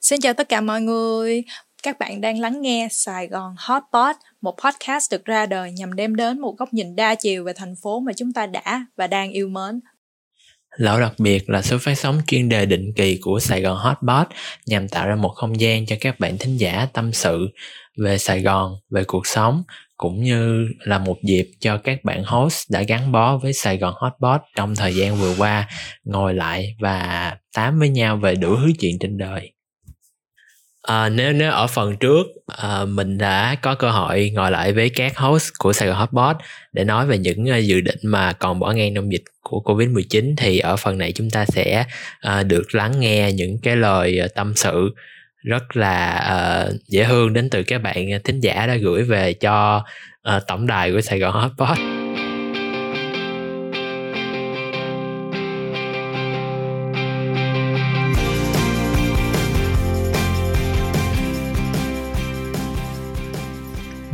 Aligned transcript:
Xin 0.00 0.20
chào 0.20 0.34
tất 0.34 0.48
cả 0.48 0.60
mọi 0.60 0.80
người. 0.80 1.42
Các 1.82 1.98
bạn 1.98 2.20
đang 2.20 2.40
lắng 2.40 2.62
nghe 2.62 2.88
Sài 2.90 3.28
Gòn 3.28 3.54
Hot 3.58 3.82
Pot, 3.92 4.16
một 4.40 4.56
podcast 4.64 5.12
được 5.12 5.24
ra 5.24 5.46
đời 5.46 5.72
nhằm 5.72 5.96
đem 5.96 6.16
đến 6.16 6.40
một 6.40 6.54
góc 6.58 6.74
nhìn 6.74 6.96
đa 6.96 7.14
chiều 7.14 7.44
về 7.44 7.52
thành 7.56 7.74
phố 7.82 8.00
mà 8.00 8.12
chúng 8.16 8.32
ta 8.32 8.46
đã 8.46 8.86
và 8.96 9.06
đang 9.06 9.30
yêu 9.30 9.48
mến. 9.48 9.80
Lão 10.76 11.00
đặc 11.00 11.12
biệt 11.18 11.50
là 11.50 11.62
số 11.62 11.78
phát 11.78 11.94
sóng 11.94 12.20
chuyên 12.26 12.48
đề 12.48 12.66
định 12.66 12.92
kỳ 12.96 13.18
của 13.22 13.40
Sài 13.40 13.62
Gòn 13.62 13.78
Hot 13.78 13.96
Pot 14.08 14.26
nhằm 14.66 14.88
tạo 14.88 15.08
ra 15.08 15.16
một 15.16 15.32
không 15.34 15.60
gian 15.60 15.86
cho 15.86 15.96
các 16.00 16.20
bạn 16.20 16.38
thính 16.38 16.56
giả 16.56 16.88
tâm 16.92 17.12
sự 17.12 17.48
về 18.04 18.18
Sài 18.18 18.42
Gòn, 18.42 18.72
về 18.90 19.04
cuộc 19.04 19.26
sống 19.26 19.62
cũng 19.96 20.22
như 20.22 20.68
là 20.78 20.98
một 20.98 21.16
dịp 21.22 21.50
cho 21.60 21.78
các 21.78 22.04
bạn 22.04 22.24
host 22.24 22.70
đã 22.70 22.82
gắn 22.82 23.12
bó 23.12 23.36
với 23.36 23.52
Sài 23.52 23.78
Gòn 23.78 23.94
Hotpot 23.96 24.40
trong 24.56 24.76
thời 24.76 24.96
gian 24.96 25.16
vừa 25.16 25.34
qua 25.38 25.68
ngồi 26.04 26.34
lại 26.34 26.76
và 26.80 27.36
tám 27.54 27.78
với 27.78 27.88
nhau 27.88 28.16
về 28.16 28.34
đủ 28.34 28.56
thứ 28.56 28.72
chuyện 28.80 28.96
trên 29.00 29.18
đời. 29.18 29.52
À, 30.88 31.08
nếu 31.08 31.32
nếu 31.32 31.52
ở 31.52 31.66
phần 31.66 31.96
trước 31.96 32.26
à, 32.46 32.84
mình 32.84 33.18
đã 33.18 33.56
có 33.62 33.74
cơ 33.74 33.90
hội 33.90 34.30
ngồi 34.34 34.50
lại 34.50 34.72
với 34.72 34.88
các 34.90 35.18
host 35.18 35.48
của 35.58 35.72
Sài 35.72 35.88
Gòn 35.88 35.96
Hotbot 35.96 36.36
để 36.72 36.84
nói 36.84 37.06
về 37.06 37.18
những 37.18 37.42
uh, 37.42 37.64
dự 37.64 37.80
định 37.80 37.98
mà 38.02 38.32
còn 38.32 38.58
bỏ 38.58 38.72
ngang 38.72 38.94
trong 38.94 39.12
dịch 39.12 39.22
của 39.42 39.62
Covid-19 39.64 40.34
thì 40.36 40.58
ở 40.58 40.76
phần 40.76 40.98
này 40.98 41.12
chúng 41.12 41.30
ta 41.30 41.44
sẽ 41.46 41.84
uh, 42.28 42.46
được 42.46 42.74
lắng 42.74 43.00
nghe 43.00 43.32
những 43.32 43.58
cái 43.62 43.76
lời 43.76 44.20
uh, 44.24 44.34
tâm 44.34 44.52
sự 44.56 44.94
rất 45.44 45.76
là 45.76 46.20
uh, 46.68 46.74
dễ 46.88 47.04
thương 47.04 47.32
đến 47.32 47.50
từ 47.50 47.62
các 47.62 47.82
bạn 47.82 48.08
thính 48.24 48.40
giả 48.40 48.66
đã 48.66 48.76
gửi 48.76 49.02
về 49.02 49.32
cho 49.32 49.84
uh, 50.36 50.42
tổng 50.46 50.66
đài 50.66 50.92
của 50.92 51.00
Sài 51.00 51.18
Gòn 51.18 51.32
Hotbot. 51.32 51.97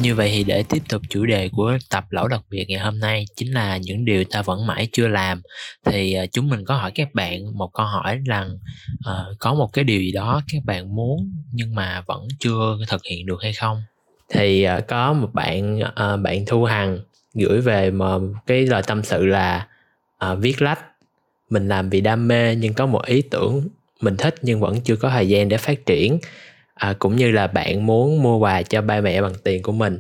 Như 0.05 0.15
vậy 0.15 0.31
thì 0.35 0.45
để 0.45 0.65
tiếp 0.69 0.83
tục 0.89 1.03
chủ 1.09 1.27
đề 1.27 1.49
của 1.53 1.79
tập 1.91 2.05
lẩu 2.11 2.29
đặc 2.29 2.41
biệt 2.51 2.65
ngày 2.69 2.81
hôm 2.81 2.99
nay 2.99 3.25
chính 3.37 3.53
là 3.53 3.77
những 3.77 4.05
điều 4.05 4.25
ta 4.25 4.43
vẫn 4.43 4.67
mãi 4.67 4.89
chưa 4.93 5.09
làm 5.09 5.43
thì 5.85 6.15
ờ, 6.15 6.27
chúng 6.33 6.49
mình 6.49 6.65
có 6.65 6.77
hỏi 6.77 6.93
các 6.95 7.15
bạn 7.15 7.59
một 7.59 7.71
câu 7.75 7.87
hỏi 7.87 8.21
rằng 8.27 8.59
uh, 8.99 9.39
có 9.39 9.55
một 9.55 9.73
cái 9.73 9.85
điều 9.85 10.01
gì 10.01 10.13
đó 10.13 10.43
các 10.53 10.65
bạn 10.65 10.97
muốn 10.97 11.33
nhưng 11.53 11.75
mà 11.75 12.03
vẫn 12.07 12.29
chưa 12.39 12.79
thực 12.89 13.05
hiện 13.05 13.27
được 13.27 13.43
hay 13.43 13.53
không? 13.53 13.83
Thì 14.29 14.67
uh, 14.79 14.87
có 14.89 15.13
một 15.13 15.29
bạn 15.33 15.79
uh, 15.79 16.21
bạn 16.21 16.47
Thu 16.47 16.65
Hằng 16.65 16.99
gửi 17.35 17.61
về 17.61 17.91
một 17.91 18.21
cái 18.47 18.67
lời 18.67 18.83
tâm 18.87 19.03
sự 19.03 19.27
là 19.27 19.67
uh, 20.25 20.39
viết 20.39 20.63
lách 20.63 20.81
mình 21.51 21.69
làm 21.69 21.91
vì 21.91 22.01
đam 22.01 22.29
mê 22.29 22.55
nhưng 22.55 22.75
có 22.75 22.87
một 22.87 23.07
ý 23.07 23.23
tưởng 23.23 23.69
mình 24.01 24.17
thích 24.17 24.35
nhưng 24.43 24.61
vẫn 24.61 24.81
chưa 24.81 24.97
có 24.97 25.11
thời 25.11 25.29
gian 25.29 25.49
để 25.49 25.57
phát 25.57 25.87
triển 25.87 26.19
à, 26.75 26.95
cũng 26.99 27.17
như 27.17 27.31
là 27.31 27.47
bạn 27.47 27.87
muốn 27.87 28.23
mua 28.23 28.39
quà 28.39 28.63
cho 28.63 28.83
ba 28.83 29.01
mẹ 29.01 29.23
bằng 29.23 29.35
tiền 29.45 29.63
của 29.63 29.73
mình 29.73 29.99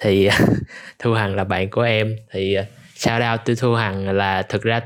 thì 0.00 0.28
thu 0.98 1.12
hằng 1.12 1.36
là 1.36 1.44
bạn 1.44 1.70
của 1.70 1.82
em. 1.82 2.16
Thì 2.32 2.56
sao 2.94 3.20
shout 3.20 3.40
tôi 3.44 3.56
thu 3.56 3.74
hằng 3.74 4.16
là 4.16 4.42
thực 4.42 4.62
ra 4.62 4.80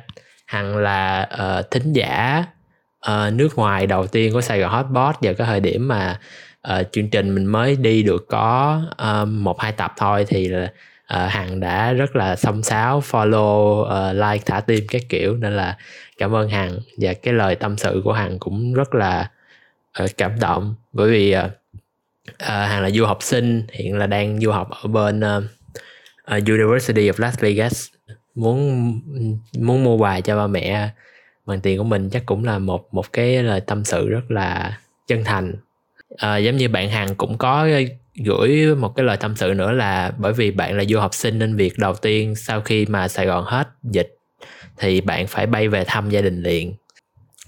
hằng 0.47 0.77
là 0.77 1.29
uh, 1.35 1.71
thính 1.71 1.93
giả 1.93 2.45
uh, 3.11 3.33
nước 3.33 3.49
ngoài 3.57 3.87
đầu 3.87 4.07
tiên 4.07 4.33
của 4.33 4.41
sài 4.41 4.61
gòn 4.61 4.71
hotbot 4.71 5.17
vào 5.21 5.35
cái 5.35 5.47
thời 5.47 5.61
điểm 5.61 5.89
mà 5.89 6.19
uh, 6.73 6.87
chương 6.93 7.11
trình 7.11 7.35
mình 7.35 7.47
mới 7.47 7.77
đi 7.77 8.03
được 8.03 8.27
có 8.29 8.81
uh, 8.93 9.29
một 9.29 9.61
hai 9.61 9.73
tập 9.73 9.93
thôi 9.97 10.25
thì 10.29 10.49
là 10.49 10.65
uh, 11.15 11.31
hằng 11.31 11.61
đã 11.61 11.93
rất 11.93 12.17
là 12.17 12.37
xông 12.37 12.63
xáo 12.63 13.03
follow 13.11 13.81
uh, 13.83 14.15
like 14.15 14.45
thả 14.47 14.61
tim 14.61 14.85
các 14.89 15.03
kiểu. 15.09 15.37
Nên 15.37 15.57
là 15.57 15.77
cảm 16.19 16.35
ơn 16.35 16.49
hằng 16.49 16.79
và 16.99 17.13
cái 17.13 17.35
lời 17.35 17.55
tâm 17.55 17.77
sự 17.77 18.01
của 18.05 18.13
hằng 18.13 18.39
cũng 18.39 18.75
rất 18.75 18.95
là 18.95 19.31
uh, 20.05 20.11
cảm 20.17 20.41
động. 20.41 20.75
Bởi 20.93 21.11
vì 21.11 21.33
ờ, 21.33 21.41
ờ, 21.43 21.49
uh, 21.49 22.65
uh, 22.65 22.71
hàng 22.71 22.83
là 22.83 22.91
du 22.91 23.05
học 23.05 23.19
sinh 23.21 23.67
hiện 23.73 23.99
là 23.99 24.07
đang 24.07 24.41
du 24.41 24.51
học 24.51 24.71
ở 24.71 24.89
bên 24.89 25.21
uh, 25.21 25.43
uh, 26.37 26.49
University 26.49 27.11
of 27.11 27.15
Las 27.17 27.41
Vegas. 27.41 27.87
Muốn 28.35 29.01
muốn 29.59 29.85
mua 29.85 29.97
quà 29.97 30.21
cho 30.21 30.37
ba 30.37 30.47
mẹ 30.47 30.89
bằng 31.47 31.61
tiền 31.61 31.79
của 31.79 31.85
mình 31.85 32.11
chắc 32.11 32.27
cũng 32.27 32.45
là 32.45 32.59
một 32.59 32.95
một 32.95 33.13
cái 33.13 33.43
lời 33.43 33.61
tâm 33.61 33.85
sự 33.85 34.09
rất 34.09 34.31
là 34.31 34.79
chân 35.07 35.25
thành. 35.25 35.55
À, 36.17 36.37
giống 36.37 36.57
như 36.57 36.69
bạn 36.69 36.91
hàng 36.91 37.15
cũng 37.15 37.39
có 37.39 37.69
gửi 38.25 38.75
một 38.75 38.97
cái 38.97 39.07
lời 39.07 39.17
tâm 39.17 39.37
sự 39.37 39.55
nữa 39.55 39.73
là 39.73 40.13
bởi 40.19 40.33
vì 40.33 40.51
bạn 40.51 40.77
là 40.77 40.85
du 40.85 40.99
học 40.99 41.15
sinh 41.15 41.39
nên 41.39 41.57
việc 41.57 41.73
đầu 41.79 41.95
tiên 41.95 42.35
sau 42.35 42.61
khi 42.61 42.87
mà 42.87 43.09
Sài 43.09 43.27
Gòn 43.27 43.45
hết 43.45 43.69
dịch 43.83 44.17
thì 44.79 45.01
bạn 45.01 45.27
phải 45.27 45.47
bay 45.47 45.69
về 45.69 45.85
thăm 45.85 46.11
gia 46.11 46.21
đình 46.21 46.43
liền. 46.43 46.75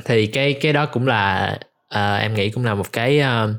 Thì 0.05 0.27
cái 0.27 0.53
cái 0.53 0.73
đó 0.73 0.87
cũng 0.87 1.07
là 1.07 1.59
à, 1.89 2.17
em 2.17 2.35
nghĩ 2.35 2.51
cũng 2.51 2.65
là 2.65 2.75
một 2.75 2.93
cái 2.93 3.21
uh, 3.21 3.51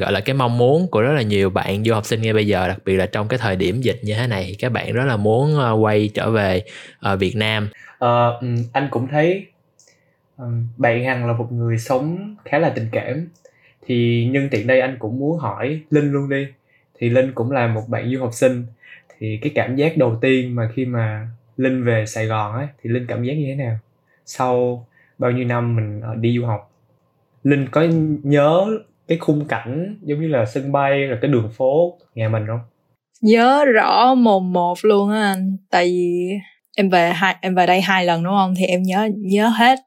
gọi 0.00 0.12
là 0.12 0.20
cái 0.20 0.34
mong 0.34 0.58
muốn 0.58 0.86
của 0.90 1.02
rất 1.02 1.12
là 1.12 1.22
nhiều 1.22 1.50
bạn 1.50 1.84
du 1.84 1.94
học 1.94 2.06
sinh 2.06 2.22
ngay 2.22 2.32
bây 2.32 2.46
giờ 2.46 2.68
đặc 2.68 2.78
biệt 2.84 2.96
là 2.96 3.06
trong 3.06 3.28
cái 3.28 3.38
thời 3.38 3.56
điểm 3.56 3.80
dịch 3.80 4.00
như 4.02 4.14
thế 4.14 4.26
này 4.26 4.44
thì 4.48 4.54
các 4.54 4.72
bạn 4.72 4.92
rất 4.92 5.04
là 5.04 5.16
muốn 5.16 5.56
uh, 5.56 5.84
quay 5.84 6.10
trở 6.14 6.30
về 6.30 6.62
uh, 7.12 7.18
Việt 7.18 7.36
Nam. 7.36 7.68
Uh, 8.04 8.44
anh 8.72 8.88
cũng 8.90 9.08
thấy 9.08 9.46
uh, 10.42 10.48
bạn 10.76 11.04
Hằng 11.04 11.26
là 11.26 11.32
một 11.32 11.52
người 11.52 11.78
sống 11.78 12.36
khá 12.44 12.58
là 12.58 12.68
tình 12.68 12.88
cảm. 12.92 13.28
Thì 13.86 14.26
nhân 14.30 14.48
tiện 14.50 14.66
đây 14.66 14.80
anh 14.80 14.96
cũng 14.98 15.18
muốn 15.18 15.38
hỏi 15.38 15.80
Linh 15.90 16.12
luôn 16.12 16.28
đi. 16.28 16.46
Thì 16.98 17.08
Linh 17.08 17.32
cũng 17.32 17.50
là 17.50 17.66
một 17.66 17.84
bạn 17.88 18.10
du 18.12 18.20
học 18.20 18.32
sinh. 18.32 18.66
Thì 19.18 19.38
cái 19.42 19.52
cảm 19.54 19.76
giác 19.76 19.96
đầu 19.96 20.18
tiên 20.20 20.54
mà 20.54 20.70
khi 20.74 20.84
mà 20.84 21.28
Linh 21.56 21.84
về 21.84 22.06
Sài 22.06 22.26
Gòn 22.26 22.54
ấy 22.54 22.66
thì 22.82 22.90
Linh 22.90 23.06
cảm 23.06 23.24
giác 23.24 23.34
như 23.34 23.44
thế 23.46 23.54
nào? 23.54 23.78
Sau 24.26 24.86
bao 25.18 25.30
nhiêu 25.30 25.44
năm 25.44 25.76
mình 25.76 26.02
đi 26.20 26.38
du 26.38 26.46
học? 26.46 26.71
Linh 27.42 27.66
có 27.70 27.86
nhớ 28.22 28.66
cái 29.08 29.18
khung 29.18 29.44
cảnh 29.44 29.96
giống 30.02 30.20
như 30.20 30.28
là 30.28 30.46
sân 30.46 30.72
bay 30.72 31.06
rồi 31.06 31.18
cái 31.22 31.30
đường 31.30 31.50
phố 31.56 31.98
nhà 32.14 32.28
mình 32.28 32.42
không? 32.46 32.60
Nhớ 33.22 33.64
rõ 33.64 34.14
mồm 34.14 34.52
một 34.52 34.78
luôn 34.82 35.10
á 35.10 35.22
anh. 35.22 35.56
Tại 35.70 35.84
vì 35.84 36.30
em 36.76 36.90
về 36.90 37.12
hai 37.14 37.36
em 37.40 37.54
về 37.54 37.66
đây 37.66 37.80
hai 37.80 38.04
lần 38.04 38.24
đúng 38.24 38.32
không? 38.36 38.54
Thì 38.58 38.64
em 38.64 38.82
nhớ 38.82 39.08
nhớ 39.16 39.48
hết. 39.48 39.78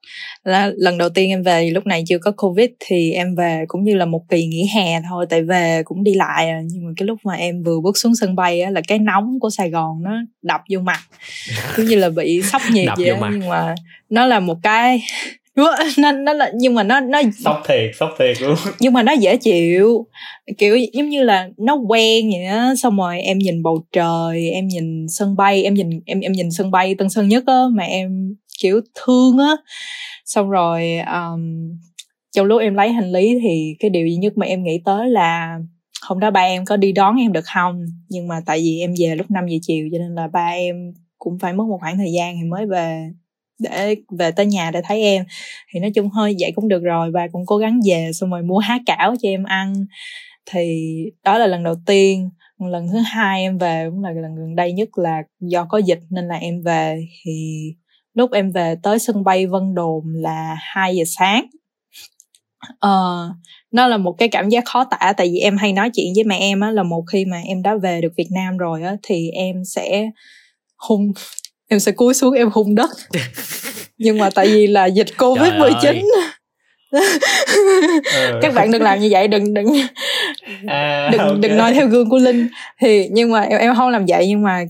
Là 0.44 0.71
lần 0.75 0.97
đầu 0.97 1.09
tiên 1.09 1.29
em 1.29 1.44
về 1.44 1.69
lúc 1.69 1.85
này 1.85 2.03
chưa 2.07 2.17
có 2.17 2.31
covid 2.31 2.69
thì 2.79 3.11
em 3.11 3.35
về 3.35 3.65
cũng 3.67 3.83
như 3.83 3.95
là 3.95 4.05
một 4.05 4.21
kỳ 4.29 4.45
nghỉ 4.45 4.67
hè 4.75 5.01
thôi. 5.09 5.25
Tại 5.29 5.44
về 5.44 5.81
cũng 5.85 6.03
đi 6.03 6.13
lại 6.13 6.49
à. 6.49 6.61
nhưng 6.65 6.85
mà 6.85 6.91
cái 6.97 7.05
lúc 7.07 7.19
mà 7.23 7.33
em 7.33 7.63
vừa 7.63 7.79
bước 7.83 7.97
xuống 7.97 8.15
sân 8.15 8.35
bay 8.35 8.61
á 8.61 8.69
là 8.69 8.81
cái 8.88 8.99
nóng 8.99 9.39
của 9.39 9.49
sài 9.49 9.69
gòn 9.69 10.03
nó 10.03 10.11
đập 10.41 10.61
vô 10.69 10.79
mặt. 10.79 10.99
Cũng 11.75 11.85
như 11.85 11.95
là 11.95 12.09
bị 12.09 12.41
sốc 12.41 12.61
nhiệt 12.71 12.89
vậy 12.97 13.13
nhưng 13.31 13.49
mà 13.49 13.75
nó 14.09 14.25
là 14.25 14.39
một 14.39 14.57
cái 14.63 15.01
nó 15.97 16.11
nó 16.11 16.33
là 16.33 16.51
nhưng 16.55 16.73
mà 16.73 16.83
nó 16.83 16.99
nó 16.99 17.21
sốc 17.43 17.61
thiệt 17.67 17.91
sốc 17.99 18.09
thiệt 18.19 18.41
luôn. 18.41 18.55
Nhưng 18.79 18.93
mà 18.93 19.03
nó 19.03 19.11
dễ 19.11 19.38
chịu. 19.38 20.07
Kiểu 20.57 20.77
giống 20.93 21.09
như 21.09 21.23
là 21.23 21.49
nó 21.57 21.75
quen 21.75 22.29
vậy 22.31 22.45
á 22.45 22.73
xong 22.75 22.97
rồi 22.97 23.21
em 23.21 23.38
nhìn 23.38 23.63
bầu 23.63 23.85
trời 23.91 24.49
em 24.49 24.67
nhìn 24.67 25.05
sân 25.09 25.35
bay 25.35 25.63
em 25.63 25.73
nhìn 25.73 25.89
em 26.05 26.19
em 26.19 26.31
nhìn 26.31 26.51
sân 26.51 26.71
bay 26.71 26.95
tân 26.95 27.09
sơn 27.09 27.27
nhất 27.27 27.44
á 27.47 27.63
mà 27.71 27.83
em 27.83 28.35
kiểu 28.61 28.81
thương 28.95 29.38
á. 29.38 29.55
Xong 30.25 30.49
rồi 30.49 30.97
um, 30.97 31.71
trong 32.35 32.45
lúc 32.45 32.61
em 32.61 32.75
lấy 32.75 32.91
hành 32.91 33.11
lý 33.11 33.39
thì 33.44 33.75
cái 33.79 33.89
điều 33.89 34.07
duy 34.07 34.15
nhất 34.15 34.33
mà 34.38 34.45
em 34.45 34.63
nghĩ 34.63 34.81
tới 34.85 35.09
là 35.09 35.59
hôm 36.01 36.19
đó 36.19 36.31
ba 36.31 36.41
em 36.41 36.65
có 36.65 36.77
đi 36.77 36.91
đón 36.91 37.15
em 37.15 37.33
được 37.33 37.45
không? 37.53 37.85
Nhưng 38.09 38.27
mà 38.27 38.41
tại 38.45 38.59
vì 38.59 38.79
em 38.79 38.94
về 38.99 39.15
lúc 39.15 39.31
5 39.31 39.47
giờ 39.47 39.57
chiều 39.61 39.88
cho 39.91 39.97
nên 39.97 40.15
là 40.15 40.27
ba 40.33 40.47
em 40.47 40.75
cũng 41.17 41.39
phải 41.39 41.53
mất 41.53 41.63
một 41.67 41.77
khoảng 41.81 41.97
thời 41.97 42.11
gian 42.11 42.35
thì 42.41 42.49
mới 42.49 42.65
về 42.65 43.09
để 43.59 43.95
về 44.19 44.31
tới 44.31 44.45
nhà 44.45 44.71
để 44.71 44.81
thấy 44.85 45.01
em. 45.01 45.25
Thì 45.73 45.79
nói 45.79 45.91
chung 45.95 46.09
hơi 46.09 46.35
vậy 46.39 46.51
cũng 46.55 46.67
được 46.67 46.83
rồi 46.83 47.11
và 47.11 47.27
cũng 47.31 47.45
cố 47.45 47.57
gắng 47.57 47.79
về 47.88 48.11
xong 48.13 48.29
rồi 48.31 48.41
mua 48.43 48.57
há 48.57 48.79
cảo 48.85 49.16
cho 49.21 49.29
em 49.29 49.43
ăn. 49.43 49.85
Thì 50.51 50.95
đó 51.23 51.38
là 51.38 51.47
lần 51.47 51.63
đầu 51.63 51.75
tiên. 51.85 52.29
Lần 52.59 52.88
thứ 52.91 52.99
hai 52.99 53.41
em 53.41 53.57
về 53.57 53.88
cũng 53.89 54.03
là 54.03 54.11
lần 54.11 54.35
gần 54.35 54.55
đây 54.55 54.73
nhất 54.73 54.97
là 54.97 55.23
do 55.39 55.65
có 55.65 55.77
dịch 55.77 55.99
nên 56.09 56.27
là 56.27 56.35
em 56.35 56.61
về. 56.63 57.05
Thì 57.25 57.63
lúc 58.13 58.31
em 58.31 58.51
về 58.51 58.75
tới 58.83 58.99
sân 58.99 59.23
bay 59.23 59.47
Vân 59.47 59.75
Đồn 59.75 60.03
là 60.15 60.55
2 60.59 60.95
giờ 60.95 61.03
sáng. 61.07 61.45
Ờ 62.79 63.29
nó 63.71 63.88
là 63.88 63.97
một 63.97 64.12
cái 64.18 64.27
cảm 64.30 64.50
giác 64.50 64.65
khó 64.65 64.83
tả, 64.83 65.13
tại 65.18 65.27
vì 65.33 65.39
em 65.39 65.57
hay 65.57 65.74
nói 65.74 65.89
chuyện 65.94 66.13
với 66.15 66.24
mẹ 66.24 66.38
em 66.39 66.59
á, 66.59 66.71
là 66.71 66.83
một 66.83 67.03
khi 67.12 67.25
mà 67.25 67.41
em 67.45 67.62
đã 67.62 67.75
về 67.77 68.01
được 68.01 68.13
Việt 68.18 68.27
Nam 68.31 68.57
rồi 68.57 68.83
á, 68.83 68.95
thì 69.03 69.30
em 69.30 69.65
sẽ 69.65 70.09
hung 70.77 71.12
em 71.67 71.79
sẽ 71.79 71.91
cúi 71.91 72.13
xuống 72.13 72.33
em 72.33 72.50
hung 72.53 72.75
đất 72.75 72.89
nhưng 73.97 74.17
mà 74.17 74.29
tại 74.35 74.47
vì 74.47 74.67
là 74.67 74.85
dịch 74.85 75.17
covid 75.17 75.53
19 75.59 76.06
ừ. 76.91 77.00
các 78.41 78.53
bạn 78.53 78.71
đừng 78.71 78.81
làm 78.81 79.00
như 79.00 79.07
vậy 79.12 79.27
đừng 79.27 79.53
đừng 79.53 79.67
à, 80.67 81.09
đừng 81.12 81.21
okay. 81.21 81.38
đừng 81.41 81.57
nói 81.57 81.73
theo 81.73 81.88
gương 81.88 82.09
của 82.09 82.17
linh 82.17 82.47
thì 82.81 83.07
nhưng 83.12 83.31
mà 83.31 83.41
em 83.41 83.59
em 83.59 83.75
không 83.75 83.89
làm 83.89 84.06
vậy 84.07 84.27
nhưng 84.27 84.41
mà 84.41 84.63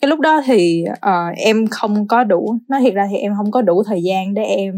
cái 0.00 0.08
lúc 0.08 0.20
đó 0.20 0.42
thì 0.46 0.84
uh, 0.92 1.36
em 1.36 1.66
không 1.66 2.08
có 2.08 2.24
đủ 2.24 2.54
nói 2.68 2.80
thiệt 2.80 2.94
ra 2.94 3.08
thì 3.10 3.16
em 3.16 3.32
không 3.36 3.50
có 3.50 3.62
đủ 3.62 3.82
thời 3.86 4.02
gian 4.02 4.34
để 4.34 4.42
em 4.42 4.72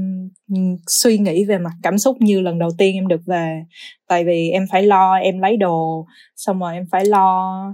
suy 0.86 1.18
nghĩ 1.18 1.44
về 1.44 1.58
mặt 1.58 1.72
cảm 1.82 1.98
xúc 1.98 2.16
như 2.20 2.40
lần 2.40 2.58
đầu 2.58 2.70
tiên 2.78 2.94
em 2.94 3.08
được 3.08 3.20
về 3.26 3.62
tại 4.08 4.24
vì 4.24 4.50
em 4.50 4.66
phải 4.70 4.82
lo 4.82 5.14
em 5.14 5.38
lấy 5.38 5.56
đồ 5.56 6.06
xong 6.36 6.60
rồi 6.60 6.74
em 6.74 6.84
phải 6.90 7.04
lo 7.04 7.64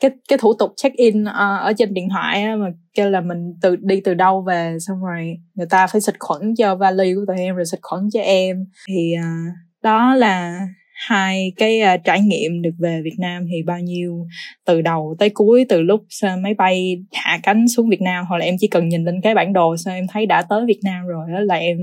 cái 0.00 0.10
cái 0.28 0.38
thủ 0.38 0.54
tục 0.58 0.72
check 0.76 0.96
in 0.96 1.22
uh, 1.22 1.60
ở 1.60 1.72
trên 1.78 1.94
điện 1.94 2.08
thoại 2.10 2.42
á, 2.42 2.56
mà 2.56 2.66
kêu 2.94 3.10
là 3.10 3.20
mình 3.20 3.54
từ 3.62 3.76
đi 3.76 4.00
từ 4.04 4.14
đâu 4.14 4.44
về 4.46 4.76
xong 4.80 5.04
rồi 5.04 5.36
người 5.54 5.66
ta 5.70 5.86
phải 5.86 6.00
xịt 6.00 6.14
khuẩn 6.18 6.54
cho 6.58 6.76
vali 6.76 7.14
của 7.14 7.24
tụi 7.26 7.38
em 7.38 7.56
rồi 7.56 7.64
xịt 7.66 7.80
khuẩn 7.82 8.02
cho 8.12 8.20
em. 8.20 8.56
Thì 8.88 9.14
uh, 9.18 9.54
đó 9.82 10.14
là 10.14 10.60
hai 11.08 11.52
cái 11.56 11.80
uh, 11.94 12.00
trải 12.04 12.20
nghiệm 12.20 12.62
được 12.62 12.74
về 12.78 13.00
Việt 13.04 13.16
Nam 13.18 13.46
thì 13.52 13.62
bao 13.62 13.78
nhiêu 13.78 14.26
từ 14.66 14.82
đầu 14.82 15.16
tới 15.18 15.30
cuối 15.30 15.66
từ 15.68 15.82
lúc 15.82 16.04
máy 16.42 16.54
bay 16.54 16.96
hạ 17.12 17.38
cánh 17.42 17.68
xuống 17.68 17.88
Việt 17.88 18.00
Nam. 18.00 18.24
Hoặc 18.28 18.38
là 18.38 18.44
em 18.44 18.54
chỉ 18.58 18.68
cần 18.68 18.88
nhìn 18.88 19.04
lên 19.04 19.20
cái 19.22 19.34
bản 19.34 19.52
đồ 19.52 19.76
sao 19.76 19.94
em 19.94 20.06
thấy 20.12 20.26
đã 20.26 20.42
tới 20.42 20.60
Việt 20.66 20.80
Nam 20.84 21.06
rồi 21.06 21.26
đó 21.32 21.40
là 21.40 21.54
em 21.54 21.78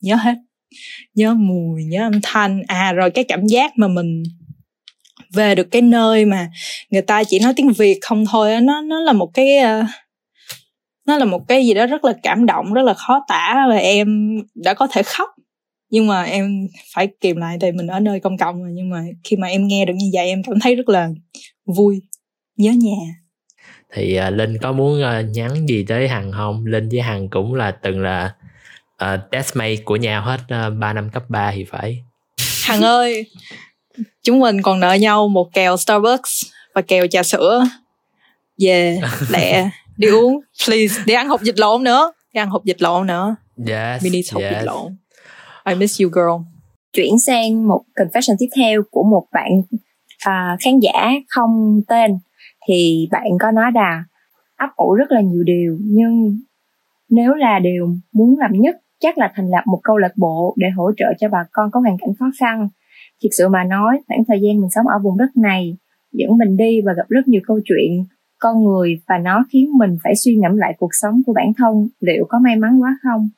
nhớ 0.00 0.14
hết. 0.14 0.34
Nhớ 1.14 1.34
mùi 1.34 1.84
nhớ 1.84 2.06
âm 2.06 2.20
thanh. 2.22 2.62
À 2.66 2.92
rồi 2.92 3.10
cái 3.10 3.24
cảm 3.24 3.46
giác 3.46 3.72
mà 3.76 3.88
mình 3.88 4.22
về 5.32 5.54
được 5.54 5.70
cái 5.70 5.82
nơi 5.82 6.24
mà 6.24 6.50
người 6.90 7.02
ta 7.02 7.24
chỉ 7.24 7.38
nói 7.38 7.52
tiếng 7.56 7.72
việt 7.72 7.98
không 8.02 8.24
thôi 8.30 8.60
nó 8.60 8.80
nó 8.80 9.00
là 9.00 9.12
một 9.12 9.30
cái 9.34 9.58
uh, 9.58 9.86
nó 11.08 11.18
là 11.18 11.24
một 11.24 11.48
cái 11.48 11.66
gì 11.66 11.74
đó 11.74 11.86
rất 11.86 12.04
là 12.04 12.12
cảm 12.22 12.46
động 12.46 12.72
rất 12.72 12.82
là 12.82 12.94
khó 12.94 13.24
tả 13.28 13.66
và 13.68 13.76
em 13.76 14.38
đã 14.54 14.74
có 14.74 14.86
thể 14.92 15.02
khóc. 15.02 15.28
Nhưng 15.90 16.06
mà 16.06 16.22
em 16.22 16.68
phải 16.94 17.08
kìm 17.20 17.36
lại 17.36 17.56
tại 17.60 17.72
mình 17.72 17.86
ở 17.86 18.00
nơi 18.00 18.20
công 18.20 18.38
cộng 18.38 18.62
rồi 18.62 18.72
nhưng 18.74 18.90
mà 18.90 19.02
khi 19.24 19.36
mà 19.36 19.48
em 19.48 19.66
nghe 19.66 19.84
được 19.84 19.94
như 19.96 20.10
vậy 20.12 20.26
em 20.26 20.42
cảm 20.42 20.60
thấy 20.60 20.74
rất 20.74 20.88
là 20.88 21.08
vui 21.66 22.02
nhớ 22.56 22.70
nhà. 22.70 23.14
Thì 23.92 24.18
uh, 24.28 24.34
linh 24.34 24.58
có 24.58 24.72
muốn 24.72 25.02
uh, 25.02 25.36
nhắn 25.36 25.68
gì 25.68 25.84
tới 25.88 26.08
hằng 26.08 26.32
không? 26.32 26.66
Linh 26.66 26.88
với 26.88 27.00
hằng 27.00 27.28
cũng 27.28 27.54
là 27.54 27.70
từng 27.70 28.00
là 28.00 28.34
uh, 29.04 29.30
testmate 29.30 29.76
của 29.76 29.96
nhau 29.96 30.22
hết 30.22 30.40
uh, 30.68 30.78
3 30.78 30.92
năm 30.92 31.10
cấp 31.10 31.22
3 31.28 31.52
thì 31.54 31.64
phải. 31.64 32.04
Hằng 32.64 32.82
ơi 32.82 33.26
chúng 34.22 34.40
mình 34.40 34.62
còn 34.62 34.80
nợ 34.80 34.92
nhau 34.92 35.28
một 35.28 35.48
kèo 35.52 35.76
starbucks 35.76 36.42
và 36.74 36.82
kèo 36.82 37.06
trà 37.06 37.22
sữa. 37.22 37.64
Về 38.58 39.00
lẹ 39.30 39.70
đi 39.96 40.08
uống. 40.08 40.40
Please 40.66 41.02
đi 41.06 41.14
ăn 41.14 41.28
hộp 41.28 41.42
dịch 41.42 41.58
lộn 41.58 41.84
nữa. 41.84 42.12
Đi 42.34 42.40
ăn 42.40 42.48
hộp 42.48 42.64
dịch 42.64 42.82
lộn 42.82 43.06
nữa. 43.06 43.36
Yes, 43.66 44.04
mini 44.04 44.22
hộp 44.32 44.42
yes. 44.42 44.52
dịch 44.52 44.64
lộn. 44.64 44.96
I 45.66 45.74
miss 45.74 46.02
you 46.02 46.10
girl. 46.10 46.44
Chuyển 46.92 47.18
sang 47.18 47.68
một 47.68 47.82
confession 47.94 48.36
tiếp 48.38 48.48
theo 48.56 48.82
của 48.90 49.02
một 49.02 49.26
bạn 49.32 49.50
uh, 50.28 50.60
khán 50.64 50.80
giả 50.80 51.10
không 51.28 51.80
tên. 51.88 52.18
Thì 52.68 53.08
bạn 53.10 53.26
có 53.40 53.50
nói 53.50 53.70
là 53.74 54.04
ấp 54.56 54.68
ủ 54.76 54.94
rất 54.94 55.12
là 55.12 55.20
nhiều 55.20 55.42
điều 55.42 55.78
nhưng 55.80 56.38
nếu 57.08 57.34
là 57.34 57.58
điều 57.58 57.94
muốn 58.12 58.38
làm 58.38 58.50
nhất 58.52 58.76
chắc 59.00 59.18
là 59.18 59.32
thành 59.34 59.50
lập 59.50 59.62
một 59.66 59.80
câu 59.82 59.96
lạc 59.96 60.12
bộ 60.16 60.54
để 60.58 60.68
hỗ 60.76 60.90
trợ 60.96 61.06
cho 61.18 61.28
bà 61.28 61.38
con 61.52 61.70
có 61.72 61.80
hoàn 61.80 61.96
cảnh 61.98 62.10
khó 62.18 62.26
khăn 62.40 62.68
thực 63.22 63.28
sự 63.38 63.48
mà 63.48 63.64
nói 63.64 64.00
khoảng 64.08 64.24
thời 64.28 64.40
gian 64.40 64.60
mình 64.60 64.70
sống 64.70 64.86
ở 64.86 64.98
vùng 65.02 65.18
đất 65.18 65.36
này 65.36 65.76
dẫn 66.12 66.38
mình 66.38 66.56
đi 66.56 66.80
và 66.80 66.92
gặp 66.92 67.08
rất 67.08 67.28
nhiều 67.28 67.40
câu 67.46 67.60
chuyện 67.64 68.04
con 68.38 68.64
người 68.64 69.00
và 69.08 69.18
nó 69.18 69.44
khiến 69.52 69.70
mình 69.78 69.96
phải 70.04 70.16
suy 70.16 70.36
ngẫm 70.36 70.56
lại 70.56 70.74
cuộc 70.78 70.90
sống 70.92 71.22
của 71.26 71.32
bản 71.32 71.52
thân 71.56 71.88
liệu 72.00 72.26
có 72.28 72.38
may 72.38 72.56
mắn 72.56 72.82
quá 72.82 72.98
không 73.02 73.28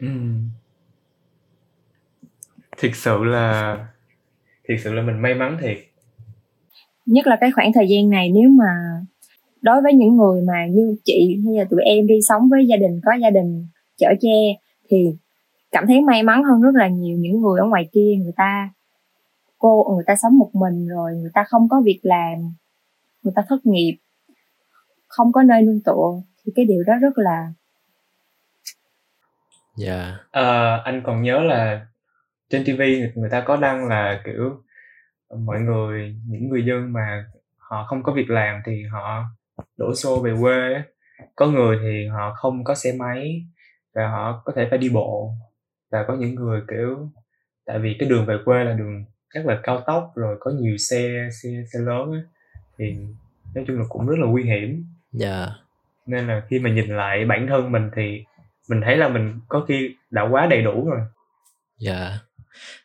ừ. 0.00 0.08
thực 2.78 2.94
sự 2.94 3.24
là 3.24 3.76
thực 4.68 4.74
sự 4.84 4.92
là 4.92 5.02
mình 5.02 5.22
may 5.22 5.34
mắn 5.34 5.56
thiệt 5.60 5.78
nhất 7.06 7.26
là 7.26 7.36
cái 7.40 7.50
khoảng 7.50 7.72
thời 7.72 7.88
gian 7.88 8.10
này 8.10 8.30
nếu 8.34 8.50
mà 8.50 9.00
đối 9.62 9.82
với 9.82 9.94
những 9.94 10.16
người 10.16 10.42
mà 10.42 10.66
như 10.70 10.96
chị 11.04 11.36
hay 11.44 11.54
là 11.58 11.64
tụi 11.70 11.80
em 11.82 12.06
đi 12.06 12.14
sống 12.28 12.48
với 12.50 12.66
gia 12.66 12.76
đình 12.76 13.00
có 13.04 13.12
gia 13.22 13.30
đình 13.30 13.66
chở 13.96 14.08
che 14.20 14.38
thì 14.90 14.96
cảm 15.70 15.84
thấy 15.86 16.00
may 16.00 16.22
mắn 16.22 16.44
hơn 16.44 16.62
rất 16.62 16.74
là 16.74 16.88
nhiều 16.88 17.18
những 17.18 17.40
người 17.40 17.60
ở 17.60 17.66
ngoài 17.66 17.88
kia 17.92 18.14
người 18.22 18.32
ta 18.36 18.70
cô 19.58 19.92
người 19.94 20.04
ta 20.06 20.16
sống 20.16 20.38
một 20.38 20.50
mình 20.52 20.88
rồi 20.88 21.14
người 21.14 21.30
ta 21.34 21.44
không 21.48 21.68
có 21.68 21.80
việc 21.84 22.00
làm 22.02 22.54
người 23.22 23.32
ta 23.36 23.42
thất 23.48 23.66
nghiệp 23.66 23.98
không 25.06 25.32
có 25.32 25.42
nơi 25.42 25.62
nương 25.62 25.80
tựa 25.84 26.22
thì 26.44 26.52
cái 26.56 26.64
điều 26.64 26.82
đó 26.86 26.94
rất 27.00 27.18
là 27.18 27.52
dạ 29.76 30.04
yeah. 30.04 30.20
à, 30.30 30.76
anh 30.84 31.02
còn 31.06 31.22
nhớ 31.22 31.40
là 31.40 31.86
trên 32.50 32.64
tv 32.64 32.80
người 33.14 33.30
ta 33.30 33.44
có 33.46 33.56
đăng 33.56 33.88
là 33.88 34.22
kiểu 34.24 34.62
mọi 35.38 35.60
người 35.60 36.16
những 36.26 36.48
người 36.48 36.64
dân 36.64 36.92
mà 36.92 37.24
họ 37.56 37.86
không 37.88 38.02
có 38.02 38.12
việc 38.12 38.30
làm 38.30 38.60
thì 38.66 38.82
họ 38.92 39.24
đổ 39.76 39.94
xô 39.94 40.20
về 40.20 40.34
quê 40.40 40.82
có 41.36 41.46
người 41.46 41.78
thì 41.82 42.06
họ 42.06 42.34
không 42.34 42.64
có 42.64 42.74
xe 42.74 42.92
máy 42.98 43.42
và 43.94 44.08
họ 44.08 44.42
có 44.44 44.52
thể 44.56 44.66
phải 44.70 44.78
đi 44.78 44.88
bộ 44.88 45.32
và 45.90 46.04
có 46.08 46.14
những 46.14 46.34
người 46.34 46.62
kiểu 46.68 47.10
tại 47.64 47.78
vì 47.78 47.96
cái 47.98 48.08
đường 48.08 48.26
về 48.26 48.36
quê 48.44 48.64
là 48.64 48.72
đường 48.72 49.04
rất 49.34 49.46
là 49.46 49.60
cao 49.62 49.82
tốc 49.86 50.12
rồi 50.14 50.36
có 50.40 50.50
nhiều 50.50 50.76
xe 50.76 51.28
xe 51.42 51.48
xe 51.72 51.78
lớn 51.78 52.12
ấy, 52.12 52.22
thì 52.78 52.96
nói 53.54 53.64
chung 53.66 53.78
là 53.78 53.84
cũng 53.88 54.06
rất 54.06 54.16
là 54.18 54.26
nguy 54.26 54.42
hiểm 54.42 54.84
dạ 55.12 55.38
yeah. 55.38 55.50
nên 56.06 56.26
là 56.26 56.42
khi 56.50 56.58
mà 56.58 56.70
nhìn 56.70 56.96
lại 56.96 57.24
bản 57.24 57.46
thân 57.46 57.72
mình 57.72 57.90
thì 57.96 58.24
mình 58.68 58.80
thấy 58.84 58.96
là 58.96 59.08
mình 59.08 59.40
có 59.48 59.64
khi 59.68 59.94
đã 60.10 60.22
quá 60.22 60.46
đầy 60.46 60.62
đủ 60.62 60.88
rồi 60.88 61.00
dạ 61.78 62.08
yeah. 62.08 62.20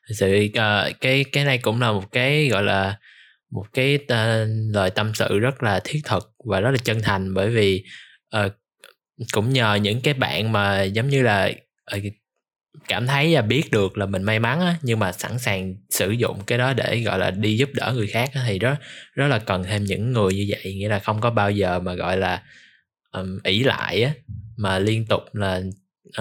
thực 0.08 0.16
sự 0.16 0.48
uh, 0.48 1.02
cái 1.02 1.26
cái 1.32 1.46
này 1.46 1.58
cũng 1.58 1.82
là 1.82 1.92
một 1.92 2.12
cái 2.12 2.48
gọi 2.48 2.64
là 2.64 2.98
một 3.52 3.66
cái 3.74 4.00
uh, 4.04 4.48
lời 4.74 4.90
tâm 4.90 5.12
sự 5.14 5.40
rất 5.40 5.64
là 5.64 5.82
thiết 5.84 6.02
thực 6.06 6.34
và 6.46 6.60
rất 6.60 6.72
là 6.72 6.78
chân 6.84 7.00
thành 7.04 7.34
bởi 7.34 7.50
vì 7.50 7.84
uh, 8.46 8.52
cũng 9.34 9.50
nhờ 9.50 9.76
những 9.76 10.02
cái 10.02 10.14
bạn 10.14 10.52
mà 10.52 10.84
giống 10.84 11.08
như 11.08 11.22
là 11.22 11.52
uh, 11.98 12.04
cảm 12.88 13.08
thấy 13.08 13.36
và 13.36 13.42
biết 13.42 13.72
được 13.72 13.98
là 13.98 14.06
mình 14.06 14.24
may 14.24 14.40
mắn 14.40 14.60
á, 14.60 14.76
nhưng 14.82 15.00
mà 15.00 15.12
sẵn 15.12 15.40
sàng 15.40 15.76
sử 15.90 16.12
dụng 16.12 16.40
cái 16.48 16.58
đó 16.58 16.74
để 16.74 17.02
gọi 17.06 17.20
là 17.20 17.32
đi 17.32 17.58
giúp 17.58 17.70
đỡ 17.74 17.94
người 17.96 18.08
khác 18.08 18.30
á, 18.34 18.44
thì 18.48 18.60
rất 18.60 18.76
rất 19.14 19.28
là 19.28 19.40
cần 19.40 19.64
thêm 19.64 19.84
những 19.84 20.14
người 20.14 20.34
như 20.34 20.46
vậy. 20.50 20.74
Nghĩa 20.76 20.90
là 20.90 21.00
không 21.00 21.22
có 21.22 21.32
bao 21.32 21.52
giờ 21.52 21.80
mà 21.80 21.94
gọi 21.94 22.18
là 22.18 22.44
um, 23.12 23.40
ỷ 23.44 23.64
lại 23.64 24.04
á 24.04 24.14
mà 24.58 24.80
liên 24.80 25.06
tục 25.06 25.22
là 25.34 25.62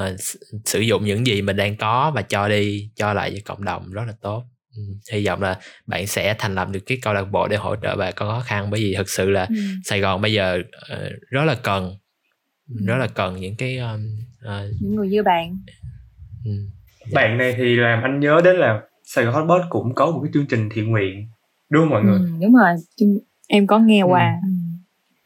uh, 0.01 0.21
sử 0.65 0.81
dụng 0.81 1.05
những 1.05 1.27
gì 1.27 1.43
mình 1.43 1.57
đang 1.57 1.77
có 1.77 2.13
và 2.15 2.23
cho 2.23 2.49
đi 2.49 2.91
cho 2.97 3.15
lại 3.15 3.33
cho 3.35 3.41
cộng 3.45 3.65
đồng 3.65 3.93
rất 3.93 4.03
là 4.07 4.15
tốt. 4.21 4.45
Ừ, 4.77 4.83
hy 5.13 5.27
vọng 5.27 5.43
là 5.43 5.59
bạn 5.87 6.07
sẽ 6.07 6.35
thành 6.39 6.55
lập 6.55 6.69
được 6.71 6.81
cái 6.87 6.99
câu 7.03 7.15
lạc 7.15 7.25
bộ 7.25 7.49
để 7.49 7.57
hỗ 7.57 7.77
trợ 7.77 7.97
bà 7.97 8.11
con 8.11 8.29
khó 8.29 8.41
khăn. 8.41 8.71
Bởi 8.71 8.81
vì 8.81 8.95
thực 8.95 9.11
sự 9.11 9.31
là 9.31 9.47
ừ. 9.49 9.55
Sài 9.85 10.01
Gòn 10.01 10.21
bây 10.21 10.33
giờ 10.33 10.63
uh, 10.93 10.99
rất 11.31 11.45
là 11.45 11.55
cần 11.55 11.97
rất 12.87 12.97
là 12.97 13.07
cần 13.07 13.41
những 13.41 13.57
cái 13.57 13.79
um, 13.79 14.19
uh, 14.45 14.71
những 14.81 14.97
người 14.97 15.09
như 15.09 15.23
bạn 15.23 15.59
Ừ. 16.44 16.50
Dạ. 17.00 17.12
bạn 17.15 17.39
này 17.39 17.55
thì 17.56 17.77
làm 17.77 18.03
anh 18.03 18.21
nhớ 18.21 18.41
đến 18.44 18.56
là 18.56 18.83
Sài 19.05 19.25
Gòn 19.25 19.35
Hotbot 19.35 19.61
cũng 19.69 19.94
có 19.94 20.11
một 20.11 20.21
cái 20.23 20.31
chương 20.35 20.47
trình 20.47 20.69
thiện 20.73 20.91
nguyện 20.91 21.27
đúng 21.71 21.83
không 21.83 21.91
mọi 21.91 22.03
người? 22.03 22.19
Ừ, 22.19 22.27
đúng 22.43 22.55
rồi, 22.55 22.75
em 23.49 23.67
có 23.67 23.79
nghe 23.79 24.03
qua. 24.03 24.41
Ừ. 24.43 24.49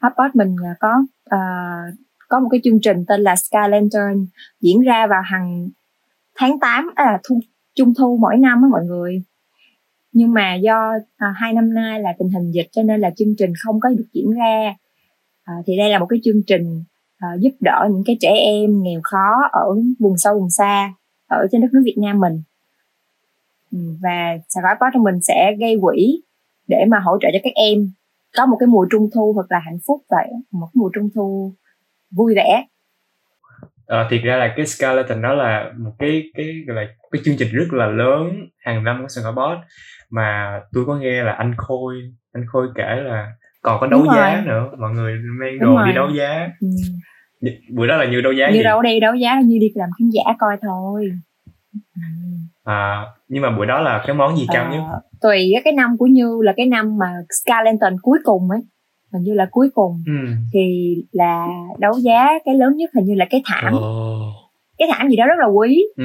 Hotbot 0.01 0.35
mình 0.35 0.55
có 0.79 0.89
uh, 1.35 1.95
có 2.29 2.39
một 2.39 2.47
cái 2.51 2.59
chương 2.63 2.81
trình 2.81 3.05
tên 3.07 3.21
là 3.21 3.35
Sky 3.35 3.69
Lantern 3.69 4.25
diễn 4.61 4.81
ra 4.81 5.07
vào 5.07 5.21
hàng 5.25 5.69
tháng 6.35 6.59
8 6.59 6.91
à 6.95 7.19
thu 7.29 7.39
trung 7.75 7.93
thu 7.97 8.17
mỗi 8.21 8.37
năm 8.37 8.61
á 8.61 8.67
mọi 8.71 8.85
người 8.85 9.23
nhưng 10.11 10.33
mà 10.33 10.55
do 10.55 10.91
à, 11.17 11.33
hai 11.35 11.53
năm 11.53 11.73
nay 11.73 11.99
là 11.99 12.13
tình 12.19 12.29
hình 12.29 12.51
dịch 12.51 12.67
cho 12.71 12.83
nên 12.83 13.01
là 13.01 13.09
chương 13.17 13.35
trình 13.37 13.53
không 13.63 13.79
có 13.79 13.89
được 13.89 14.05
diễn 14.13 14.31
ra 14.31 14.75
à, 15.43 15.53
thì 15.65 15.77
đây 15.77 15.89
là 15.89 15.99
một 15.99 16.05
cái 16.05 16.19
chương 16.23 16.43
trình 16.47 16.83
à, 17.17 17.27
giúp 17.39 17.51
đỡ 17.59 17.87
những 17.91 18.03
cái 18.05 18.17
trẻ 18.19 18.29
em 18.29 18.83
nghèo 18.83 18.99
khó 19.03 19.31
ở 19.51 19.65
vùng 19.99 20.17
sâu 20.17 20.39
vùng 20.39 20.49
xa 20.49 20.93
ở 21.27 21.47
trên 21.51 21.61
đất 21.61 21.67
nước 21.73 21.81
Việt 21.85 21.97
Nam 21.97 22.19
mình. 22.19 22.41
Ừ, 23.71 23.77
và 24.01 24.37
Sài 24.49 24.61
Gòn 24.63 24.77
Post 24.79 25.03
mình 25.03 25.21
sẽ 25.21 25.55
gây 25.59 25.77
quỹ 25.81 26.21
để 26.67 26.85
mà 26.87 26.99
hỗ 26.99 27.17
trợ 27.21 27.29
cho 27.33 27.39
các 27.43 27.53
em 27.55 27.91
có 28.37 28.45
một 28.45 28.57
cái 28.59 28.67
mùa 28.67 28.87
trung 28.91 29.09
thu 29.15 29.33
thật 29.37 29.45
là 29.49 29.59
hạnh 29.65 29.79
phúc 29.87 30.01
và 30.09 30.17
một 30.51 30.67
mùa 30.73 30.89
trung 30.95 31.09
thu 31.15 31.53
vui 32.11 32.35
vẻ. 32.35 32.65
À, 33.87 34.07
thiệt 34.09 34.21
ra 34.23 34.37
là 34.37 34.53
cái 34.57 34.65
skeleton 34.65 35.21
đó 35.21 35.33
là 35.33 35.73
một 35.77 35.91
cái 35.99 36.23
cái 36.35 36.63
gọi 36.67 36.75
là 36.75 36.91
cái 37.11 37.21
chương 37.25 37.35
trình 37.39 37.47
rất 37.51 37.67
là 37.71 37.85
lớn 37.85 38.47
hàng 38.57 38.83
năm 38.83 39.01
của 39.01 39.07
Sài 39.07 39.23
Gòn 39.23 39.61
mà 40.09 40.59
tôi 40.73 40.85
có 40.85 40.95
nghe 40.95 41.23
là 41.23 41.31
anh 41.31 41.53
Khôi 41.57 41.95
anh 42.33 42.45
Khôi 42.47 42.67
kể 42.75 42.95
là 43.03 43.31
còn 43.61 43.79
có 43.79 43.87
đấu 43.87 43.99
Đúng 43.99 44.15
giá 44.15 44.35
rồi. 44.35 44.45
nữa 44.45 44.71
mọi 44.79 44.91
người 44.91 45.19
mang 45.39 45.59
đồ 45.59 45.85
đi 45.85 45.93
đấu 45.93 46.09
giá. 46.09 46.49
Ừ. 46.61 46.67
bữa 47.69 47.87
đó 47.87 47.97
là 47.97 48.05
như 48.05 48.21
đấu 48.21 48.33
giá 48.33 48.47
như 48.49 48.57
gì? 48.57 48.63
đâu 48.63 48.81
đi 48.81 48.99
đấu 48.99 49.15
giá 49.15 49.39
như 49.41 49.57
đi 49.59 49.67
làm 49.75 49.89
khán 49.99 50.09
giả 50.09 50.33
coi 50.39 50.57
thôi 50.61 51.11
à 52.63 53.05
nhưng 53.27 53.41
mà 53.41 53.57
buổi 53.57 53.65
đó 53.65 53.81
là 53.81 54.03
cái 54.07 54.15
món 54.15 54.37
gì 54.37 54.45
cao 54.53 54.65
à, 54.65 54.71
nhất 54.71 54.83
tùy 55.21 55.53
cái 55.63 55.73
năm 55.73 55.97
của 55.97 56.05
như 56.05 56.41
là 56.41 56.53
cái 56.57 56.65
năm 56.65 56.97
mà 56.97 57.13
Scarleton 57.29 57.95
cuối 58.01 58.19
cùng 58.23 58.49
ấy 58.49 58.59
hình 59.13 59.23
như 59.23 59.33
là 59.33 59.47
cuối 59.51 59.69
cùng 59.73 60.03
ừ. 60.07 60.33
thì 60.53 60.95
là 61.11 61.47
đấu 61.79 61.93
giá 61.93 62.27
cái 62.45 62.55
lớn 62.55 62.77
nhất 62.77 62.89
hình 62.95 63.05
như 63.05 63.15
là 63.15 63.25
cái 63.29 63.41
thảm 63.45 63.73
oh. 63.75 64.33
cái 64.77 64.87
thảm 64.91 65.09
gì 65.09 65.15
đó 65.15 65.25
rất 65.25 65.39
là 65.39 65.45
quý 65.45 65.83
ừ. 65.97 66.03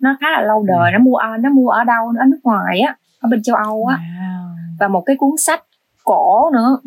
nó 0.00 0.16
khá 0.20 0.26
là 0.30 0.42
lâu 0.42 0.64
đời 0.68 0.92
ừ. 0.92 0.92
nó 0.92 0.98
mua 0.98 1.18
nó 1.40 1.50
mua 1.50 1.68
ở 1.68 1.84
đâu 1.84 2.06
ở 2.20 2.24
nước 2.30 2.40
ngoài 2.42 2.80
á 2.80 2.96
ở 3.20 3.28
bên 3.30 3.42
châu 3.42 3.56
âu 3.56 3.86
á 3.86 3.96
wow. 3.96 4.76
và 4.80 4.88
một 4.88 5.02
cái 5.06 5.16
cuốn 5.16 5.30
sách 5.38 5.64
cổ 6.04 6.50
nữa 6.52 6.78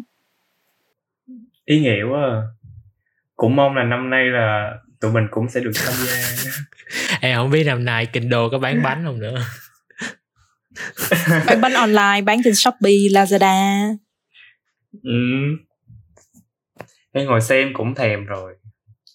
ý 1.65 1.79
nghĩa 1.79 2.03
quá 2.11 2.21
à. 2.21 2.41
Cũng 3.37 3.55
mong 3.55 3.75
là 3.75 3.83
năm 3.83 4.09
nay 4.09 4.25
là 4.25 4.73
tụi 5.01 5.11
mình 5.11 5.27
cũng 5.31 5.49
sẽ 5.49 5.59
được 5.59 5.71
tham 5.75 5.93
gia. 6.07 6.13
Em 7.21 7.37
không 7.37 7.49
biết 7.49 7.63
năm 7.63 7.85
nay 7.85 8.05
kinh 8.05 8.29
đô 8.29 8.49
có 8.49 8.59
bán 8.59 8.83
bánh 8.83 9.03
không 9.05 9.19
nữa. 9.19 9.41
Bán 11.47 11.61
bánh 11.61 11.73
online 11.73 12.21
bán 12.25 12.39
trên 12.43 12.55
shopee 12.55 12.91
lazada. 12.91 13.95
Ừ. 15.03 15.11
Em 17.11 17.25
ngồi 17.25 17.41
xem 17.41 17.69
cũng 17.73 17.95
thèm 17.95 18.25
rồi. 18.25 18.53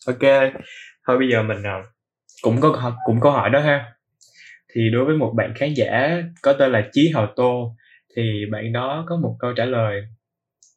Ok 0.07 0.53
thôi 1.07 1.19
bây 1.19 1.29
giờ 1.33 1.43
mình 1.43 1.63
à, 1.63 1.83
cũng 2.43 2.61
có 2.61 2.93
cũng 3.07 3.21
có 3.21 3.31
hỏi 3.31 3.51
đó 3.51 3.61
ha. 3.61 3.93
Thì 4.75 4.81
đối 4.93 5.05
với 5.05 5.17
một 5.17 5.33
bạn 5.37 5.53
khán 5.57 5.75
giả 5.75 6.23
có 6.43 6.53
tên 6.53 6.73
là 6.73 6.89
Chí 6.93 7.13
Hào 7.15 7.33
Tô 7.37 7.77
thì 8.17 8.23
bạn 8.51 8.73
đó 8.73 9.05
có 9.09 9.17
một 9.17 9.37
câu 9.39 9.53
trả 9.57 9.65
lời 9.65 10.03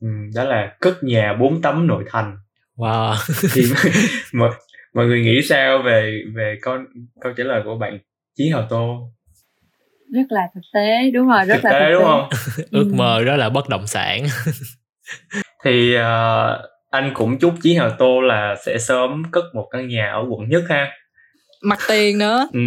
um, 0.01 0.29
đó 0.35 0.43
là 0.43 0.75
cất 0.81 1.03
nhà 1.03 1.33
bốn 1.39 1.61
tấm 1.61 1.87
nội 1.87 2.03
thành 2.07 2.37
wow. 2.77 3.15
Thì 3.53 3.61
mọi, 4.33 4.51
mọi 4.93 5.05
người 5.05 5.21
nghĩ 5.21 5.41
sao 5.41 5.81
về 5.85 6.23
về 6.35 6.57
con 6.61 6.85
câu 7.21 7.33
trả 7.37 7.43
lời 7.43 7.61
của 7.65 7.75
bạn 7.75 7.99
Chí 8.37 8.49
Hào 8.49 8.67
Tô? 8.69 9.11
Rất 10.13 10.25
là 10.29 10.41
thực 10.55 10.61
tế 10.73 11.11
đúng 11.13 11.27
rồi 11.27 11.45
rất 11.45 11.55
thực 11.55 11.63
là 11.63 11.71
tế 11.71 11.85
thực 11.85 11.93
đúng 11.93 12.01
tế. 12.01 12.05
không? 12.05 12.29
Ước 12.71 12.91
mơ 12.93 13.23
đó 13.23 13.35
là 13.35 13.49
bất 13.49 13.69
động 13.69 13.87
sản. 13.87 14.25
Thì 15.63 15.97
uh, 15.97 16.01
anh 16.89 17.11
cũng 17.13 17.39
chúc 17.39 17.53
Chí 17.61 17.75
Hào 17.75 17.89
Tô 17.99 18.21
là 18.21 18.55
sẽ 18.65 18.77
sớm 18.77 19.23
cất 19.31 19.43
một 19.53 19.67
căn 19.71 19.87
nhà 19.87 20.11
ở 20.11 20.25
quận 20.29 20.49
nhất 20.49 20.63
ha. 20.69 20.91
Mặt 21.61 21.79
tiền 21.87 22.17
nữa. 22.17 22.47
Ừ 22.53 22.59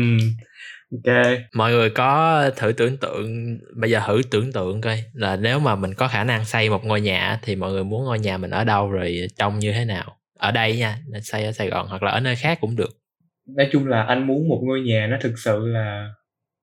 ok. 0.92 1.14
Mọi 1.54 1.72
người 1.72 1.90
có 1.90 2.42
thử 2.56 2.72
tưởng 2.72 2.96
tượng 2.96 3.58
bây 3.76 3.90
giờ 3.90 4.00
thử 4.06 4.22
tưởng 4.30 4.52
tượng 4.52 4.80
coi 4.80 5.04
là 5.14 5.36
nếu 5.36 5.58
mà 5.58 5.74
mình 5.74 5.94
có 5.94 6.08
khả 6.08 6.24
năng 6.24 6.44
xây 6.44 6.70
một 6.70 6.84
ngôi 6.84 7.00
nhà 7.00 7.38
thì 7.42 7.56
mọi 7.56 7.72
người 7.72 7.84
muốn 7.84 8.04
ngôi 8.04 8.18
nhà 8.18 8.38
mình 8.38 8.50
ở 8.50 8.64
đâu 8.64 8.90
rồi 8.90 9.26
trông 9.38 9.58
như 9.58 9.72
thế 9.72 9.84
nào? 9.84 10.16
Ở 10.38 10.50
đây 10.50 10.76
nha 10.76 10.98
xây 11.22 11.44
ở 11.44 11.52
sài 11.52 11.68
gòn 11.68 11.86
hoặc 11.88 12.02
là 12.02 12.10
ở 12.10 12.20
nơi 12.20 12.36
khác 12.36 12.58
cũng 12.60 12.76
được. 12.76 12.90
Nói 13.56 13.68
chung 13.72 13.86
là 13.86 14.02
anh 14.02 14.26
muốn 14.26 14.48
một 14.48 14.60
ngôi 14.64 14.80
nhà 14.80 15.06
nó 15.10 15.16
thực 15.20 15.34
sự 15.44 15.66
là 15.66 16.08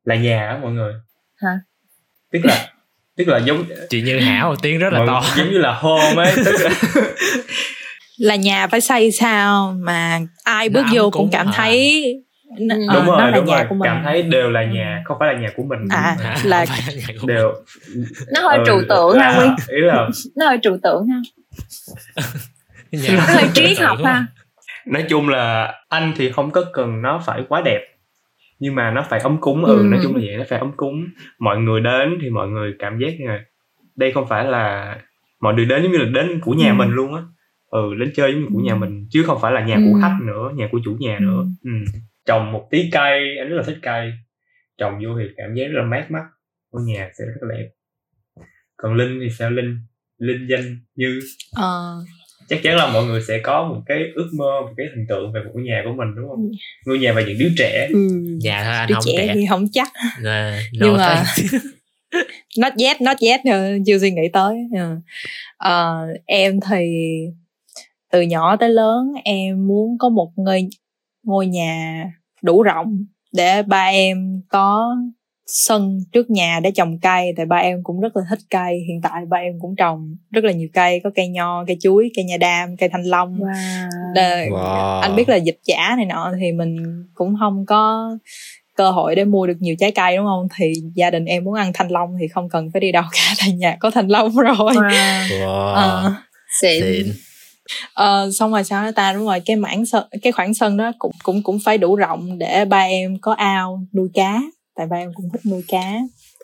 là 0.05 0.15
nhà 0.15 0.47
á 0.47 0.57
mọi 0.61 0.71
người. 0.71 0.93
Hả? 1.35 1.49
tức 2.31 2.39
là 2.45 2.67
tức 3.17 3.27
là 3.27 3.37
giống 3.37 3.63
chị 3.89 4.01
như 4.01 4.19
hảo 4.19 4.49
một 4.49 4.55
tiếng 4.61 4.79
rất 4.79 4.93
là 4.93 4.99
mọi- 4.99 5.07
to. 5.07 5.23
giống 5.37 5.51
như 5.51 5.57
là 5.57 5.73
home 5.73 6.15
ấy 6.23 6.33
tức 6.45 6.55
là 6.59 6.69
là 8.17 8.35
nhà 8.35 8.67
phải 8.67 8.81
xây 8.81 9.11
sao 9.11 9.75
mà 9.79 10.19
ai 10.43 10.69
bước 10.69 10.81
Nó 10.85 10.89
vô 10.93 11.01
cũng 11.03 11.11
cúng 11.11 11.29
cảm 11.31 11.47
à. 11.47 11.51
thấy 11.55 12.03
ờ, 12.49 12.55
đúng 12.59 13.05
rồi 13.05 13.17
nó 13.19 13.25
là 13.27 13.31
đúng 13.37 13.45
nhà 13.45 13.55
rồi 13.57 13.65
của 13.69 13.75
mình 13.75 13.81
cảm 13.85 14.01
thấy 14.03 14.21
đều 14.23 14.49
là 14.49 14.63
nhà 14.65 15.01
không 15.05 15.17
phải 15.19 15.33
là 15.33 15.39
nhà 15.39 15.47
của 15.55 15.63
mình 15.63 15.79
À. 15.89 16.15
Hả? 16.23 16.35
là- 16.43 16.65
đều 17.27 17.53
nó 18.33 18.41
hơi 18.41 18.57
ừ, 18.57 18.63
trừu 18.65 18.81
tượng 18.89 19.19
ha 19.19 19.29
là- 19.31 19.37
Nguyên 19.37 19.55
ý 19.67 19.81
là 19.81 20.09
nó 20.35 20.47
hơi 20.47 20.57
trừu 20.63 20.77
tượng 20.83 21.07
ha 21.07 21.17
Nhà 22.91 23.09
nó 23.17 23.23
hơi 23.33 23.43
trí 23.53 23.75
học 23.75 23.97
ha 24.05 24.25
nói 24.85 25.05
chung 25.09 25.29
là 25.29 25.73
anh 25.89 26.13
thì 26.15 26.31
không 26.31 26.51
có 26.51 26.63
cần 26.73 27.01
nó 27.01 27.21
phải 27.25 27.43
quá 27.49 27.61
đẹp 27.65 27.81
nhưng 28.59 28.75
mà 28.75 28.91
nó 28.91 29.05
phải 29.09 29.19
ấm 29.19 29.37
cúng 29.41 29.65
ừ 29.65 29.77
Ừ. 29.77 29.83
nói 29.83 29.99
chung 30.03 30.15
là 30.15 30.21
vậy 30.25 30.37
nó 30.37 30.43
phải 30.49 30.59
ấm 30.59 30.71
cúng 30.77 31.05
mọi 31.39 31.57
người 31.57 31.81
đến 31.81 32.17
thì 32.21 32.29
mọi 32.29 32.47
người 32.47 32.73
cảm 32.79 32.99
giác 32.99 33.09
như 33.19 33.27
là 33.27 33.39
đây 33.95 34.11
không 34.11 34.27
phải 34.27 34.45
là 34.45 34.95
mọi 35.41 35.53
người 35.53 35.65
đến 35.65 35.83
giống 35.83 35.91
như 35.91 35.97
là 35.97 36.05
đến 36.05 36.39
của 36.41 36.51
nhà 36.53 36.69
Ừ. 36.69 36.73
mình 36.73 36.89
luôn 36.89 37.13
á 37.15 37.21
ừ 37.71 37.95
đến 37.99 38.11
chơi 38.15 38.31
giống 38.31 38.41
như 38.41 38.47
của 38.53 38.59
Ừ. 38.59 38.63
nhà 38.63 38.75
mình 38.75 39.07
chứ 39.11 39.23
không 39.23 39.37
phải 39.41 39.51
là 39.51 39.61
nhà 39.61 39.75
Ừ. 39.75 39.81
của 39.85 39.99
khách 40.01 40.17
nữa 40.23 40.49
nhà 40.55 40.67
của 40.71 40.79
chủ 40.85 40.95
nhà 40.99 41.17
Ừ. 41.19 41.23
nữa 41.23 41.43
ừ. 41.63 41.71
Trồng 42.25 42.51
một 42.51 42.67
tí 42.71 42.89
cây 42.91 43.37
anh 43.39 43.49
rất 43.49 43.55
là 43.57 43.63
thích 43.63 43.77
cây. 43.81 44.11
Trồng 44.77 44.93
vô 45.03 45.09
thì 45.19 45.23
cảm 45.37 45.55
giác 45.55 45.63
rất 45.65 45.79
là 45.81 45.85
mát 45.85 46.05
mắt 46.11 46.23
ngôi 46.71 46.83
nhà 46.83 47.09
sẽ 47.19 47.25
rất 47.25 47.33
là 47.47 47.55
đẹp. 47.57 47.69
Còn 48.77 48.93
linh 48.95 49.19
thì 49.23 49.29
sao 49.37 49.49
linh? 49.49 49.77
Linh 50.17 50.47
danh 50.49 50.79
như? 50.95 51.19
Ờ, 51.55 51.95
chắc 52.49 52.59
chắn 52.63 52.75
là 52.77 52.87
mọi 52.93 53.05
người 53.05 53.21
sẽ 53.27 53.39
có 53.43 53.63
một 53.67 53.81
cái 53.85 54.03
ước 54.15 54.29
mơ 54.37 54.61
một 54.61 54.73
cái 54.77 54.87
hình 54.95 55.05
tượng 55.09 55.31
về 55.33 55.43
một 55.43 55.51
ngôi 55.53 55.63
nhà 55.63 55.81
của 55.85 55.93
mình 55.93 56.07
đúng 56.15 56.29
không? 56.29 56.51
Ngôi 56.85 56.99
nhà 56.99 57.13
và 57.13 57.21
những 57.21 57.37
đứa 57.39 57.49
trẻ. 57.57 57.87
Ừ. 57.93 57.99
nhà 58.43 58.63
thôi 58.63 58.73
anh 58.75 58.87
đứa 58.89 58.93
không 58.95 59.03
trẻ 59.05 59.13
trẻ 59.27 59.33
thì 59.35 59.45
không 59.49 59.65
chắc. 59.71 59.91
Nè, 60.23 60.59
Nhưng 60.71 60.97
mà- 60.97 61.23
not 62.57 62.73
yet 62.79 63.01
not 63.01 63.17
yet 63.21 63.39
ờ, 63.51 63.77
chưa 63.85 63.99
suy 63.99 64.11
nghĩ 64.11 64.21
tới. 64.33 64.55
Ờ. 64.77 64.95
Ờ, 65.57 66.07
em 66.25 66.59
thì 66.69 66.85
từ 68.11 68.21
nhỏ 68.21 68.55
tới 68.55 68.69
lớn 68.69 69.13
em 69.23 69.67
muốn 69.67 69.97
có 69.99 70.09
một 70.09 70.31
ngôi 70.35 70.67
ngôi 71.25 71.47
nhà 71.47 72.05
đủ 72.41 72.63
rộng 72.63 73.05
để 73.33 73.63
ba 73.63 73.85
em 73.85 74.41
có 74.49 74.95
sân 75.47 75.99
trước 76.11 76.29
nhà 76.29 76.59
để 76.63 76.71
trồng 76.71 76.99
cây 76.99 77.33
tại 77.37 77.45
ba 77.45 77.57
em 77.57 77.83
cũng 77.83 77.99
rất 77.99 78.17
là 78.17 78.23
thích 78.29 78.39
cây 78.49 78.79
hiện 78.87 79.01
tại 79.03 79.25
ba 79.29 79.37
em 79.37 79.53
cũng 79.61 79.75
trồng 79.75 80.15
rất 80.31 80.43
là 80.43 80.51
nhiều 80.51 80.67
cây 80.73 81.01
có 81.03 81.09
cây 81.15 81.27
nho 81.27 81.65
cây 81.67 81.77
chuối 81.81 82.11
cây 82.15 82.25
nha 82.25 82.37
đam 82.37 82.77
cây 82.77 82.89
thanh 82.89 83.03
long 83.03 83.39
wow. 83.39 84.49
Wow. 84.49 84.99
anh 84.99 85.15
biết 85.15 85.29
là 85.29 85.35
dịch 85.35 85.59
giả 85.63 85.93
này 85.95 86.05
nọ 86.05 86.33
thì 86.39 86.51
mình 86.51 86.77
cũng 87.13 87.35
không 87.39 87.65
có 87.65 88.11
cơ 88.75 88.91
hội 88.91 89.15
để 89.15 89.25
mua 89.25 89.47
được 89.47 89.57
nhiều 89.59 89.75
trái 89.79 89.91
cây 89.91 90.17
đúng 90.17 90.25
không 90.25 90.47
thì 90.57 90.73
gia 90.95 91.09
đình 91.09 91.25
em 91.25 91.43
muốn 91.43 91.53
ăn 91.53 91.71
thanh 91.73 91.91
long 91.91 92.09
thì 92.19 92.27
không 92.27 92.49
cần 92.49 92.69
phải 92.73 92.79
đi 92.79 92.91
đâu 92.91 93.03
cả 93.11 93.33
tại 93.39 93.51
nhà 93.51 93.77
có 93.79 93.91
thanh 93.91 94.07
long 94.07 94.35
rồi 94.35 94.55
wow. 94.55 95.27
wow. 95.29 95.73
Ờ, 95.73 96.13
xịn 96.61 96.83
Xịn. 96.83 97.13
Ờ, 97.93 98.31
xong 98.31 98.51
rồi 98.51 98.63
sao 98.63 98.83
nữa 98.85 98.91
ta 98.91 99.13
đúng 99.13 99.25
rồi 99.25 99.39
cái 99.45 99.55
mảng 99.55 99.85
sân 99.85 100.07
cái 100.21 100.31
khoảng 100.31 100.53
sân 100.53 100.77
đó 100.77 100.91
cũng 100.99 101.11
cũng 101.23 101.43
cũng 101.43 101.59
phải 101.65 101.77
đủ 101.77 101.95
rộng 101.95 102.37
để 102.37 102.65
ba 102.65 102.79
em 102.81 103.17
có 103.21 103.33
ao 103.33 103.81
nuôi 103.93 104.09
cá. 104.13 104.41
Tại 104.75 104.87
ba 104.87 104.97
em 104.97 105.11
cũng 105.15 105.29
thích 105.33 105.41
nuôi 105.51 105.63
cá 105.67 105.91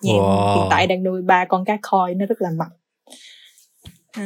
nhà 0.04 0.14
Wow. 0.14 0.56
hiện 0.56 0.68
tại 0.70 0.88
đang 0.88 1.04
nuôi 1.04 1.22
ba 1.22 1.46
con 1.46 1.66
cá 1.66 1.78
koi 1.82 2.14
nó 2.16 2.26
rất 2.26 2.42
là 2.42 2.50
mập. 2.58 2.68
Ừ. 4.18 4.24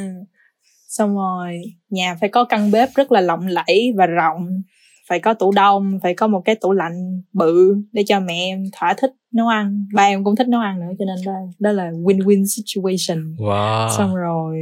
xong 0.88 1.16
rồi 1.16 1.62
nhà 1.90 2.16
phải 2.20 2.28
có 2.28 2.44
căn 2.44 2.70
bếp 2.70 2.88
rất 2.94 3.12
là 3.12 3.20
lộng 3.20 3.46
lẫy 3.46 3.92
và 3.96 4.06
rộng. 4.06 4.62
Phải 5.08 5.18
có 5.20 5.34
tủ 5.34 5.52
đông 5.52 5.98
phải 6.02 6.14
có 6.14 6.26
một 6.26 6.42
cái 6.44 6.54
tủ 6.54 6.72
lạnh 6.72 7.22
bự 7.32 7.76
để 7.92 8.02
cho 8.06 8.20
mẹ 8.20 8.34
em 8.34 8.64
thỏa 8.72 8.94
thích 8.94 9.10
nấu 9.32 9.48
ăn. 9.48 9.86
Ba 9.94 10.02
em 10.02 10.24
cũng 10.24 10.36
thích 10.36 10.48
nấu 10.48 10.60
ăn 10.60 10.80
nữa 10.80 10.92
cho 10.98 11.04
nên 11.04 11.16
đó, 11.26 11.32
đó 11.58 11.72
là 11.72 11.90
win-win 11.90 12.44
situation. 12.44 13.34
Wow. 13.38 13.96
Xong 13.96 14.14
rồi 14.14 14.56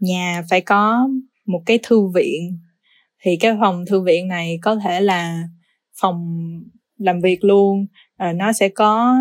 nhà 0.00 0.42
phải 0.50 0.60
có 0.60 1.08
một 1.46 1.62
cái 1.66 1.78
thư 1.82 2.06
viện. 2.14 2.58
Thì 3.22 3.36
cái 3.40 3.52
phòng 3.60 3.84
thư 3.86 4.00
viện 4.00 4.28
này 4.28 4.58
có 4.62 4.76
thể 4.84 5.00
là 5.00 5.42
phòng 6.00 6.36
làm 6.98 7.20
việc 7.20 7.44
luôn. 7.44 7.86
Ờ, 8.16 8.32
nó 8.32 8.52
sẽ 8.52 8.68
có 8.68 9.16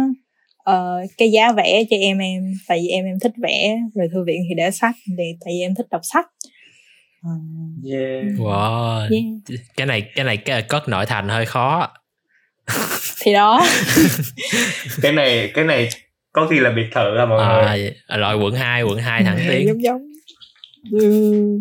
ờ, 0.58 1.02
cái 1.18 1.32
giá 1.32 1.52
vẽ 1.52 1.84
cho 1.90 1.98
em 1.98 2.18
em 2.18 2.54
tại 2.68 2.80
vì 2.82 2.88
em 2.88 3.06
em 3.06 3.20
thích 3.20 3.34
vẽ. 3.44 3.78
Rồi 3.96 4.08
thư 4.14 4.24
viện 4.24 4.42
thì 4.50 4.56
để 4.58 4.72
sách 4.72 4.96
thì 5.18 5.24
tại 5.46 5.54
vì 5.54 5.60
em 5.62 5.76
thích 5.76 5.88
đọc 5.92 6.02
sách. 6.04 6.26
Ờ, 7.24 7.32
yeah. 7.92 8.24
Wow. 8.38 9.00
Yeah. 9.00 9.60
cái 9.78 9.88
này 9.88 10.02
cái 10.16 10.26
này 10.26 10.38
cái 10.38 10.62
cất 10.62 10.90
nội 10.90 11.06
thành 11.06 11.30
hơi 11.30 11.46
khó. 11.46 11.94
Thì 13.22 13.34
đó. 13.34 13.66
Cái 15.02 15.12
này 15.12 15.52
cái 15.54 15.66
này 15.66 15.90
có 16.32 16.48
khi 16.48 16.60
là 16.60 16.72
biệt 16.72 16.86
thự 16.92 17.18
à 17.18 17.26
mọi 17.26 17.46
người. 17.46 17.94
à, 18.08 18.18
loại 18.18 18.36
quận 18.36 18.56
2, 18.56 18.84
quận 18.84 18.98
2 18.98 19.24
thẳng 19.24 19.40
tiến. 19.50 19.68
Giống 19.68 19.84
giống. 19.84 20.02
Ừ. 20.92 21.60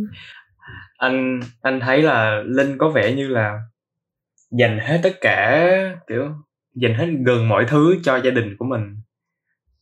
anh 1.04 1.40
anh 1.62 1.80
thấy 1.80 2.02
là 2.02 2.42
linh 2.46 2.78
có 2.78 2.88
vẻ 2.88 3.14
như 3.14 3.28
là 3.28 3.60
dành 4.50 4.78
hết 4.78 5.00
tất 5.02 5.12
cả 5.20 5.68
kiểu 6.08 6.30
dành 6.74 6.94
hết 6.94 7.06
gần 7.26 7.48
mọi 7.48 7.64
thứ 7.68 7.96
cho 8.02 8.16
gia 8.24 8.30
đình 8.30 8.56
của 8.58 8.64
mình 8.64 8.96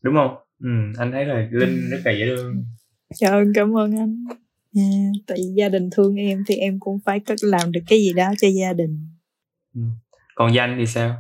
đúng 0.02 0.14
không? 0.14 0.36
Ừ 0.60 0.68
anh 0.98 1.12
thấy 1.12 1.24
là 1.24 1.48
linh 1.50 1.90
rất 1.90 1.98
là 2.04 2.12
dễ 2.12 2.26
thương. 2.36 2.64
Trời 3.16 3.30
ơi, 3.30 3.44
cảm 3.54 3.76
ơn 3.76 3.96
anh. 3.98 4.24
Yeah. 4.76 5.12
tại 5.26 5.38
vì 5.38 5.44
gia 5.56 5.68
đình 5.68 5.90
thương 5.92 6.16
em 6.16 6.44
thì 6.46 6.54
em 6.54 6.80
cũng 6.80 6.98
phải 7.04 7.20
có 7.20 7.34
làm 7.42 7.72
được 7.72 7.80
cái 7.86 7.98
gì 7.98 8.12
đó 8.12 8.32
cho 8.38 8.48
gia 8.48 8.72
đình. 8.72 9.08
Còn 10.34 10.54
danh 10.54 10.76
thì 10.78 10.86
sao? 10.86 11.16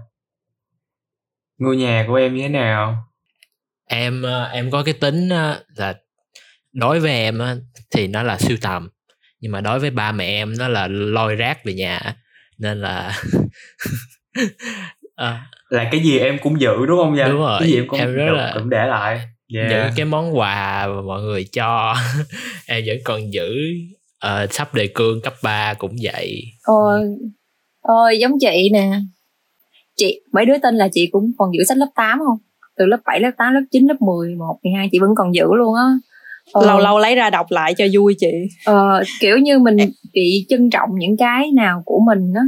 Ngôi 1.58 1.76
nhà 1.76 2.04
của 2.08 2.14
em 2.14 2.34
như 2.34 2.42
thế 2.42 2.48
nào? 2.48 3.08
Em 3.86 4.22
ờ, 4.22 4.44
em 4.44 4.70
có 4.70 4.82
cái 4.84 4.94
tính 4.94 5.28
ờ, 5.28 5.64
là 5.76 5.94
đối 6.72 7.00
với 7.00 7.10
em 7.10 7.38
á, 7.38 7.56
thì 7.90 8.08
nó 8.08 8.22
là 8.22 8.38
siêu 8.38 8.56
tầm 8.60 8.88
nhưng 9.42 9.52
mà 9.52 9.60
đối 9.60 9.78
với 9.78 9.90
ba 9.90 10.12
mẹ 10.12 10.24
em 10.26 10.54
nó 10.58 10.68
là 10.68 10.88
lôi 10.88 11.34
rác 11.36 11.64
về 11.64 11.74
nhà 11.74 12.16
nên 12.58 12.80
là 12.80 13.12
Ờ, 15.14 15.36
là 15.68 15.88
cái 15.92 16.00
gì 16.00 16.18
em 16.18 16.38
cũng 16.42 16.60
giữ 16.60 16.86
đúng 16.86 16.98
không 16.98 17.16
danh 17.16 17.30
Đúng 17.30 17.40
rồi, 17.40 17.56
cái 17.60 17.68
gì 17.68 17.76
em 17.76 17.88
cũng 17.88 17.98
em 18.00 18.14
rất 18.14 18.24
cũng- 18.28 18.36
là- 18.38 18.52
cũng 18.54 18.70
để 18.70 18.86
lại. 18.86 19.20
Yeah. 19.54 19.70
những 19.70 19.92
cái 19.96 20.04
món 20.06 20.38
quà 20.38 20.86
mà 20.86 21.02
mọi 21.06 21.22
người 21.22 21.44
cho. 21.52 21.94
Em 22.66 22.84
vẫn 22.86 22.96
còn 23.04 23.32
giữ 23.32 23.54
Ờ, 24.18 24.46
sắp 24.50 24.74
đề 24.74 24.88
cương 24.94 25.20
cấp 25.20 25.34
3 25.42 25.74
cũng 25.74 25.96
vậy. 26.02 26.42
Ôi 26.64 27.00
ôi 27.80 28.18
giống 28.20 28.32
chị 28.40 28.68
nè. 28.72 28.90
Chị 29.96 30.20
mấy 30.32 30.44
đứa 30.46 30.54
tên 30.62 30.74
là 30.74 30.88
chị 30.92 31.08
cũng 31.12 31.32
còn 31.38 31.50
giữ 31.58 31.64
sách 31.68 31.78
lớp 31.78 31.86
8 31.94 32.18
không? 32.18 32.38
Từ 32.76 32.86
lớp 32.86 32.96
7, 33.06 33.20
lớp 33.20 33.30
8, 33.38 33.54
lớp 33.54 33.60
9, 33.70 33.86
lớp 33.86 33.96
10, 34.00 34.28
11, 34.28 34.58
12 34.62 34.88
chị 34.92 34.98
vẫn 34.98 35.10
còn 35.16 35.34
giữ 35.34 35.44
luôn 35.58 35.74
á 35.74 35.84
Ờ, 36.52 36.66
lâu 36.66 36.78
lâu 36.78 36.98
lấy 36.98 37.14
ra 37.14 37.30
đọc 37.30 37.46
lại 37.50 37.74
cho 37.74 37.84
vui 37.92 38.14
chị. 38.18 38.32
Ờ, 38.64 39.02
kiểu 39.20 39.38
như 39.38 39.58
mình 39.58 39.76
chị 40.14 40.46
trân 40.48 40.70
trọng 40.70 40.90
những 40.98 41.16
cái 41.16 41.52
nào 41.52 41.82
của 41.84 42.00
mình 42.06 42.32
á 42.34 42.42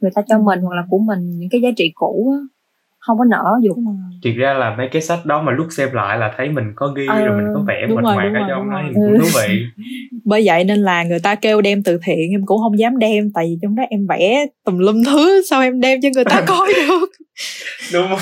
người 0.00 0.10
ta 0.14 0.22
cho 0.28 0.38
mình 0.38 0.60
hoặc 0.60 0.74
là 0.76 0.82
của 0.90 0.98
mình 0.98 1.38
những 1.38 1.48
cái 1.50 1.60
giá 1.60 1.68
trị 1.76 1.92
cũ 1.94 2.32
á 2.32 2.38
không 3.00 3.18
có 3.18 3.24
nở 3.24 3.44
dục 3.62 3.76
thiệt 4.24 4.34
ra 4.36 4.52
là 4.54 4.74
mấy 4.78 4.88
cái 4.92 5.02
sách 5.02 5.26
đó 5.26 5.42
mà 5.42 5.52
lúc 5.52 5.66
xem 5.70 5.88
lại 5.92 6.18
là 6.18 6.34
thấy 6.36 6.48
mình 6.48 6.64
có 6.76 6.86
ghi 6.86 7.06
Ờ, 7.08 7.20
rồi 7.24 7.36
mình 7.36 7.46
có 7.54 7.60
vẽ 7.68 7.74
đúng 7.88 7.96
ở 7.96 8.02
rồi, 8.02 8.12
trong 8.48 8.70
cũng 8.94 9.12
Ừ. 9.12 9.18
thú 9.18 9.24
vị. 9.40 9.62
Bởi 10.24 10.42
vậy 10.46 10.64
nên 10.64 10.78
là 10.78 11.02
người 11.04 11.18
ta 11.20 11.34
kêu 11.34 11.60
đem 11.60 11.82
từ 11.82 11.98
thiện 12.04 12.30
em 12.32 12.46
cũng 12.46 12.58
không 12.58 12.78
dám 12.78 12.98
đem 12.98 13.32
tại 13.34 13.44
vì 13.44 13.58
trong 13.62 13.76
đó 13.76 13.82
em 13.90 14.06
vẽ 14.06 14.46
tùm 14.64 14.78
lum 14.78 15.02
thứ 15.04 15.42
sao 15.50 15.62
em 15.62 15.80
đem 15.80 15.98
cho 16.02 16.08
người 16.14 16.24
ta 16.24 16.40
coi 16.46 16.72
được? 16.74 17.06
Đúng 17.92 18.08
không 18.08 18.18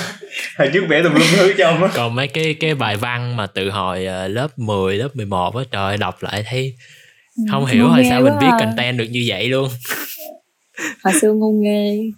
hồi 0.59 0.71
trước 0.75 0.85
vẽ 0.89 1.03
tùm 1.03 1.13
lum 1.15 1.23
thứ 1.37 1.53
trong 1.59 1.83
á. 1.83 1.91
Còn 1.95 2.15
mấy 2.15 2.29
cái 2.29 2.55
cái 2.61 2.75
bài 2.75 2.97
văn 2.97 3.37
mà 3.37 3.47
từ 3.47 3.71
hồi 3.71 4.07
ờ, 4.07 4.29
lớp 4.29 4.59
10, 4.59 4.97
lớp 4.97 5.09
11 5.15 5.57
á 5.57 5.63
trời 5.71 5.97
đọc 5.97 6.17
lại 6.23 6.45
thấy 6.51 6.75
không 7.51 7.67
hiểu 7.67 7.85
ngu 7.85 7.91
hồi 7.91 8.05
sao 8.05 8.21
mình 8.21 8.39
viết 8.41 8.49
à. 8.53 8.57
content 8.61 8.99
được 8.99 9.07
như 9.11 9.25
vậy 9.29 9.49
luôn. 9.49 9.69
Hồi 11.05 11.15
xưa 11.21 11.33
ngu 11.33 11.53
nghê 11.53 12.11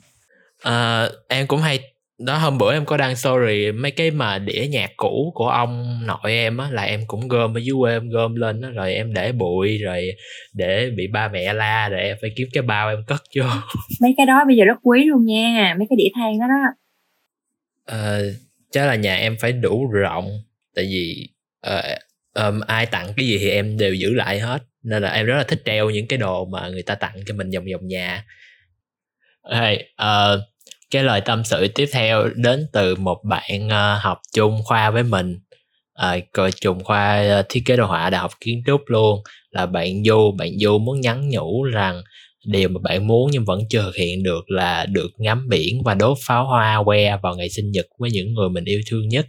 Ờ, 0.62 1.10
em 1.28 1.46
cũng 1.46 1.60
hay 1.60 1.78
đó 2.26 2.38
hôm 2.38 2.58
bữa 2.58 2.72
em 2.72 2.84
có 2.84 2.96
đăng 2.96 3.16
story 3.16 3.72
mấy 3.72 3.90
cái 3.90 4.10
mà 4.10 4.38
đĩa 4.38 4.66
nhạc 4.70 4.90
cũ 4.96 5.32
của 5.34 5.48
ông 5.48 6.00
nội 6.06 6.32
em 6.32 6.56
á 6.58 6.70
là 6.70 6.82
em 6.82 7.00
cũng 7.06 7.28
gom 7.28 7.56
ở 7.56 7.60
dưới 7.60 7.76
quê 7.80 7.92
em 7.92 8.08
gom 8.08 8.34
lên 8.34 8.60
đó 8.60 8.70
rồi 8.70 8.94
em 8.94 9.14
để 9.14 9.32
bụi 9.32 9.78
rồi 9.78 10.10
để 10.52 10.90
bị 10.96 11.06
ba 11.06 11.28
mẹ 11.28 11.52
la 11.52 11.88
rồi 11.88 12.00
em 12.00 12.16
phải 12.20 12.30
kiếm 12.36 12.48
cái 12.52 12.62
bao 12.62 12.88
em 12.88 12.98
cất 13.06 13.22
vô. 13.36 13.44
Mấy 14.00 14.14
cái 14.16 14.26
đó 14.26 14.44
bây 14.46 14.56
giờ 14.56 14.64
rất 14.64 14.78
quý 14.82 15.04
luôn 15.04 15.24
nha 15.24 15.74
mấy 15.78 15.86
cái 15.90 15.96
đĩa 15.96 16.08
than 16.14 16.38
đó 16.38 16.46
đó. 16.48 16.74
Ờ, 17.84 18.22
chắc 18.70 18.86
là 18.86 18.94
nhà 18.94 19.16
em 19.16 19.36
phải 19.40 19.52
đủ 19.52 19.90
rộng 19.92 20.30
tại 20.74 20.84
vì 20.84 21.28
uh, 21.66 21.98
um, 22.34 22.60
ai 22.60 22.86
tặng 22.86 23.12
cái 23.16 23.26
gì 23.26 23.38
thì 23.38 23.50
em 23.50 23.78
đều 23.78 23.94
giữ 23.94 24.14
lại 24.14 24.40
hết. 24.40 24.62
Nên 24.82 25.02
là 25.02 25.10
em 25.10 25.26
rất 25.26 25.36
là 25.36 25.42
thích 25.42 25.62
treo 25.64 25.90
những 25.90 26.06
cái 26.06 26.18
đồ 26.18 26.44
mà 26.44 26.68
người 26.68 26.82
ta 26.82 26.94
tặng 26.94 27.14
cho 27.26 27.34
mình 27.34 27.50
vòng 27.50 27.64
vòng 27.72 27.86
nhà. 27.86 28.24
Hey, 29.52 29.88
uh, 30.02 30.40
cái 30.90 31.04
lời 31.04 31.20
tâm 31.20 31.44
sự 31.44 31.68
tiếp 31.68 31.86
theo 31.92 32.28
đến 32.36 32.66
từ 32.72 32.96
một 32.96 33.18
bạn 33.24 33.66
uh, 33.66 34.02
học 34.02 34.18
chung 34.34 34.62
khoa 34.64 34.90
với 34.90 35.02
mình. 35.02 35.38
Ờ, 35.94 36.16
uh, 36.16 36.24
coi 36.32 36.52
trùng 36.52 36.84
khoa 36.84 37.38
uh, 37.40 37.46
thiết 37.48 37.62
kế 37.66 37.76
đồ 37.76 37.86
họa 37.86 38.10
đại 38.10 38.20
học 38.20 38.30
kiến 38.40 38.62
trúc 38.66 38.80
luôn. 38.86 39.22
Là 39.50 39.66
bạn 39.66 40.04
du 40.04 40.32
bạn 40.38 40.50
du 40.58 40.78
muốn 40.78 41.00
nhắn 41.00 41.28
nhủ 41.28 41.64
rằng 41.64 42.02
điều 42.46 42.68
mà 42.68 42.80
bạn 42.82 43.06
muốn 43.06 43.30
nhưng 43.32 43.44
vẫn 43.44 43.60
chưa 43.70 43.82
thực 43.82 43.96
hiện 43.96 44.22
được 44.22 44.50
là 44.50 44.86
được 44.86 45.10
ngắm 45.18 45.48
biển 45.48 45.82
và 45.84 45.94
đốt 45.94 46.18
pháo 46.26 46.46
hoa 46.46 46.82
que 46.84 47.16
vào 47.22 47.34
ngày 47.34 47.48
sinh 47.48 47.70
nhật 47.70 47.86
với 47.98 48.10
những 48.10 48.34
người 48.34 48.48
mình 48.48 48.64
yêu 48.64 48.80
thương 48.86 49.08
nhất. 49.08 49.26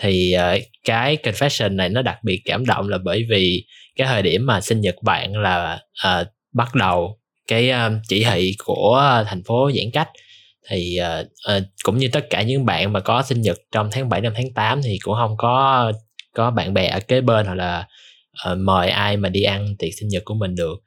Thì 0.00 0.34
uh, 0.36 0.62
cái 0.84 1.16
confession 1.16 1.76
này 1.76 1.88
nó 1.88 2.02
đặc 2.02 2.16
biệt 2.24 2.40
cảm 2.44 2.66
động 2.66 2.88
là 2.88 2.98
bởi 3.04 3.24
vì 3.30 3.64
cái 3.96 4.06
thời 4.06 4.22
điểm 4.22 4.46
mà 4.46 4.60
sinh 4.60 4.80
nhật 4.80 4.94
bạn 5.02 5.36
là 5.36 5.80
uh, 6.08 6.26
bắt 6.54 6.74
đầu 6.74 7.18
cái 7.48 7.70
uh, 7.70 7.92
chỉ 8.08 8.24
thị 8.24 8.54
của 8.64 9.24
thành 9.26 9.42
phố 9.44 9.70
giãn 9.74 9.90
cách 9.92 10.08
thì 10.68 10.98
uh, 11.20 11.26
uh, 11.56 11.62
cũng 11.82 11.98
như 11.98 12.08
tất 12.12 12.26
cả 12.30 12.42
những 12.42 12.66
bạn 12.66 12.92
mà 12.92 13.00
có 13.00 13.22
sinh 13.22 13.40
nhật 13.40 13.58
trong 13.72 13.88
tháng 13.92 14.08
7 14.08 14.20
năm 14.20 14.32
tháng 14.36 14.52
8 14.54 14.82
thì 14.82 14.98
cũng 15.02 15.14
không 15.14 15.34
có 15.38 15.92
có 16.34 16.50
bạn 16.50 16.74
bè 16.74 16.86
ở 16.86 17.00
kế 17.00 17.20
bên 17.20 17.46
hoặc 17.46 17.54
là 17.54 17.86
uh, 18.52 18.58
mời 18.58 18.88
ai 18.88 19.16
mà 19.16 19.28
đi 19.28 19.42
ăn 19.42 19.76
tiệc 19.78 19.90
sinh 20.00 20.08
nhật 20.08 20.22
của 20.24 20.34
mình 20.34 20.54
được 20.54 20.82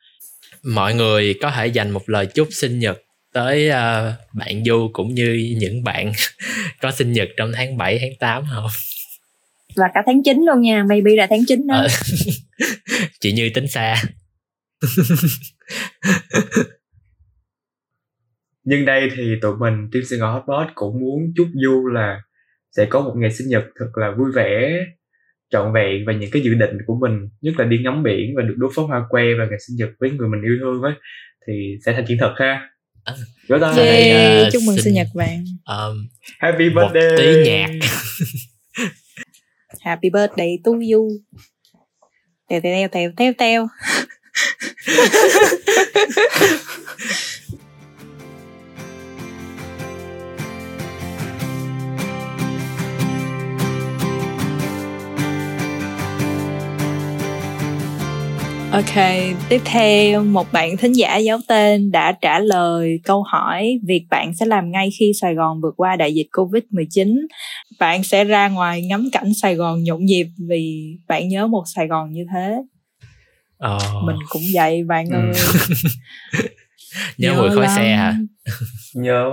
mọi 0.64 0.94
người 0.94 1.36
có 1.42 1.52
thể 1.52 1.68
dành 1.68 1.92
một 1.92 2.10
lời 2.10 2.26
chúc 2.26 2.48
sinh 2.52 2.80
nhật 2.80 3.02
tới 3.34 3.70
uh, 3.70 3.74
bạn 4.34 4.64
Du 4.66 4.90
cũng 4.94 5.14
như 5.14 5.56
những 5.58 5.84
bạn 5.84 6.12
có 6.82 6.92
sinh 6.92 7.12
nhật 7.12 7.30
trong 7.38 7.52
tháng 7.56 7.78
7 7.78 8.00
tháng 8.00 8.12
8 8.20 8.44
không? 8.54 8.68
Và 9.76 9.86
cả 9.94 10.02
tháng 10.06 10.24
9 10.24 10.46
luôn 10.46 10.62
nha, 10.62 10.84
maybe 10.90 11.12
là 11.16 11.28
tháng 11.30 11.44
9 11.48 11.68
đó. 11.68 11.76
Ờ, 11.76 11.88
chị 13.20 13.32
Như 13.32 13.50
tính 13.54 13.68
xa. 13.68 14.04
nhưng 18.64 18.86
đây 18.86 19.10
thì 19.16 19.36
tụi 19.42 19.58
mình 19.58 19.90
team 19.92 20.04
Sài 20.10 20.20
Gòn 20.20 20.34
Hotbot 20.34 20.68
cũng 20.76 21.00
muốn 21.00 21.20
chúc 21.38 21.48
Du 21.54 21.88
là 21.88 22.22
sẽ 22.72 22.86
có 22.86 23.02
một 23.02 23.14
ngày 23.18 23.32
sinh 23.32 23.48
nhật 23.48 23.64
thật 23.80 23.90
là 23.96 24.12
vui 24.18 24.32
vẻ 24.36 24.86
trọn 25.50 25.74
vẹn 25.74 26.06
và 26.08 26.14
những 26.14 26.32
cái 26.32 26.42
dự 26.42 26.54
định 26.54 26.78
của 26.86 26.96
mình 27.02 27.30
nhất 27.42 27.54
là 27.58 27.66
đi 27.66 27.78
ngắm 27.84 28.04
biển 28.04 28.36
và 28.36 28.44
được 28.44 28.56
đốt 28.58 28.72
pháo 28.76 28.88
hoa 28.88 29.06
que 29.10 29.24
và 29.40 29.46
ngày 29.50 29.60
sinh 29.68 29.76
nhật 29.78 29.90
với 30.00 30.12
người 30.12 30.28
mình 30.28 30.42
yêu 30.42 30.58
thương 30.60 30.82
ấy 30.82 30.94
thì 31.48 31.78
sẽ 31.86 31.94
thành 31.94 32.06
hiện 32.06 32.18
thực 32.22 32.32
ha. 32.36 32.70
Gửi 33.48 33.60
tay 33.60 33.86
yeah, 33.86 34.48
uh, 34.48 34.54
chúc 34.54 34.62
mừng 34.68 34.78
sinh 34.78 34.94
nhật 34.94 35.08
bạn. 35.16 35.44
um, 35.66 36.08
happy 36.40 36.70
birthday. 36.70 37.10
một 37.10 37.16
tí 37.18 37.44
nhạc. 37.46 37.70
Happy 39.82 40.10
birthday 40.10 40.60
to 40.64 40.72
you. 40.72 41.10
Teo 42.50 42.62
teo 42.62 42.88
teo 42.88 43.12
teo 43.18 43.34
teo 43.38 43.68
Ok, 58.72 58.96
tiếp 59.50 59.62
theo 59.66 60.24
một 60.24 60.52
bạn 60.52 60.78
thính 60.78 60.92
giả 60.92 61.18
giấu 61.18 61.40
tên 61.48 61.92
đã 61.92 62.12
trả 62.22 62.40
lời 62.40 63.00
câu 63.04 63.24
hỏi 63.24 63.80
việc 63.88 64.06
bạn 64.10 64.34
sẽ 64.36 64.46
làm 64.46 64.72
ngay 64.72 64.90
khi 65.00 65.12
Sài 65.22 65.36
Gòn 65.36 65.62
vượt 65.62 65.74
qua 65.78 65.96
đại 65.96 66.14
dịch 66.14 66.28
Covid-19. 66.32 67.18
Bạn 67.80 68.04
sẽ 68.04 68.24
ra 68.24 68.50
ngoài 68.50 68.82
ngắm 68.82 69.10
cảnh 69.12 69.34
Sài 69.42 69.56
Gòn 69.56 69.84
nhộn 69.84 70.06
nhịp 70.06 70.28
vì 70.50 70.96
bạn 71.08 71.28
nhớ 71.28 71.48
một 71.48 71.64
Sài 71.76 71.88
Gòn 71.88 72.12
như 72.12 72.26
thế. 72.34 72.56
Oh. 73.74 74.04
Mình 74.06 74.18
cũng 74.30 74.42
vậy 74.54 74.84
bạn 74.84 75.06
ừ. 75.10 75.16
ơi. 75.16 75.32
nhớ, 77.18 77.32
nhớ 77.34 77.42
mùi 77.42 77.50
khói 77.50 77.66
lắm. 77.66 77.76
xe 77.76 77.96
hả? 77.96 78.18
nhớ 78.94 79.32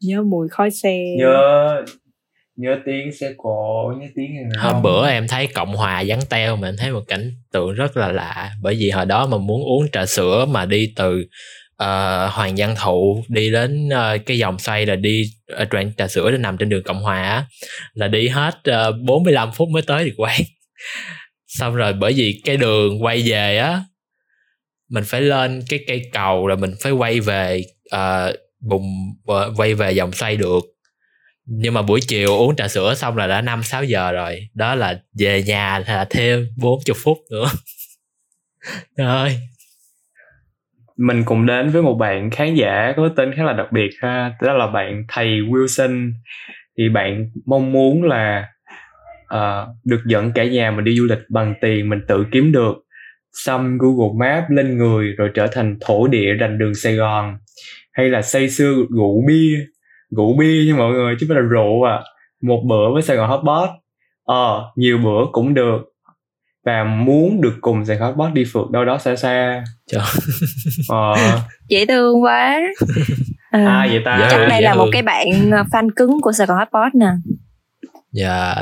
nhớ 0.00 0.22
mùi 0.22 0.48
khói 0.48 0.70
xe. 0.70 0.98
Nhớ 1.18 1.84
nhớ 2.56 2.78
tiếng 2.86 3.12
xe 3.12 3.32
cộ 3.36 3.92
nhớ 4.00 4.06
tiếng 4.16 4.30
hôm 4.58 4.82
bữa 4.82 5.08
em 5.08 5.28
thấy 5.28 5.46
cộng 5.46 5.76
hòa 5.76 6.04
vắng 6.06 6.20
teo 6.30 6.56
mà 6.56 6.68
em 6.68 6.76
thấy 6.78 6.90
một 6.90 7.02
cảnh 7.08 7.32
tượng 7.52 7.74
rất 7.74 7.96
là 7.96 8.12
lạ. 8.12 8.50
Bởi 8.62 8.74
vì 8.74 8.90
hồi 8.90 9.06
đó 9.06 9.26
mà 9.26 9.38
muốn 9.38 9.62
uống 9.64 9.90
trà 9.92 10.06
sữa 10.06 10.46
mà 10.48 10.66
đi 10.66 10.92
từ 10.96 11.26
uh, 11.82 12.32
hoàng 12.32 12.54
văn 12.56 12.74
thụ 12.84 13.24
đi 13.28 13.50
đến 13.50 13.88
uh, 13.88 14.26
cái 14.26 14.38
dòng 14.38 14.58
xoay 14.58 14.86
là 14.86 14.96
đi 14.96 15.22
uh, 15.62 15.68
đoạn 15.70 15.92
trà 15.96 16.08
sữa 16.08 16.30
để 16.30 16.38
nằm 16.38 16.56
trên 16.56 16.68
đường 16.68 16.82
cộng 16.82 17.02
hòa 17.02 17.22
á 17.22 17.44
là 17.94 18.08
đi 18.08 18.28
hết 18.28 18.54
uh, 18.70 19.00
45 19.00 19.52
phút 19.52 19.68
mới 19.68 19.82
tới 19.82 20.04
được 20.04 20.14
quán. 20.16 20.40
Xong 21.46 21.74
rồi 21.74 21.92
bởi 21.92 22.12
vì 22.12 22.40
cái 22.44 22.56
đường 22.56 23.04
quay 23.04 23.22
về 23.26 23.56
á 23.58 23.84
mình 24.90 25.04
phải 25.06 25.20
lên 25.20 25.62
cái 25.68 25.80
cây 25.86 26.02
cầu 26.12 26.46
rồi 26.46 26.56
mình 26.56 26.74
phải 26.82 26.92
quay 26.92 27.20
về 27.20 27.62
uh, 27.94 28.34
bùng 28.60 29.14
uh, 29.32 29.58
quay 29.60 29.74
về 29.74 29.92
dòng 29.92 30.12
xoay 30.12 30.36
được 30.36 30.60
nhưng 31.46 31.74
mà 31.74 31.82
buổi 31.82 32.00
chiều 32.08 32.28
uống 32.28 32.56
trà 32.56 32.68
sữa 32.68 32.94
xong 32.94 33.16
là 33.16 33.26
đã 33.26 33.40
năm 33.40 33.62
sáu 33.62 33.84
giờ 33.84 34.12
rồi. 34.12 34.48
Đó 34.54 34.74
là 34.74 35.00
về 35.18 35.42
nhà 35.42 35.78
là 35.86 36.06
thêm 36.10 36.46
40 36.56 36.94
phút 37.04 37.18
nữa. 37.30 37.46
Rồi 38.96 39.38
mình 40.96 41.22
cùng 41.24 41.46
đến 41.46 41.70
với 41.70 41.82
một 41.82 41.94
bạn 41.94 42.30
khán 42.30 42.54
giả 42.54 42.92
có 42.96 43.08
tên 43.16 43.32
khá 43.36 43.42
là 43.42 43.52
đặc 43.52 43.72
biệt 43.72 43.90
ha. 44.02 44.32
Đó 44.42 44.52
là 44.52 44.66
bạn 44.66 45.04
thầy 45.08 45.26
Wilson. 45.26 46.12
Thì 46.78 46.88
bạn 46.88 47.30
mong 47.46 47.72
muốn 47.72 48.02
là 48.02 48.48
uh, 49.34 49.68
được 49.84 50.00
dẫn 50.06 50.32
cả 50.32 50.44
nhà 50.44 50.70
mình 50.70 50.84
đi 50.84 50.96
du 50.96 51.04
lịch 51.04 51.18
bằng 51.28 51.54
tiền 51.60 51.88
mình 51.88 52.00
tự 52.08 52.26
kiếm 52.32 52.52
được. 52.52 52.74
Xăm 53.32 53.78
Google 53.78 54.18
Maps 54.18 54.50
lên 54.50 54.78
người 54.78 55.12
rồi 55.12 55.30
trở 55.34 55.46
thành 55.46 55.78
thổ 55.80 56.06
địa 56.06 56.32
rành 56.32 56.58
đường 56.58 56.74
Sài 56.74 56.94
Gòn. 56.94 57.38
Hay 57.92 58.08
là 58.08 58.22
say 58.22 58.50
sưa 58.50 58.74
rượu 58.74 59.24
bia 59.28 59.66
rượu 60.16 60.36
bia 60.38 60.64
nha 60.66 60.74
mọi 60.76 60.92
người 60.92 61.16
chứ 61.20 61.26
không 61.28 61.34
phải 61.34 61.42
là 61.42 61.48
rượu 61.48 61.82
à. 61.82 62.00
Một 62.42 62.62
bữa 62.66 62.92
với 62.92 63.02
Sài 63.02 63.16
Gòn 63.16 63.30
Hotbot 63.30 63.68
ờ 64.24 64.72
nhiều 64.76 64.98
bữa 64.98 65.26
cũng 65.32 65.54
được. 65.54 65.78
Và 66.64 66.84
muốn 66.84 67.40
được 67.40 67.54
cùng 67.60 67.84
Sài 67.84 67.96
Gòn 67.96 68.08
Hotbot 68.08 68.32
đi 68.32 68.44
phượt 68.52 68.70
đâu 68.70 68.84
đó 68.84 68.98
xa 68.98 69.16
xa. 69.16 69.64
Trời. 69.92 70.02
ờ. 70.88 71.14
Dễ 71.68 71.86
thương 71.86 72.22
quá. 72.22 72.60
À, 73.50 73.66
à 73.66 73.86
vậy 73.90 74.02
ta. 74.04 74.28
Chắc 74.30 74.46
đây 74.48 74.62
là 74.62 74.74
một 74.74 74.88
cái 74.92 75.02
bạn 75.02 75.26
ờ, 75.52 75.64
fan 75.72 75.88
cứng 75.96 76.20
của 76.20 76.32
Sài 76.32 76.46
Gòn 76.46 76.58
Hotbot 76.58 76.94
nè. 76.94 77.10
Dạ. 78.12 78.54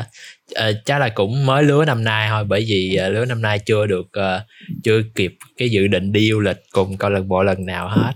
Uh, 0.68 0.76
chắc 0.84 0.98
là 0.98 1.08
cũng 1.08 1.46
mới 1.46 1.64
lứa 1.64 1.84
năm 1.84 2.04
nay 2.04 2.28
thôi 2.30 2.44
bởi 2.48 2.64
vì 2.68 2.98
uh, 3.06 3.12
lứa 3.12 3.24
năm 3.24 3.42
nay 3.42 3.58
chưa 3.58 3.86
được 3.86 4.06
uh, 4.06 4.42
chưa 4.84 5.02
kịp 5.14 5.34
cái 5.56 5.70
dự 5.70 5.86
định 5.86 6.12
đi 6.12 6.30
du 6.30 6.40
lịch 6.40 6.56
cùng 6.72 6.96
câu 6.96 7.10
lạc 7.10 7.20
bộ 7.26 7.42
lần 7.42 7.66
nào 7.66 7.88
hết 7.88 8.12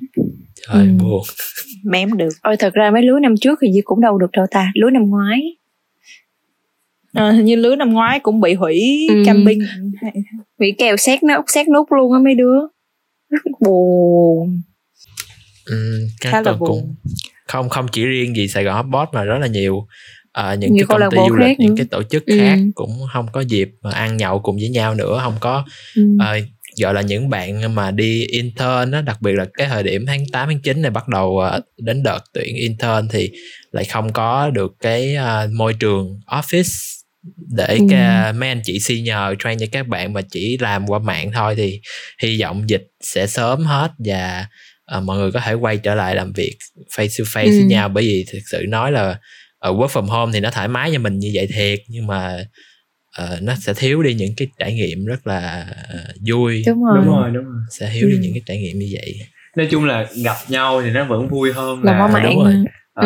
trời 0.73 0.87
ừ. 0.87 0.93
buồn 1.03 1.23
mém 1.85 2.17
được 2.17 2.29
ôi 2.43 2.57
thật 2.57 2.75
ra 2.75 2.91
mấy 2.91 3.03
lứa 3.03 3.19
năm 3.23 3.35
trước 3.41 3.59
thì 3.63 3.69
cũng 3.85 4.01
đâu 4.01 4.19
được 4.19 4.31
đâu 4.33 4.47
ta 4.51 4.73
lứa 4.75 4.91
năm 4.91 5.03
ngoái 5.11 5.41
à, 7.13 7.31
hình 7.31 7.45
như 7.45 7.57
lứa 7.57 7.77
năm 7.77 7.93
ngoái 7.93 8.21
cũng 8.21 8.41
bị 8.41 8.55
hủy 8.55 9.07
ừ. 9.09 9.23
camping 9.27 9.59
bị 10.59 10.75
kèo 10.79 10.97
xét 10.97 11.23
nó 11.23 11.43
xét 11.47 11.69
nút 11.69 11.93
luôn 11.93 12.13
á 12.13 12.19
mấy 12.25 12.35
đứa 12.35 12.59
rất 13.31 13.43
buồn 13.61 14.61
ừ, 15.67 16.07
các 16.21 16.31
Khá 16.31 16.43
là 16.43 16.53
buồn. 16.53 16.69
cũng 16.69 16.95
không 17.47 17.69
không 17.69 17.87
chỉ 17.93 18.05
riêng 18.05 18.37
gì 18.37 18.49
Sài 18.49 18.65
Gòn 18.65 18.77
Hotbot 18.77 19.09
mà 19.13 19.25
rất 19.25 19.39
là 19.39 19.47
nhiều 19.47 19.87
à, 20.33 20.55
những 20.55 20.73
nhiều 20.73 20.87
cái 20.89 20.99
công 21.01 21.11
ty 21.11 21.17
du 21.29 21.37
lịch 21.37 21.59
những 21.59 21.77
cái 21.77 21.87
tổ 21.91 22.03
chức 22.03 22.27
ừ. 22.27 22.39
khác 22.39 22.59
cũng 22.75 22.91
không 23.13 23.27
có 23.33 23.41
dịp 23.41 23.71
mà 23.83 23.91
ăn 23.91 24.17
nhậu 24.17 24.39
cùng 24.39 24.57
với 24.57 24.69
nhau 24.69 24.95
nữa 24.95 25.21
không 25.23 25.35
có 25.41 25.65
ừ. 25.97 26.03
uh, 26.15 26.45
gọi 26.81 26.95
là 26.95 27.01
những 27.01 27.31
bạn 27.31 27.75
mà 27.75 27.91
đi 27.91 28.27
intern 28.27 28.91
á 28.93 29.01
đặc 29.01 29.23
biệt 29.23 29.33
là 29.33 29.45
cái 29.55 29.67
thời 29.67 29.83
điểm 29.83 30.07
tháng 30.07 30.25
8 30.33 30.49
tháng 30.49 30.61
9 30.61 30.83
này 30.83 30.91
bắt 30.91 31.09
đầu 31.09 31.43
uh, 31.57 31.65
đến 31.79 32.03
đợt 32.03 32.21
tuyển 32.35 32.57
intern 32.57 33.09
thì 33.13 33.31
lại 33.73 33.85
không 33.85 34.13
có 34.13 34.51
được 34.51 34.73
cái 34.81 35.17
uh, 35.17 35.53
môi 35.53 35.75
trường 35.75 36.21
office 36.27 36.99
để 37.57 37.67
ừ. 37.67 37.87
cái, 37.91 38.33
mấy 38.33 38.49
anh 38.49 38.61
chị 38.65 38.81
senior 38.81 39.39
train 39.45 39.59
cho 39.59 39.67
các 39.73 39.89
bạn 39.89 40.13
mà 40.13 40.21
chỉ 40.31 40.59
làm 40.61 40.87
qua 40.87 40.99
mạng 40.99 41.31
thôi 41.35 41.55
thì 41.57 41.81
hy 42.23 42.41
vọng 42.41 42.71
dịch 42.71 42.85
sẽ 43.01 43.27
sớm 43.27 43.65
hết 43.65 43.91
và 43.99 44.47
uh, 44.97 45.05
mọi 45.05 45.19
người 45.19 45.33
có 45.33 45.41
thể 45.41 45.53
quay 45.53 45.77
trở 45.77 45.95
lại 45.95 46.15
làm 46.15 46.33
việc 46.33 46.57
face 46.97 47.19
to 47.19 47.31
face 47.41 47.45
ừ. 47.45 47.51
với 47.51 47.63
nhau 47.63 47.89
bởi 47.89 48.05
vì 48.05 48.25
thực 48.33 48.41
sự 48.51 48.65
nói 48.69 48.93
là 48.93 49.19
ở 49.59 49.73
work 49.73 49.89
from 49.89 50.07
home 50.07 50.33
thì 50.33 50.41
nó 50.41 50.51
thoải 50.51 50.69
mái 50.69 50.91
cho 50.93 50.99
mình 50.99 51.19
như 51.19 51.31
vậy 51.35 51.49
thiệt 51.55 51.79
nhưng 51.89 52.07
mà 52.07 52.45
uh, 53.23 53.43
nó 53.43 53.55
sẽ 53.61 53.75
thiếu 53.75 54.03
đi 54.03 54.15
những 54.15 54.33
cái 54.37 54.49
trải 54.59 54.75
nghiệm 54.75 55.05
rất 55.05 55.27
là 55.27 55.67
uh, 55.95 56.17
vui. 56.29 56.63
Đúng 56.67 56.85
rồi. 56.85 56.99
Đúng 56.99 57.07
rồi 57.07 57.31
đúng 57.31 57.45
rồi. 57.45 57.63
Sẽ 57.71 57.91
thiếu 57.95 58.09
ừ. 58.09 58.11
đi 58.11 58.19
những 58.19 58.33
cái 58.33 58.43
trải 58.47 58.59
nghiệm 58.59 58.79
như 58.79 58.87
vậy. 58.93 59.15
Nói 59.57 59.69
chung 59.71 59.85
là 59.85 60.07
gặp 60.25 60.37
nhau 60.49 60.83
thì 60.83 60.91
nó 60.91 61.05
vẫn 61.05 61.29
vui 61.29 61.53
hơn 61.53 61.83
là, 61.83 62.09
là 62.13 62.21
đúng 62.21 62.45
rồi. 62.45 62.55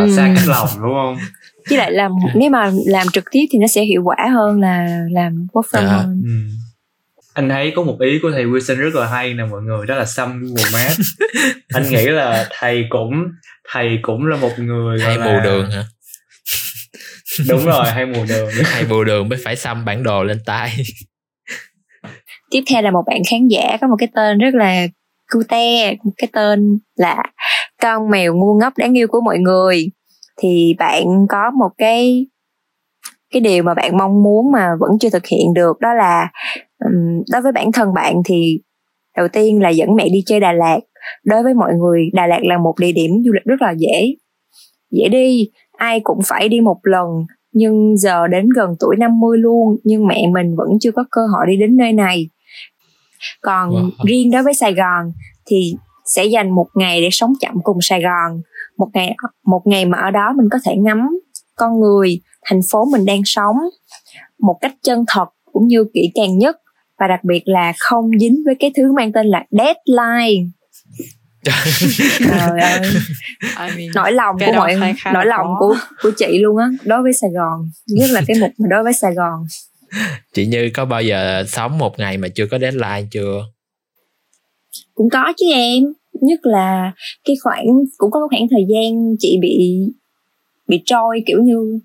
Uh, 0.05 0.11
xa 0.17 0.33
cách 0.37 0.49
lòng 0.49 0.69
đúng 0.83 0.93
không? 0.93 1.17
Với 1.69 1.79
lại 1.79 1.93
làm 1.93 2.13
nếu 2.35 2.51
mà 2.51 2.71
làm 2.87 3.07
trực 3.13 3.25
tiếp 3.31 3.47
thì 3.53 3.59
nó 3.59 3.67
sẽ 3.67 3.83
hiệu 3.85 4.03
quả 4.05 4.17
hơn 4.35 4.61
là 4.61 5.01
làm 5.11 5.47
work 5.53 5.63
from 5.73 5.89
À. 5.89 5.97
home. 5.97 6.15
Ừ. 6.25 6.33
anh 7.35 7.49
thấy 7.49 7.73
có 7.77 7.83
một 7.83 7.97
ý 8.01 8.19
của 8.23 8.31
thầy 8.31 8.45
Wilson 8.45 8.77
rất 8.77 8.95
là 8.95 9.07
hay 9.07 9.35
nè 9.35 9.45
mọi 9.45 9.63
người 9.63 9.87
đó 9.87 9.95
là 9.95 10.05
xăm 10.05 10.43
Google 10.43 10.71
Maps 10.73 11.01
anh 11.69 11.91
nghĩ 11.91 12.07
là 12.07 12.49
thầy 12.51 12.85
cũng 12.89 13.13
thầy 13.73 13.99
cũng 14.03 14.27
là 14.27 14.37
một 14.37 14.59
người 14.59 14.99
gọi 14.99 15.09
hay 15.09 15.19
là... 15.19 15.25
mù 15.27 15.41
đường 15.45 15.71
hả 15.71 15.85
đúng 17.49 17.65
rồi 17.65 17.85
hay 17.87 18.07
mù 18.07 18.25
đường. 18.29 18.49
Hay 18.65 18.85
mù 18.91 19.05
đường 19.05 19.29
mới 19.29 19.39
phải 19.45 19.57
xăm 19.57 19.85
bản 19.85 20.03
đồ 20.03 20.25
lên 20.25 20.39
tay. 20.47 20.71
Tiếp 22.51 22.61
theo 22.71 22.83
là 22.83 22.91
một 22.91 23.03
bạn 23.07 23.23
khán 23.31 23.49
giả 23.49 23.77
có 23.81 23.87
một 23.87 23.97
cái 23.99 24.09
tên 24.15 24.39
rất 24.39 24.55
là 24.55 24.87
cute 25.33 25.97
một 26.05 26.13
cái 26.17 26.29
tên 26.33 26.79
là 26.97 27.23
con 27.83 28.11
mèo 28.11 28.35
ngu 28.35 28.59
ngốc 28.61 28.73
đáng 28.77 28.99
yêu 28.99 29.07
của 29.09 29.21
mọi 29.21 29.39
người. 29.39 29.87
Thì 30.43 30.75
bạn 30.79 31.05
có 31.29 31.51
một 31.59 31.71
cái 31.79 32.27
cái 33.33 33.41
điều 33.41 33.63
mà 33.63 33.75
bạn 33.75 33.97
mong 33.97 34.23
muốn 34.23 34.53
mà 34.53 34.69
vẫn 34.81 34.91
chưa 35.01 35.11
thực 35.11 35.27
hiện 35.27 35.55
được 35.55 35.81
đó 35.81 35.95
là 35.95 36.29
um, 36.85 37.23
đối 37.33 37.43
với 37.43 37.53
bản 37.53 37.73
thân 37.73 37.95
bạn 37.95 38.15
thì 38.25 38.61
đầu 39.17 39.29
tiên 39.29 39.63
là 39.63 39.69
dẫn 39.69 39.97
mẹ 39.97 40.09
đi 40.09 40.23
chơi 40.27 40.41
Đà 40.41 40.53
Lạt. 40.53 40.79
Đối 41.25 41.43
với 41.43 41.55
mọi 41.55 41.73
người 41.75 42.11
Đà 42.13 42.27
Lạt 42.27 42.41
là 42.43 42.59
một 42.59 42.75
địa 42.81 42.93
điểm 42.93 43.11
du 43.25 43.33
lịch 43.33 43.45
rất 43.45 43.63
là 43.63 43.75
dễ 43.79 44.15
dễ 44.93 45.09
đi 45.09 45.51
ai 45.83 46.01
cũng 46.05 46.19
phải 46.25 46.49
đi 46.49 46.61
một 46.61 46.79
lần. 46.83 47.09
Nhưng 47.53 47.97
giờ 47.97 48.27
đến 48.27 48.49
gần 48.57 48.71
tuổi 48.81 48.97
50 48.99 49.39
luôn 49.39 49.77
nhưng 49.85 50.07
mẹ 50.07 50.27
mình 50.33 50.57
vẫn 50.57 50.69
chưa 50.81 50.91
có 50.93 51.05
cơ 51.11 51.21
hội 51.21 51.47
đi 51.49 51.57
đến 51.57 51.77
nơi 51.77 51.93
này. 51.93 52.29
Còn 53.43 53.71
Wow. 53.71 53.91
riêng 54.07 54.31
đối 54.31 54.43
với 54.43 54.55
Sài 54.55 54.75
Gòn 54.75 55.13
thì 55.47 55.75
sẽ 56.07 56.25
dành 56.25 56.51
một 56.51 56.67
ngày 56.75 57.01
để 57.01 57.09
sống 57.13 57.33
chậm 57.41 57.55
cùng 57.63 57.79
Sài 57.81 58.03
Gòn. 58.03 58.43
Một 58.79 58.89
ngày 58.95 59.17
một 59.47 59.63
ngày 59.65 59.85
mà 59.85 59.99
ở 59.99 60.11
đó 60.11 60.33
mình 60.37 60.49
có 60.51 60.59
thể 60.65 60.77
ngắm 60.77 61.19
con 61.57 61.81
người 61.81 62.21
thành 62.45 62.61
phố 62.71 62.85
mình 62.93 63.05
đang 63.05 63.21
sống 63.25 63.57
một 64.39 64.59
cách 64.61 64.75
chân 64.83 65.05
thật 65.09 65.27
cũng 65.53 65.67
như 65.67 65.85
kỹ 65.95 66.11
càng 66.15 66.39
nhất. 66.39 66.57
Và 66.99 67.09
đặc 67.09 67.25
biệt 67.25 67.43
là 67.45 67.73
không 67.79 68.11
dính 68.21 68.43
với 68.47 68.55
cái 68.59 68.73
thứ 68.77 68.93
mang 68.93 69.13
tên 69.13 69.27
là 69.27 69.45
deadline 69.51 70.51
Trời 71.45 72.61
ơi, 72.61 72.81
I 73.41 73.77
mean, 73.77 73.91
nỗi 73.95 74.13
lòng 74.13 74.37
của 74.47 74.53
mọi 74.53 74.75
khá- 74.81 74.93
khá 74.99 75.13
nỗi 75.13 75.27
lòng 75.27 75.47
khó. 75.47 75.57
của 75.59 75.77
của 76.03 76.11
chị 76.17 76.39
luôn 76.39 76.57
á 76.57 76.67
đối 76.85 77.03
với 77.03 77.13
Sài 77.13 77.31
Gòn. 77.31 77.71
Nhất 77.87 78.11
là 78.11 78.23
cái 78.27 78.37
mục 78.41 78.51
mà 78.59 78.67
đối 78.71 78.83
với 78.83 78.93
Sài 78.93 79.15
Gòn. 79.15 79.47
Chị 80.35 80.47
như 80.47 80.71
có 80.75 80.85
bao 80.85 81.03
giờ 81.03 81.45
sống 81.49 81.79
một 81.79 81.99
ngày 81.99 82.17
mà 82.19 82.29
chưa 82.29 82.47
có 82.47 82.59
deadline 82.59 83.03
chưa? 83.11 83.45
Cũng 84.95 85.11
có 85.11 85.33
chứ 85.37 85.47
em. 85.55 85.83
Nhất 86.21 86.41
là 86.43 86.93
cái 87.25 87.37
khoảng 87.43 87.67
cũng 87.99 88.11
có 88.11 88.21
khoảng 88.31 88.47
thời 88.51 88.65
gian 88.69 89.17
chị 89.19 89.39
bị 89.43 89.59
bị 90.69 90.83
trôi 90.87 91.23
kiểu 91.27 91.39
như 91.43 91.79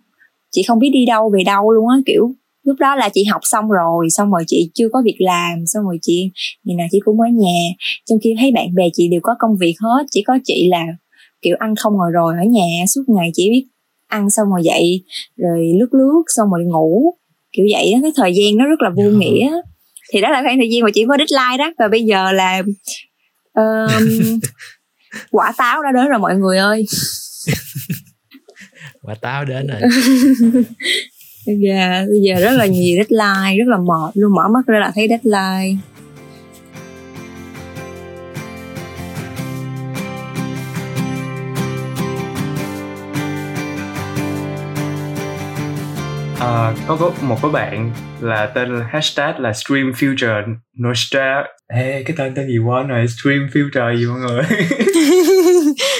chị 0.51 0.63
không 0.67 0.79
biết 0.79 0.89
đi 0.93 1.05
đâu 1.05 1.31
về 1.37 1.43
đâu 1.43 1.71
luôn 1.71 1.87
á 1.89 1.95
kiểu 2.05 2.31
lúc 2.67 2.75
đó 2.79 2.95
là 2.95 3.09
chị 3.13 3.23
học 3.23 3.41
xong 3.43 3.69
rồi 3.69 4.07
xong 4.09 4.31
rồi 4.31 4.43
chị 4.47 4.71
chưa 4.73 4.87
có 4.93 5.01
việc 5.05 5.15
làm 5.19 5.65
xong 5.65 5.83
rồi 5.83 5.97
chị 6.01 6.31
ngày 6.63 6.75
nào 6.75 6.87
chị 6.91 6.99
cũng 7.05 7.19
ở 7.19 7.27
nhà. 7.33 7.59
Trong 8.09 8.19
khi 8.23 8.35
thấy 8.39 8.51
bạn 8.55 8.75
bè 8.75 8.83
chị 8.93 9.07
đều 9.11 9.19
có 9.23 9.35
công 9.39 9.51
việc 9.59 9.75
hết 9.81 10.05
chỉ 10.11 10.23
có 10.27 10.37
chị 10.43 10.67
là 10.71 10.83
kiểu 11.41 11.55
ăn 11.59 11.75
không 11.75 11.93
ngồi 11.93 12.11
rồi 12.13 12.33
ở 12.37 12.43
nhà 12.43 12.85
suốt 12.95 13.01
ngày 13.07 13.29
chỉ 13.33 13.49
biết 13.51 13.67
ăn 14.07 14.29
xong 14.29 14.47
rồi 14.49 14.61
dậy 14.63 15.03
rồi 15.37 15.59
lướt 15.79 15.89
lướt 15.91 16.23
xong 16.35 16.49
rồi 16.49 16.65
ngủ 16.65 17.13
kiểu 17.51 17.65
vậy 17.73 17.91
đó 17.93 17.99
cái 18.01 18.11
thời 18.15 18.33
gian 18.35 18.57
nó 18.57 18.65
rất 18.65 18.81
là 18.81 18.89
vô 18.89 19.03
Dạ. 19.11 19.17
nghĩa. 19.17 19.51
Thì 20.13 20.21
đó 20.21 20.29
là 20.29 20.41
khoảng 20.43 20.57
thời 20.57 20.69
gian 20.71 20.81
mà 20.83 20.89
chị 20.93 21.05
có 21.07 21.17
deadline 21.17 21.57
đó. 21.57 21.73
Và 21.79 21.87
bây 21.87 22.03
giờ 22.03 22.31
là 22.31 22.61
um, 23.53 24.39
quả 25.31 25.53
táo 25.57 25.83
đã 25.83 25.89
đến 25.95 26.07
rồi 26.09 26.19
mọi 26.19 26.35
người 26.35 26.57
ơi. 26.57 26.85
Quả 29.01 29.15
táo 29.21 29.45
đến 29.45 29.67
rồi 29.67 29.81
giờ 31.59 32.05
bây 32.09 32.19
giờ 32.21 32.41
rất 32.41 32.51
là 32.51 32.65
nhiều 32.75 32.97
deadline 32.97 33.57
rất 33.57 33.67
là 33.67 33.77
mệt 33.77 34.11
luôn 34.13 34.35
mở 34.35 34.47
mắt 34.53 34.67
ra 34.67 34.79
là 34.79 34.91
thấy 34.95 35.07
deadline. 35.09 35.77
Ờ, 46.39 46.73
có 46.87 46.95
có 46.95 47.11
một 47.21 47.37
cái 47.41 47.51
bạn 47.51 47.91
là 48.21 48.45
tên 48.45 48.79
là 48.79 48.85
hashtag 48.89 49.39
là 49.39 49.53
stream 49.53 49.91
future 49.91 50.55
nostalgia 50.79 51.43
Ê, 51.73 52.03
cái 52.05 52.15
tên 52.17 52.33
tên 52.35 52.47
gì 52.47 52.57
quên 52.57 52.87
rồi 52.87 53.05
stream 53.07 53.47
future 53.53 53.97
gì 53.97 54.05
mọi 54.05 54.19
người? 54.19 54.43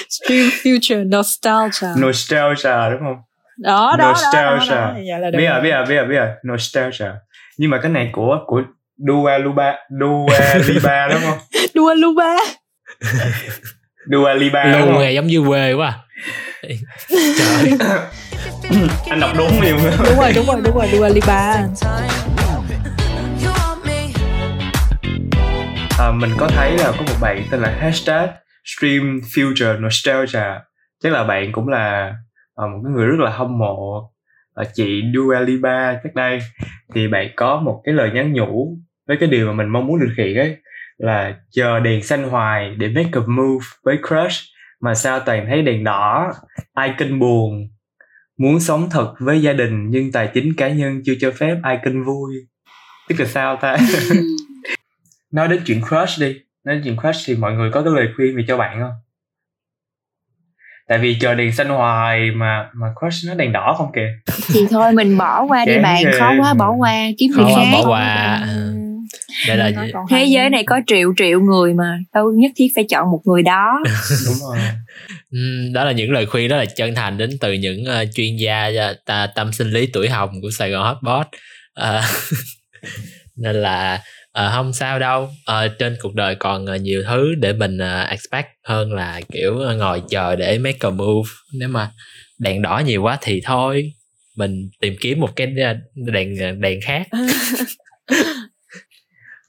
Stream 0.09 0.49
Future 0.63 1.09
Nostalgia. 1.17 1.95
Nostalgia 1.97 2.89
đúng 2.89 2.99
không 2.99 3.26
đó 3.57 3.95
đó 3.97 4.13
đó, 4.13 4.13
đó, 4.33 4.55
Nostalgia. 4.55 4.75
đó. 4.75 4.93
Dạ 5.07 5.17
là 5.17 5.31
biết 5.37 5.45
à 5.45 5.53
rồi. 5.53 5.61
biết 5.61 5.69
à 5.71 5.83
biết 5.85 5.97
à 5.97 6.03
biết 6.03 6.17
à 6.17 6.35
nostalgia. 6.47 7.11
Nhưng 7.57 7.71
mà 7.71 7.79
cái 7.81 7.91
này 7.91 8.09
của 8.13 8.39
của 8.47 8.61
Dua 9.07 9.37
Lipa 9.37 9.73
Dua 9.99 10.27
Lipa 10.65 11.07
đúng 11.11 11.21
không? 11.21 11.37
Dua 11.73 11.93
Lipa 11.93 12.35
Dua 14.11 14.33
Lipa 14.33 14.71
không? 14.71 14.99
nghe 14.99 15.11
giống 15.11 15.27
như 15.27 15.43
quê 15.47 15.73
quá. 15.73 15.97
Trời. 17.09 17.77
Anh 19.09 19.19
đọc 19.19 19.31
đúng 19.37 19.61
nhiều 19.61 19.77
nữa 19.77 19.91
đúng 20.05 20.17
rồi 20.19 20.31
đúng 20.35 20.45
rồi 20.45 20.61
đúng 20.63 20.75
rồi 20.75 20.87
Dua 20.91 21.07
Lipa 21.07 21.53
à, 25.99 26.11
mình 26.11 26.31
có 26.37 26.47
thấy 26.47 26.77
là 26.77 26.91
có 26.91 27.01
một 27.07 27.15
bạn 27.21 27.43
tên 27.51 27.61
là 27.61 27.77
hashtag 27.79 28.27
stream 28.65 29.19
future 29.35 29.81
nostalgia. 29.81 30.59
Chắc 31.03 31.11
là 31.11 31.23
bạn 31.23 31.51
cũng 31.51 31.67
là 31.67 32.13
ờ, 32.57 32.67
một 32.67 32.79
cái 32.83 32.93
người 32.93 33.07
rất 33.07 33.19
là 33.19 33.31
hâm 33.31 33.57
mộ 33.57 34.09
ờ, 34.53 34.63
chị 34.73 35.03
Dua 35.15 35.39
Lipa 35.39 35.93
trước 35.93 36.09
đây. 36.15 36.39
Thì 36.93 37.07
bạn 37.07 37.27
có 37.35 37.59
một 37.59 37.81
cái 37.83 37.93
lời 37.93 38.11
nhắn 38.13 38.33
nhủ 38.33 38.77
với 39.07 39.17
cái 39.19 39.29
điều 39.29 39.47
mà 39.47 39.53
mình 39.53 39.69
mong 39.69 39.87
muốn 39.87 39.99
thực 39.99 40.13
hiện 40.17 40.37
ấy 40.37 40.57
là 40.97 41.35
chờ 41.51 41.79
đèn 41.79 42.03
xanh 42.03 42.29
hoài 42.29 42.75
để 42.77 42.87
make 42.87 43.09
a 43.13 43.19
move 43.27 43.65
với 43.83 43.97
crush 43.97 44.43
mà 44.81 44.95
sao 44.95 45.19
toàn 45.19 45.45
thấy 45.47 45.61
đèn 45.61 45.83
đỏ 45.83 46.31
ai 46.73 46.93
kinh 46.97 47.19
buồn. 47.19 47.67
Muốn 48.37 48.59
sống 48.59 48.89
thật 48.91 49.13
với 49.19 49.41
gia 49.41 49.53
đình 49.53 49.89
nhưng 49.89 50.11
tài 50.11 50.31
chính 50.33 50.53
cá 50.57 50.69
nhân 50.69 51.01
chưa 51.05 51.13
cho 51.19 51.31
phép 51.31 51.57
ai 51.63 51.79
kinh 51.83 52.03
vui. 52.03 52.33
Tức 53.09 53.19
là 53.19 53.25
sao 53.25 53.55
ta? 53.55 53.77
Nói 55.31 55.47
đến 55.47 55.61
chuyện 55.65 55.81
crush 55.81 56.21
đi. 56.21 56.39
Nói 56.63 56.75
đến 56.75 56.81
chuyện 56.83 56.97
crush 56.97 57.27
thì 57.27 57.35
mọi 57.35 57.53
người 57.53 57.71
có 57.71 57.81
cái 57.81 57.93
lời 57.93 58.07
khuyên 58.15 58.35
gì 58.35 58.43
cho 58.47 58.57
bạn 58.57 58.79
không 58.79 58.93
tại 60.87 60.97
vì 60.97 61.17
chờ 61.21 61.35
đèn 61.35 61.51
xanh 61.51 61.69
hoài 61.69 62.31
mà 62.31 62.69
mà 62.73 62.87
crush 62.99 63.27
nó 63.27 63.33
đèn 63.33 63.51
đỏ 63.51 63.75
không 63.77 63.87
kìa. 63.95 64.33
Thì 64.53 64.59
thôi 64.69 64.91
mình 64.91 65.17
bỏ 65.17 65.45
qua 65.47 65.65
đi 65.65 65.77
bạn. 65.83 66.03
khó 66.19 66.33
quá 66.39 66.53
bỏ 66.53 66.73
qua. 66.77 67.07
Kiếm 67.17 67.31
việc 67.37 67.43
quá, 67.43 67.55
khác. 67.55 67.71
bỏ 67.73 67.89
qua. 67.89 68.41
Ừ. 68.47 68.73
đây 69.47 69.57
là 69.57 69.71
còn 69.93 70.05
thế 70.09 70.23
giới 70.23 70.49
này 70.49 70.63
có 70.63 70.79
triệu 70.87 71.13
triệu 71.17 71.41
người 71.41 71.73
mà. 71.73 71.99
Đâu 72.13 72.31
nhất 72.35 72.51
thiết 72.55 72.67
phải 72.75 72.85
chọn 72.89 73.11
một 73.11 73.21
người 73.25 73.43
đó. 73.43 73.79
Đúng 74.25 74.35
rồi. 74.49 74.57
Ừm, 75.31 75.73
đó 75.73 75.83
là 75.83 75.91
những 75.91 76.11
lời 76.11 76.25
khuyên 76.25 76.47
rất 76.47 76.57
là 76.57 76.65
chân 76.65 76.95
thành 76.95 77.17
đến 77.17 77.29
từ 77.41 77.53
những 77.53 77.85
ờ, 77.85 78.05
chuyên 78.13 78.35
gia 78.37 78.69
ta, 79.05 79.27
tâm 79.35 79.51
sinh 79.51 79.71
lý 79.71 79.89
tuổi 79.93 80.09
hồng 80.09 80.29
của 80.41 80.49
Sài 80.51 80.69
Gòn 80.69 80.83
Hotbot 80.83 81.27
Ờ, 81.77 82.01
nên 83.35 83.55
là 83.55 84.01
ờ, 84.37 84.51
không 84.51 84.73
sao 84.73 84.99
đâu. 84.99 85.29
Ờ, 85.45 85.67
trên 85.67 85.95
cuộc 86.01 86.15
đời 86.15 86.35
còn 86.35 86.65
ờ, 86.65 86.75
nhiều 86.75 87.03
thứ 87.07 87.35
để 87.35 87.53
mình 87.53 87.77
ờ, 87.77 88.03
expect 88.03 88.47
hơn 88.63 88.93
là 88.93 89.21
kiểu 89.31 89.55
ngồi 89.77 90.03
chờ 90.09 90.35
để 90.35 90.59
make 90.59 90.77
a 90.81 90.89
move. 90.89 91.29
Nếu 91.53 91.69
mà 91.69 91.91
đèn 92.39 92.61
đỏ 92.61 92.81
nhiều 92.85 93.03
quá 93.03 93.17
thì 93.21 93.41
thôi 93.45 93.93
mình 94.37 94.69
tìm 94.81 94.93
kiếm 95.01 95.19
một 95.19 95.35
cái 95.35 95.47
đèn 96.13 96.61
đèn 96.61 96.79
khác. 96.81 97.07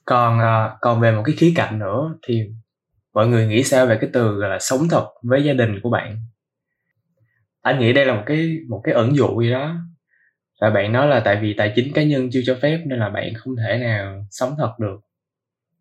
Còn 0.04 0.40
à, 0.40 0.70
còn 0.80 1.00
về 1.00 1.12
một 1.12 1.22
cái 1.26 1.36
khía 1.38 1.52
cạnh 1.56 1.78
nữa 1.78 2.14
thì 2.26 2.42
mọi 3.14 3.28
người 3.28 3.46
nghĩ 3.46 3.64
sao 3.64 3.86
về 3.86 3.98
cái 4.00 4.10
từ 4.12 4.28
gọi 4.28 4.50
là 4.50 4.58
sống 4.58 4.88
thật 4.90 5.06
với 5.22 5.44
gia 5.44 5.52
đình 5.52 5.80
của 5.82 5.90
bạn? 5.90 6.16
Anh 7.62 7.78
nghĩ 7.78 7.92
đây 7.92 8.06
là 8.06 8.14
một 8.14 8.22
cái 8.26 8.56
một 8.68 8.80
cái 8.84 8.94
ẩn 8.94 9.16
dụ 9.16 9.42
gì 9.42 9.50
đó 9.50 9.74
và 10.60 10.70
bạn 10.70 10.92
nói 10.92 11.08
là 11.08 11.20
tại 11.24 11.38
vì 11.42 11.54
tài 11.54 11.72
chính 11.76 11.92
cá 11.92 12.02
nhân 12.02 12.28
chưa 12.32 12.40
cho 12.46 12.58
phép 12.62 12.78
nên 12.86 12.98
là 12.98 13.08
bạn 13.08 13.34
không 13.34 13.56
thể 13.56 13.78
nào 13.78 14.24
sống 14.30 14.54
thật 14.58 14.72
được. 14.78 15.00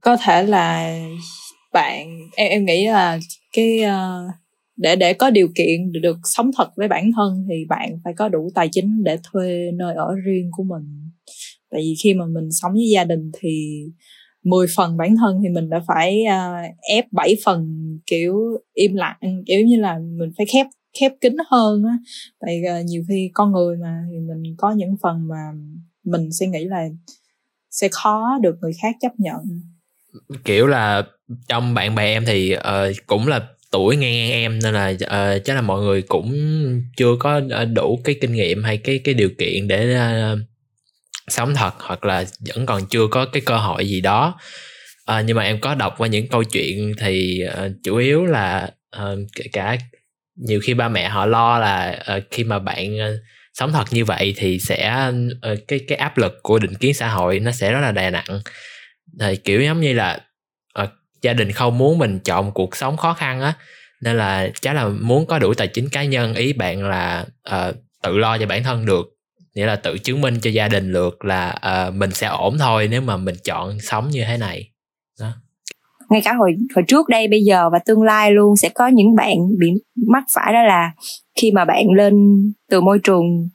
Có 0.01 0.17
thể 0.25 0.43
là 0.43 0.99
bạn 1.73 2.19
em 2.35 2.49
em 2.49 2.65
nghĩ 2.65 2.87
là 2.87 3.19
cái 3.53 3.79
uh, 3.85 4.31
để 4.77 4.95
để 4.95 5.13
có 5.13 5.29
điều 5.29 5.47
kiện 5.55 5.91
được, 5.91 5.99
được 5.99 6.17
sống 6.23 6.51
thật 6.57 6.69
với 6.75 6.87
bản 6.87 7.11
thân 7.15 7.45
thì 7.49 7.65
bạn 7.69 7.89
phải 8.03 8.13
có 8.17 8.29
đủ 8.29 8.49
tài 8.55 8.69
chính 8.71 9.03
để 9.03 9.17
thuê 9.31 9.71
nơi 9.73 9.95
ở 9.95 10.15
riêng 10.25 10.49
của 10.51 10.63
mình. 10.63 11.11
Tại 11.71 11.81
vì 11.81 11.95
khi 12.03 12.13
mà 12.13 12.25
mình 12.25 12.51
sống 12.51 12.73
với 12.73 12.89
gia 12.93 13.03
đình 13.03 13.31
thì 13.39 13.83
10 14.43 14.67
phần 14.75 14.97
bản 14.97 15.15
thân 15.17 15.39
thì 15.43 15.49
mình 15.49 15.69
đã 15.69 15.81
phải 15.87 16.23
uh, 16.27 16.75
ép 16.89 17.05
7 17.11 17.35
phần 17.45 17.67
kiểu 18.05 18.35
im 18.73 18.95
lặng 18.95 19.43
kiểu 19.45 19.65
như 19.65 19.79
là 19.79 19.99
mình 19.99 20.29
phải 20.37 20.45
khép 20.45 20.65
khép 20.99 21.11
kín 21.21 21.35
hơn 21.49 21.83
á. 21.83 21.97
Tại 22.39 22.61
uh, 22.79 22.85
nhiều 22.85 23.03
khi 23.09 23.31
con 23.33 23.51
người 23.51 23.77
mà 23.77 24.03
thì 24.11 24.17
mình 24.19 24.55
có 24.57 24.71
những 24.71 24.95
phần 25.01 25.27
mà 25.27 25.51
mình 26.03 26.31
sẽ 26.31 26.47
nghĩ 26.47 26.65
là 26.65 26.87
sẽ 27.71 27.87
khó 27.91 28.37
được 28.41 28.55
người 28.61 28.71
khác 28.81 28.95
chấp 29.01 29.11
nhận. 29.17 29.37
Kiểu 30.43 30.67
là 30.67 31.03
trong 31.47 31.73
bạn 31.73 31.95
bè 31.95 32.03
em 32.03 32.25
thì 32.25 32.55
uh, 32.55 32.61
cũng 33.07 33.27
là 33.27 33.47
tuổi 33.71 33.95
ngang 33.97 34.13
ngang 34.13 34.31
em 34.31 34.59
nên 34.63 34.73
là 34.73 34.89
uh, 34.89 35.45
chắc 35.45 35.53
là 35.53 35.61
mọi 35.61 35.81
người 35.81 36.01
cũng 36.01 36.33
chưa 36.97 37.15
có 37.19 37.41
đủ 37.73 37.99
cái 38.03 38.15
kinh 38.21 38.33
nghiệm 38.33 38.63
hay 38.63 38.77
cái 38.77 38.99
cái 39.03 39.13
điều 39.13 39.29
kiện 39.37 39.67
để 39.67 39.97
uh, 40.33 40.39
sống 41.27 41.53
thật 41.55 41.73
hoặc 41.79 42.05
là 42.05 42.25
vẫn 42.39 42.65
còn 42.65 42.81
chưa 42.89 43.07
có 43.11 43.25
cái 43.33 43.41
cơ 43.45 43.57
hội 43.57 43.87
gì 43.87 44.01
đó. 44.01 44.39
Uh, 45.11 45.25
nhưng 45.25 45.37
mà 45.37 45.43
em 45.43 45.59
có 45.61 45.75
đọc 45.75 45.95
qua 45.97 46.07
những 46.07 46.27
câu 46.27 46.43
chuyện 46.43 46.93
thì 46.99 47.43
uh, 47.47 47.71
chủ 47.83 47.95
yếu 47.95 48.25
là 48.25 48.71
uh, 48.97 49.19
kể 49.35 49.45
cả 49.53 49.77
nhiều 50.37 50.59
khi 50.63 50.73
ba 50.73 50.89
mẹ 50.89 51.09
họ 51.09 51.25
lo 51.25 51.59
là 51.59 51.99
uh, 52.17 52.23
khi 52.31 52.43
mà 52.43 52.59
bạn 52.59 52.95
uh, 52.95 53.21
sống 53.53 53.71
thật 53.73 53.85
như 53.91 54.05
vậy 54.05 54.33
thì 54.37 54.59
sẽ 54.59 55.11
uh, 55.53 55.59
cái 55.67 55.79
cái 55.87 55.97
áp 55.97 56.17
lực 56.17 56.39
của 56.43 56.59
định 56.59 56.75
kiến 56.75 56.93
xã 56.93 57.07
hội 57.09 57.39
nó 57.39 57.51
sẽ 57.51 57.71
rất 57.71 57.79
là 57.79 57.91
đè 57.91 58.09
nặng. 58.09 58.41
Thì 59.19 59.35
kiểu 59.35 59.61
giống 59.61 59.81
như 59.81 59.93
là 59.93 60.19
uh, 60.83 60.89
gia 61.21 61.33
đình 61.33 61.51
không 61.51 61.77
muốn 61.77 61.97
mình 61.97 62.19
chọn 62.19 62.45
một 62.45 62.51
cuộc 62.55 62.75
sống 62.75 62.97
khó 62.97 63.13
khăn 63.13 63.41
á 63.41 63.53
nên 64.01 64.17
là 64.17 64.49
chắc 64.61 64.75
là 64.75 64.87
muốn 64.87 65.25
có 65.25 65.39
đủ 65.39 65.53
tài 65.53 65.67
chính 65.67 65.89
cá 65.89 66.03
nhân 66.03 66.35
ý 66.35 66.53
bạn 66.53 66.83
là 66.83 67.25
uh, 67.55 67.75
tự 68.03 68.17
lo 68.17 68.37
cho 68.37 68.45
bản 68.45 68.63
thân 68.63 68.85
được 68.85 69.17
nghĩa 69.55 69.65
là 69.65 69.75
tự 69.75 69.97
chứng 69.97 70.21
minh 70.21 70.39
cho 70.39 70.49
gia 70.49 70.67
đình 70.67 70.93
được 70.93 71.25
là 71.25 71.59
uh, 71.87 71.93
mình 71.93 72.11
sẽ 72.11 72.27
ổn 72.27 72.57
thôi 72.57 72.87
nếu 72.91 73.01
mà 73.01 73.17
mình 73.17 73.35
chọn 73.43 73.79
sống 73.79 74.09
như 74.09 74.23
thế 74.27 74.37
này. 74.37 74.71
Đó 75.19 75.33
ngay 76.09 76.21
cả 76.25 76.33
hồi 76.33 76.55
hồi 76.75 76.83
trước 76.87 77.09
đây 77.09 77.27
bây 77.27 77.43
giờ 77.43 77.69
và 77.69 77.79
tương 77.79 78.03
lai 78.03 78.31
luôn 78.31 78.55
sẽ 78.55 78.69
có 78.69 78.87
những 78.87 79.15
bạn 79.15 79.37
bị 79.59 79.67
mắc 80.07 80.23
phải 80.33 80.53
đó 80.53 80.63
là 80.63 80.91
khi 81.41 81.51
mà 81.51 81.65
bạn 81.65 81.89
lên 81.89 82.13
từ 82.69 82.81
môi 82.81 82.99
trường 83.03 83.49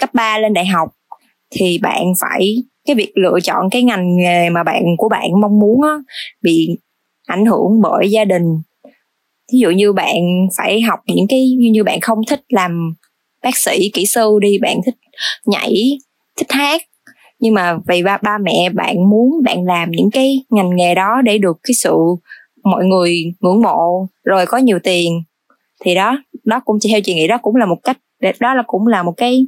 cấp 0.00 0.10
3 0.14 0.38
lên 0.38 0.52
đại 0.52 0.66
học 0.66 0.88
thì 1.50 1.78
bạn 1.82 2.04
phải 2.20 2.56
cái 2.86 2.96
việc 2.96 3.12
lựa 3.14 3.38
chọn 3.42 3.70
cái 3.70 3.82
ngành 3.82 4.16
nghề 4.16 4.50
mà 4.50 4.62
bạn 4.62 4.82
của 4.98 5.08
bạn 5.08 5.28
mong 5.40 5.58
muốn 5.60 5.82
á, 5.82 5.94
bị 6.42 6.68
ảnh 7.26 7.46
hưởng 7.46 7.80
bởi 7.82 8.10
gia 8.10 8.24
đình. 8.24 8.44
Ví 9.52 9.58
dụ 9.58 9.70
như 9.70 9.92
bạn 9.92 10.16
phải 10.56 10.80
học 10.80 11.00
những 11.06 11.26
cái 11.28 11.50
như 11.58 11.70
như 11.70 11.84
bạn 11.84 12.00
không 12.00 12.18
thích 12.28 12.40
làm 12.48 12.94
bác 13.42 13.56
sĩ 13.56 13.90
kỹ 13.92 14.06
sư 14.06 14.38
đi 14.40 14.58
bạn 14.58 14.76
thích 14.86 14.94
nhảy 15.46 15.98
thích 16.36 16.52
hát 16.52 16.82
nhưng 17.40 17.54
mà 17.54 17.78
vì 17.88 18.02
ba 18.02 18.18
ba 18.22 18.38
mẹ 18.38 18.70
bạn 18.74 19.10
muốn 19.10 19.42
bạn 19.44 19.64
làm 19.64 19.90
những 19.90 20.10
cái 20.10 20.44
ngành 20.50 20.76
nghề 20.76 20.94
đó 20.94 21.22
để 21.24 21.38
được 21.38 21.58
cái 21.62 21.74
sự 21.74 21.96
mọi 22.64 22.84
người 22.84 23.24
ngưỡng 23.40 23.62
mộ, 23.62 24.06
rồi 24.24 24.46
có 24.46 24.58
nhiều 24.58 24.78
tiền, 24.82 25.22
thì 25.84 25.94
đó 25.94 26.18
đó 26.44 26.60
cũng 26.64 26.78
theo 26.90 27.00
chị 27.00 27.14
nghĩ 27.14 27.26
đó 27.26 27.38
cũng 27.42 27.56
là 27.56 27.66
một 27.66 27.78
cách 27.82 27.98
đó 28.40 28.54
là 28.54 28.62
cũng 28.66 28.86
là 28.86 29.02
một 29.02 29.12
cái 29.16 29.46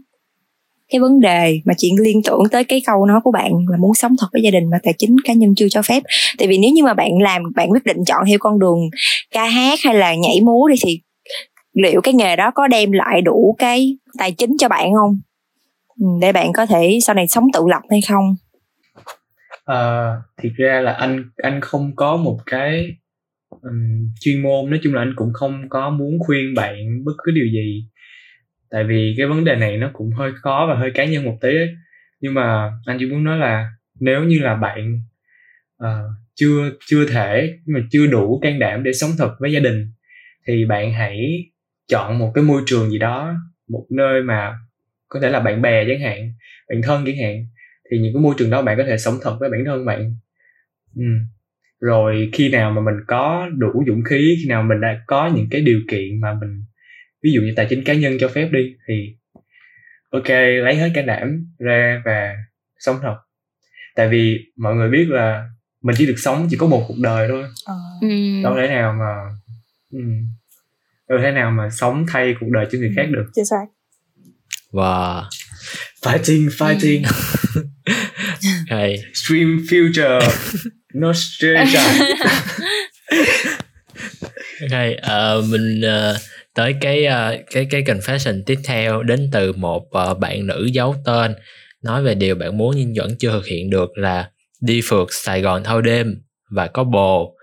cái 0.93 1.01
vấn 1.01 1.21
đề 1.21 1.61
mà 1.65 1.75
chị 1.77 1.93
liên 2.01 2.23
tưởng 2.23 2.43
tới 2.51 2.65
cái 2.65 2.83
câu 2.87 3.07
nói 3.07 3.21
của 3.25 3.31
bạn 3.31 3.53
là 3.69 3.77
muốn 3.77 3.95
sống 3.95 4.15
thật 4.21 4.27
với 4.33 4.43
gia 4.43 4.51
đình 4.51 4.71
mà 4.71 4.79
tài 4.83 4.95
chính 4.99 5.17
cá 5.25 5.33
nhân 5.33 5.55
chưa 5.55 5.69
cho 5.71 5.83
phép. 5.83 6.03
Tại 6.39 6.49
vì 6.49 6.59
nếu 6.59 6.71
như 6.71 6.85
mà 6.85 6.95
bạn 6.95 7.11
làm, 7.23 7.43
bạn 7.57 7.71
quyết 7.71 7.85
định 7.85 8.05
chọn 8.07 8.25
theo 8.29 8.39
con 8.41 8.59
đường 8.59 8.79
ca 9.31 9.45
hát 9.45 9.79
hay 9.85 9.95
là 9.95 10.15
nhảy 10.15 10.41
múa 10.41 10.69
đi 10.69 10.75
thì 10.85 11.01
liệu 11.73 12.01
cái 12.01 12.15
nghề 12.15 12.37
đó 12.37 12.51
có 12.55 12.67
đem 12.67 12.93
lại 12.93 13.21
đủ 13.21 13.55
cái 13.59 13.97
tài 14.19 14.33
chính 14.33 14.59
cho 14.59 14.69
bạn 14.69 14.95
không? 14.95 15.21
Để 16.21 16.33
bạn 16.33 16.53
có 16.53 16.67
thể 16.67 16.99
sau 17.07 17.15
này 17.15 17.29
sống 17.29 17.45
tự 17.55 17.61
lập 17.71 17.83
hay 17.91 18.01
không? 18.09 18.35
À, 19.65 20.13
thiệt 20.43 20.53
ra 20.57 20.81
là 20.81 20.93
anh 20.93 21.25
anh 21.37 21.61
không 21.61 21.97
có 21.97 22.17
một 22.17 22.39
cái 22.47 22.97
um, 23.51 24.13
chuyên 24.21 24.43
môn. 24.43 24.71
Nói 24.71 24.81
chung 24.83 24.95
là 24.95 25.03
anh 25.03 25.13
cũng 25.17 25.33
không 25.33 25.69
có 25.69 25.91
muốn 25.91 26.19
khuyên 26.27 26.55
bạn 26.55 27.05
bất 27.05 27.13
cứ 27.25 27.33
điều 27.33 27.47
gì. 27.47 27.89
Tại 28.71 28.85
vì 28.85 29.15
cái 29.19 29.27
vấn 29.27 29.45
đề 29.45 29.57
này 29.57 29.77
nó 29.77 29.91
cũng 29.93 30.11
hơi 30.11 30.33
khó 30.43 30.67
và 30.69 30.75
hơi 30.75 30.91
cá 30.95 31.05
nhân 31.05 31.25
một 31.25 31.39
tí 31.41 31.49
ấy. 31.49 31.69
nhưng 32.21 32.35
mà 32.35 32.73
anh 32.87 32.97
chỉ 33.01 33.07
muốn 33.07 33.25
nói 33.25 33.39
là 33.39 33.71
nếu 34.01 34.25
như 34.25 34.39
là 34.39 34.55
bạn 34.55 35.01
uh, 35.85 35.89
chưa 36.35 36.71
chưa 36.87 37.07
thể 37.09 37.59
nhưng 37.65 37.75
mà 37.75 37.87
chưa 37.91 38.07
đủ 38.07 38.39
can 38.43 38.59
đảm 38.59 38.83
để 38.83 38.93
sống 38.93 39.11
thật 39.19 39.35
với 39.41 39.53
gia 39.53 39.61
đình 39.61 39.93
thì 40.47 40.65
bạn 40.65 40.93
hãy 40.93 41.45
chọn 41.89 42.19
một 42.19 42.33
cái 42.35 42.45
môi 42.45 42.63
trường 42.67 42.91
gì 42.91 42.99
đó 42.99 43.35
một 43.69 43.87
nơi 43.91 44.23
mà 44.23 44.55
có 45.13 45.21
thể 45.21 45.31
là 45.31 45.41
bạn 45.41 45.63
bè 45.63 45.85
chẳng 45.89 46.01
hạn 46.01 46.33
bạn 46.69 46.83
thân 46.83 47.05
chẳng 47.07 47.17
hạn. 47.23 47.47
Thì 47.91 47.99
những 47.99 48.15
cái 48.15 48.23
môi 48.23 48.35
trường 48.39 48.51
đó 48.51 48.63
bạn 48.63 48.79
có 48.79 48.85
thể 48.85 48.99
sống 48.99 49.15
thật 49.23 49.37
với 49.41 49.51
bản 49.51 49.65
thân 49.67 49.87
bạn. 49.87 50.17
Ừ. 50.97 51.05
rồi 51.81 52.31
khi 52.33 52.49
nào 52.49 52.71
mà 52.71 52.83
mình 52.83 52.95
có 53.07 53.49
đủ 53.59 53.85
dũng 53.87 54.05
khí 54.05 54.37
khi 54.43 54.49
nào 54.49 54.63
mình 54.63 54.81
đã 54.81 55.01
có 55.07 55.31
những 55.35 55.47
cái 55.51 55.61
điều 55.61 55.81
kiện 55.89 56.21
mà 56.21 56.35
mình 56.41 56.65
ví 57.23 57.33
dụ 57.33 57.41
như 57.41 57.53
tài 57.57 57.67
chính 57.71 57.85
cá 57.85 57.95
nhân 57.95 58.17
cho 58.21 58.29
phép 58.29 58.49
đi 58.53 58.75
thì 58.89 59.17
ok 60.11 60.29
lấy 60.65 60.75
hết 60.75 60.91
can 60.95 61.07
đảm 61.07 61.47
ra 61.59 62.03
và 62.05 62.37
sống 62.79 62.97
thật. 63.03 63.17
Tại 63.95 64.09
vì 64.09 64.39
mọi 64.57 64.75
người 64.75 64.91
biết 64.91 65.05
là 65.09 65.49
mình 65.83 65.97
chỉ 65.99 66.07
được 66.07 66.19
sống 66.19 66.47
chỉ 66.51 66.57
có 66.57 66.67
một 66.67 66.85
cuộc 66.89 66.99
đời 67.03 67.29
thôi. 67.29 67.45
Ờ. 67.67 67.75
ừ. 68.01 68.09
đâu 68.43 68.55
thể 68.57 68.69
nào 68.69 68.93
mà 68.93 69.15
ừ, 69.93 70.01
đâu 71.09 71.19
thể 71.23 71.33
nào 71.33 71.51
mà 71.51 71.71
sống 71.71 72.05
thay 72.09 72.35
cuộc 72.41 72.49
đời 72.51 72.67
cho 72.71 72.79
người 72.79 72.93
khác 72.97 73.07
được. 73.11 73.31
Chính 73.35 73.45
xác 73.45 73.67
wow 74.73 75.23
fighting 76.03 76.49
fighting. 76.51 77.05
Hey. 78.71 78.97
stream 79.15 79.67
future. 79.69 80.21
Nostalgia 80.95 81.83
ok 84.63 84.81
uh, 84.97 85.45
mình 85.51 85.81
uh, 85.81 86.17
tới 86.55 86.75
cái 86.81 87.07
uh, 87.07 87.47
cái 87.51 87.67
cái 87.71 87.83
confession 87.83 88.43
tiếp 88.47 88.59
theo 88.65 89.03
đến 89.03 89.29
từ 89.33 89.53
một 89.53 89.83
uh, 90.11 90.19
bạn 90.19 90.47
nữ 90.47 90.69
giấu 90.73 90.97
tên 91.05 91.35
nói 91.83 92.03
về 92.03 92.15
điều 92.15 92.35
bạn 92.35 92.59
muốn 92.59 92.75
nhưng 92.77 92.93
vẫn 92.97 93.15
chưa 93.19 93.31
thực 93.31 93.47
hiện 93.47 93.71
được 93.71 93.99
là 93.99 94.31
đi 94.61 94.81
phượt 94.85 95.09
Sài 95.11 95.41
Gòn 95.41 95.65
thâu 95.65 95.81
đêm 95.81 96.23
và 96.51 96.67
có 96.67 96.85
bồ. 96.85 97.37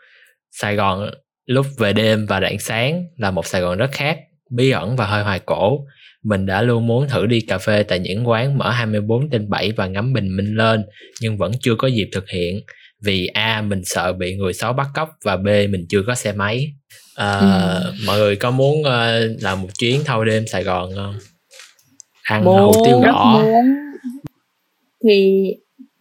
Sài 0.51 0.75
Gòn 0.75 1.09
lúc 1.45 1.65
về 1.77 1.93
đêm 1.93 2.25
và 2.25 2.41
rạng 2.41 2.59
sáng 2.59 3.05
là 3.17 3.31
một 3.31 3.45
Sài 3.45 3.61
Gòn 3.61 3.77
rất 3.77 3.89
khác 3.91 4.19
bí 4.51 4.71
ẩn 4.71 4.95
và 4.95 5.05
hơi 5.05 5.23
hoài 5.23 5.39
cổ 5.39 5.85
mình 6.29 6.45
đã 6.45 6.61
luôn 6.61 6.87
muốn 6.87 7.07
thử 7.07 7.25
đi 7.25 7.41
cà 7.41 7.57
phê 7.57 7.83
tại 7.83 7.99
những 7.99 8.27
quán 8.27 8.57
mở 8.57 8.69
24 8.71 9.29
trên 9.29 9.49
7 9.49 9.71
và 9.71 9.87
ngắm 9.87 10.13
bình 10.13 10.37
minh 10.37 10.55
lên 10.55 10.85
nhưng 11.21 11.37
vẫn 11.37 11.51
chưa 11.61 11.75
có 11.75 11.87
dịp 11.87 12.09
thực 12.13 12.29
hiện. 12.29 12.59
Vì 13.01 13.27
a 13.27 13.61
mình 13.61 13.81
sợ 13.85 14.13
bị 14.13 14.35
người 14.35 14.53
xấu 14.53 14.73
bắt 14.73 14.87
cóc 14.95 15.09
và 15.25 15.37
b 15.37 15.45
mình 15.45 15.85
chưa 15.89 16.01
có 16.07 16.15
xe 16.15 16.31
máy. 16.31 16.73
À, 17.15 17.39
ừ. 17.39 17.91
mọi 18.05 18.17
người 18.17 18.35
có 18.35 18.51
muốn 18.51 18.79
uh, 18.81 19.41
làm 19.41 19.61
một 19.61 19.67
chuyến 19.79 20.01
thâu 20.05 20.25
đêm 20.25 20.43
Sài 20.47 20.63
Gòn 20.63 20.89
không? 20.95 21.15
Ăn 22.23 22.43
muốn, 22.43 22.59
hủ 22.59 22.85
tiếu 22.85 22.99
gõ. 22.99 23.43
thì 25.03 25.43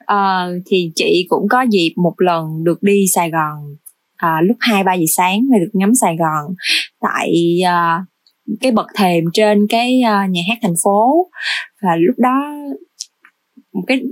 uh, 0.02 0.62
thì 0.66 0.90
chị 0.94 1.26
cũng 1.28 1.48
có 1.48 1.62
dịp 1.70 1.92
một 2.02 2.14
lần 2.18 2.64
được 2.64 2.82
đi 2.82 3.04
Sài 3.14 3.30
Gòn 3.30 3.76
uh, 4.26 4.48
lúc 4.48 4.56
hai 4.60 4.84
ba 4.84 4.94
giờ 4.94 5.06
sáng 5.16 5.40
và 5.52 5.58
được 5.58 5.70
ngắm 5.72 5.92
Sài 6.00 6.16
Gòn. 6.16 6.54
Tại 7.00 7.58
uh, 7.62 8.07
cái 8.60 8.72
bậc 8.72 8.86
thềm 8.96 9.24
trên 9.32 9.66
cái 9.68 10.00
uh, 10.04 10.30
nhà 10.30 10.40
hát 10.48 10.58
thành 10.62 10.74
phố. 10.84 11.28
Và 11.82 11.96
lúc 11.96 12.14
đó 12.18 12.52
một 13.72 13.82
cái 13.86 14.02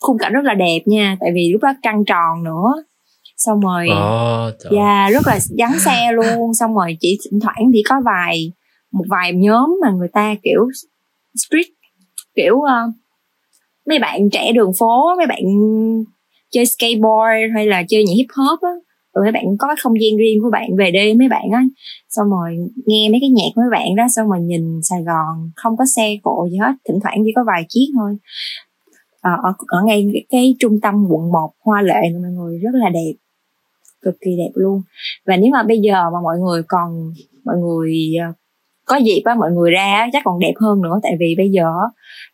khung 0.00 0.18
cảnh 0.18 0.32
rất 0.32 0.44
là 0.44 0.54
đẹp 0.54 0.80
nha 0.86 1.16
tại 1.20 1.30
vì 1.34 1.50
lúc 1.52 1.62
đó 1.62 1.74
trăng 1.82 2.04
tròn 2.04 2.44
nữa. 2.44 2.84
Xong 3.36 3.60
rồi 3.60 3.88
oh, 3.90 4.54
dạ 4.70 4.80
yeah, 4.80 5.12
rất 5.12 5.26
là 5.26 5.38
vắng 5.58 5.78
xe 5.78 6.12
luôn. 6.12 6.54
Xong 6.54 6.74
rồi 6.74 6.96
chỉ 7.00 7.18
thỉnh 7.24 7.40
thoảng 7.40 7.70
thì 7.74 7.82
có 7.88 7.94
vài 8.04 8.52
một 8.92 9.04
vài 9.10 9.32
nhóm 9.32 9.76
mà 9.82 9.90
người 9.90 10.08
ta 10.12 10.34
kiểu 10.42 10.68
street 11.36 11.66
kiểu 12.36 12.54
uh, 12.54 12.94
mấy 13.88 13.98
bạn 13.98 14.30
trẻ 14.30 14.52
đường 14.52 14.70
phố 14.78 15.14
mấy 15.16 15.26
bạn 15.26 15.42
chơi 16.50 16.66
skateboard 16.66 17.54
hay 17.54 17.66
là 17.66 17.82
chơi 17.88 18.04
nhảy 18.04 18.16
hip 18.16 18.26
hop 18.36 18.60
á 18.62 18.70
ừ 19.14 19.22
mấy 19.22 19.32
bạn 19.32 19.44
có 19.58 19.66
cái 19.68 19.76
không 19.82 20.00
gian 20.00 20.16
riêng 20.18 20.42
của 20.42 20.50
bạn 20.50 20.68
về 20.78 20.90
đêm 20.90 21.18
mấy 21.18 21.28
bạn 21.28 21.50
á. 21.52 21.62
Xong 22.08 22.30
rồi 22.30 22.56
nghe 22.86 23.08
mấy 23.10 23.18
cái 23.20 23.30
nhạc 23.30 23.50
của 23.54 23.60
mấy 23.62 23.70
bạn 23.70 23.96
đó 23.96 24.04
xong 24.16 24.28
rồi 24.28 24.40
nhìn 24.40 24.80
Sài 24.82 25.02
Gòn 25.02 25.50
không 25.56 25.76
có 25.76 25.84
xe 25.96 26.16
cộ 26.22 26.48
gì 26.50 26.56
hết 26.56 26.72
thỉnh 26.88 26.98
thoảng 27.02 27.18
chỉ 27.24 27.32
có 27.36 27.44
vài 27.46 27.66
chiếc 27.68 27.86
thôi. 27.94 28.16
À, 29.20 29.32
ở, 29.42 29.52
ở 29.66 29.82
ngay 29.86 30.06
cái, 30.12 30.24
cái 30.30 30.54
trung 30.58 30.80
tâm 30.80 30.94
quận 31.10 31.32
1 31.32 31.50
hoa 31.64 31.82
lệ 31.82 32.00
mọi 32.22 32.30
người 32.30 32.58
rất 32.58 32.74
là 32.74 32.88
đẹp 32.88 33.12
cực 34.02 34.14
kỳ 34.20 34.30
đẹp 34.38 34.50
luôn. 34.54 34.82
Và 35.26 35.36
nếu 35.36 35.50
mà 35.52 35.62
bây 35.62 35.78
giờ 35.78 36.10
mà 36.12 36.20
mọi 36.22 36.38
người 36.38 36.62
còn 36.68 37.12
mọi 37.44 37.56
người 37.56 38.14
ờ, 38.20 38.32
có 38.84 38.96
dịp 38.96 39.22
á 39.24 39.34
mọi 39.34 39.50
người 39.52 39.70
ra 39.70 40.08
chắc 40.12 40.22
còn 40.24 40.38
đẹp 40.38 40.54
hơn 40.60 40.82
nữa. 40.82 41.00
Tại 41.02 41.12
vì 41.20 41.34
bây 41.38 41.50
giờ 41.50 41.64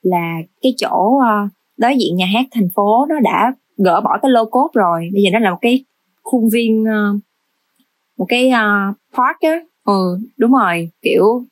là 0.02 0.36
cái 0.62 0.74
chỗ 0.76 1.18
ờ, 1.18 1.48
đối 1.76 1.96
diện 1.96 2.16
nhà 2.16 2.26
hát 2.34 2.46
thành 2.52 2.68
phố 2.74 3.06
nó 3.08 3.20
đã 3.20 3.52
gỡ 3.84 4.00
bỏ 4.00 4.18
cái 4.22 4.30
lô 4.30 4.44
cốt 4.44 4.70
rồi. 4.74 5.08
Bây 5.12 5.22
giờ 5.22 5.30
nó 5.32 5.38
là 5.38 5.50
một 5.50 5.58
cái 5.60 5.84
khuôn 6.30 6.48
viên 6.52 6.82
uh, 6.82 7.20
một 8.18 8.26
cái 8.28 8.48
uh, 8.48 8.96
park 9.18 9.40
á. 9.40 9.60
Ừ 9.84 10.18
đúng 10.36 10.52
rồi 10.52 10.90
kiểu 11.02 11.44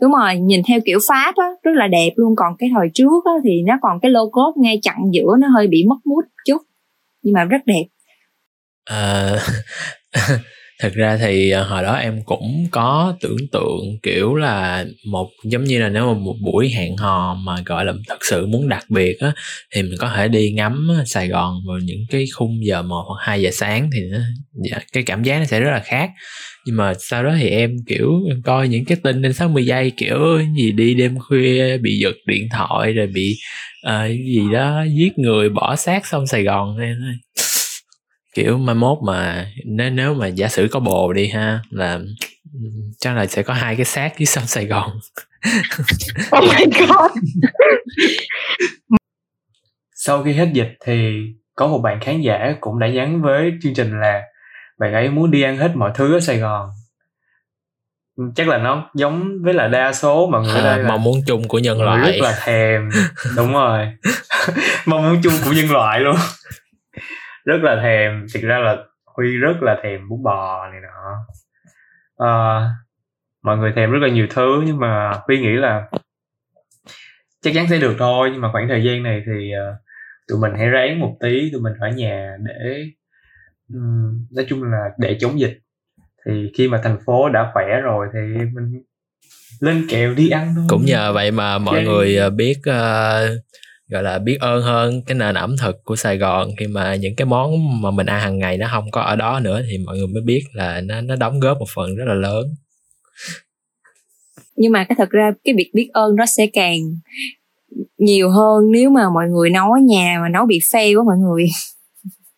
đúng 0.00 0.12
rồi 0.12 0.36
nhìn 0.36 0.62
theo 0.68 0.80
kiểu 0.84 0.98
pháp 1.08 1.34
á 1.36 1.46
rất 1.62 1.72
là 1.74 1.86
đẹp 1.86 2.10
luôn. 2.16 2.34
Còn 2.36 2.56
cái 2.58 2.70
thời 2.74 2.88
trước 2.94 3.24
á 3.24 3.32
thì 3.44 3.62
nó 3.66 3.78
còn 3.82 4.00
cái 4.02 4.10
lô 4.10 4.30
cốt 4.30 4.54
ngay 4.56 4.78
chặn 4.82 4.96
giữa 5.12 5.36
nó 5.40 5.48
hơi 5.48 5.66
bị 5.66 5.84
mất 5.88 5.98
mút 6.04 6.24
chút 6.46 6.62
nhưng 7.22 7.34
mà 7.34 7.44
rất 7.44 7.66
đẹp. 7.66 7.84
À, 8.84 9.36
thực 10.84 10.94
ra 10.94 11.16
thì 11.16 11.50
ờ, 11.50 11.62
hồi 11.62 11.82
đó 11.82 11.94
em 11.94 12.22
cũng 12.24 12.66
có 12.70 13.16
tưởng 13.20 13.48
tượng 13.52 13.98
kiểu 14.02 14.34
là 14.34 14.84
một 15.06 15.30
giống 15.44 15.64
như 15.64 15.80
là 15.80 15.88
nếu 15.88 16.14
mà 16.14 16.20
một 16.20 16.34
buổi 16.40 16.68
hẹn 16.68 16.96
hò 16.96 17.34
mà 17.34 17.56
gọi 17.66 17.84
là 17.84 17.92
thật 18.08 18.18
sự 18.30 18.46
muốn 18.46 18.68
đặc 18.68 18.84
biệt 18.88 19.20
á 19.20 19.32
thì 19.74 19.82
mình 19.82 19.94
có 19.98 20.12
thể 20.16 20.28
đi 20.28 20.50
ngắm 20.50 20.88
ờ, 20.98 21.04
Sài 21.06 21.28
Gòn 21.28 21.54
vào 21.68 21.78
những 21.78 22.00
cái 22.10 22.24
khung 22.34 22.66
giờ 22.66 22.82
một 22.82 23.04
hoặc 23.08 23.26
hai 23.26 23.42
giờ 23.42 23.50
sáng 23.52 23.90
thì 23.94 24.00
nó, 24.10 24.18
dạ, 24.70 24.78
cái 24.92 25.02
cảm 25.02 25.22
giác 25.22 25.38
nó 25.38 25.44
sẽ 25.44 25.60
rất 25.60 25.70
là 25.70 25.80
khác. 25.84 26.10
Nhưng 26.66 26.76
mà 26.76 26.92
sau 26.98 27.24
đó 27.24 27.34
thì 27.38 27.48
em 27.48 27.76
kiểu 27.86 28.10
em 28.28 28.42
coi 28.42 28.68
những 28.68 28.84
cái 28.84 28.98
tin 29.02 29.22
lên 29.22 29.32
60 29.32 29.66
giây 29.66 29.92
kiểu 29.96 30.18
gì 30.56 30.72
đi 30.72 30.94
đêm 30.94 31.18
khuya 31.18 31.78
bị 31.78 31.98
giật 31.98 32.16
điện 32.26 32.48
thoại 32.52 32.92
rồi 32.92 33.06
bị 33.06 33.36
uh, 33.86 34.10
gì 34.10 34.42
đó 34.52 34.84
giết 34.96 35.18
người 35.18 35.48
bỏ 35.48 35.76
xác 35.76 36.06
xong 36.06 36.26
Sài 36.26 36.42
Gòn 36.42 36.78
nên 36.78 36.96
kiểu 38.34 38.58
mai 38.58 38.74
mốt 38.74 38.98
mà 39.02 39.46
nếu 39.64 39.90
nếu 39.90 40.14
mà 40.14 40.26
giả 40.26 40.48
sử 40.48 40.68
có 40.70 40.80
bồ 40.80 41.12
đi 41.12 41.28
ha 41.28 41.60
là 41.70 42.00
chắc 42.98 43.16
là 43.16 43.26
sẽ 43.26 43.42
có 43.42 43.54
hai 43.54 43.76
cái 43.76 43.84
xác 43.84 44.18
dưới 44.18 44.26
sông 44.26 44.46
Sài 44.46 44.66
Gòn. 44.66 44.90
oh 46.38 46.44
my 46.44 46.64
god. 46.78 47.10
Sau 49.94 50.22
khi 50.22 50.32
hết 50.32 50.48
dịch 50.52 50.76
thì 50.84 51.22
có 51.54 51.66
một 51.66 51.78
bạn 51.78 52.00
khán 52.00 52.20
giả 52.20 52.54
cũng 52.60 52.78
đã 52.78 52.88
nhắn 52.88 53.22
với 53.22 53.52
chương 53.62 53.74
trình 53.74 54.00
là 54.00 54.22
bạn 54.78 54.92
ấy 54.92 55.08
muốn 55.08 55.30
đi 55.30 55.42
ăn 55.42 55.56
hết 55.56 55.70
mọi 55.74 55.92
thứ 55.94 56.14
ở 56.14 56.20
Sài 56.20 56.38
Gòn. 56.38 56.70
Chắc 58.34 58.48
là 58.48 58.58
nó 58.58 58.90
giống 58.94 59.42
với 59.42 59.54
là 59.54 59.68
đa 59.68 59.92
số 59.92 60.28
mọi 60.30 60.42
người 60.42 60.54
ở 60.54 60.62
đây 60.64 60.72
à, 60.72 60.76
là 60.76 60.88
mong 60.88 61.02
muốn 61.02 61.20
chung 61.26 61.48
của 61.48 61.58
nhân 61.58 61.82
loại. 61.82 62.12
Rất 62.12 62.18
là 62.20 62.38
thèm. 62.44 62.88
Đúng 63.36 63.52
rồi. 63.52 63.88
mong 64.86 65.02
muốn 65.02 65.20
chung 65.22 65.34
của 65.44 65.52
nhân 65.52 65.70
loại 65.70 66.00
luôn 66.00 66.16
rất 67.44 67.62
là 67.62 67.80
thèm 67.82 68.26
thực 68.34 68.42
ra 68.42 68.58
là 68.58 68.76
huy 69.04 69.36
rất 69.36 69.62
là 69.62 69.76
thèm 69.82 70.08
bún 70.08 70.22
bò 70.22 70.68
này 70.70 70.80
nọ. 70.80 71.16
À, 72.26 72.68
mọi 73.42 73.56
người 73.56 73.72
thèm 73.76 73.90
rất 73.90 73.98
là 74.02 74.08
nhiều 74.08 74.26
thứ 74.30 74.62
nhưng 74.66 74.78
mà 74.78 75.12
huy 75.26 75.38
nghĩ 75.38 75.52
là 75.52 75.90
chắc 77.42 77.54
chắn 77.54 77.66
sẽ 77.70 77.78
được 77.78 77.96
thôi 77.98 78.30
nhưng 78.32 78.40
mà 78.40 78.52
khoảng 78.52 78.68
thời 78.68 78.84
gian 78.84 79.02
này 79.02 79.22
thì 79.26 79.52
uh, 79.54 79.76
tụi 80.28 80.38
mình 80.38 80.52
hãy 80.58 80.68
ráng 80.68 81.00
một 81.00 81.16
tí 81.20 81.50
tụi 81.52 81.62
mình 81.62 81.72
ở 81.80 81.88
nhà 81.88 82.36
để 82.40 82.84
um, 83.74 84.26
nói 84.30 84.46
chung 84.48 84.62
là 84.62 84.90
để 84.98 85.16
chống 85.20 85.40
dịch. 85.40 85.58
Thì 86.26 86.52
khi 86.58 86.68
mà 86.68 86.80
thành 86.84 86.98
phố 87.06 87.28
đã 87.28 87.50
khỏe 87.54 87.80
rồi 87.82 88.06
thì 88.12 88.20
mình 88.54 88.82
lên 89.60 89.86
kèo 89.90 90.14
đi 90.14 90.28
ăn 90.28 90.52
thôi. 90.56 90.64
Cũng 90.68 90.84
nhờ 90.84 91.12
vậy 91.12 91.30
mà 91.30 91.58
mọi 91.58 91.74
okay. 91.74 91.84
người 91.84 92.16
ờ, 92.16 92.30
biết 92.30 92.56
uh, 92.70 93.44
gọi 93.94 94.02
là 94.02 94.18
biết 94.18 94.36
ơn 94.40 94.62
hơn 94.62 95.02
cái 95.06 95.14
nền 95.14 95.34
ẩm 95.34 95.56
thực 95.56 95.84
của 95.84 95.96
Sài 95.96 96.18
Gòn 96.18 96.50
khi 96.58 96.66
mà 96.66 96.94
những 96.94 97.16
cái 97.16 97.26
món 97.26 97.80
mà 97.82 97.90
mình 97.90 98.06
ăn 98.06 98.20
hàng 98.20 98.38
ngày 98.38 98.56
nó 98.56 98.68
không 98.72 98.90
có 98.90 99.00
ở 99.00 99.16
đó 99.16 99.40
nữa 99.40 99.62
thì 99.70 99.78
mọi 99.78 99.96
người 99.96 100.06
mới 100.06 100.22
biết 100.22 100.42
là 100.52 100.80
nó 100.80 101.00
nó 101.00 101.16
đóng 101.16 101.40
góp 101.40 101.58
một 101.58 101.68
phần 101.74 101.96
rất 101.96 102.04
là 102.06 102.14
lớn. 102.14 102.54
Nhưng 104.56 104.72
mà 104.72 104.84
cái 104.84 104.96
thật 104.98 105.10
ra 105.10 105.32
cái 105.44 105.54
việc 105.54 105.70
biết 105.74 105.88
ơn 105.92 106.16
nó 106.16 106.26
sẽ 106.26 106.46
càng 106.46 106.78
nhiều 107.98 108.30
hơn 108.30 108.72
nếu 108.72 108.90
mà 108.90 109.10
mọi 109.14 109.28
người 109.28 109.50
nấu 109.50 109.72
ở 109.72 109.78
nhà 109.88 110.18
mà 110.22 110.28
nấu 110.28 110.46
bị 110.46 110.58
fail 110.58 110.98
quá 110.98 111.04
mọi 111.04 111.16
người. 111.16 111.46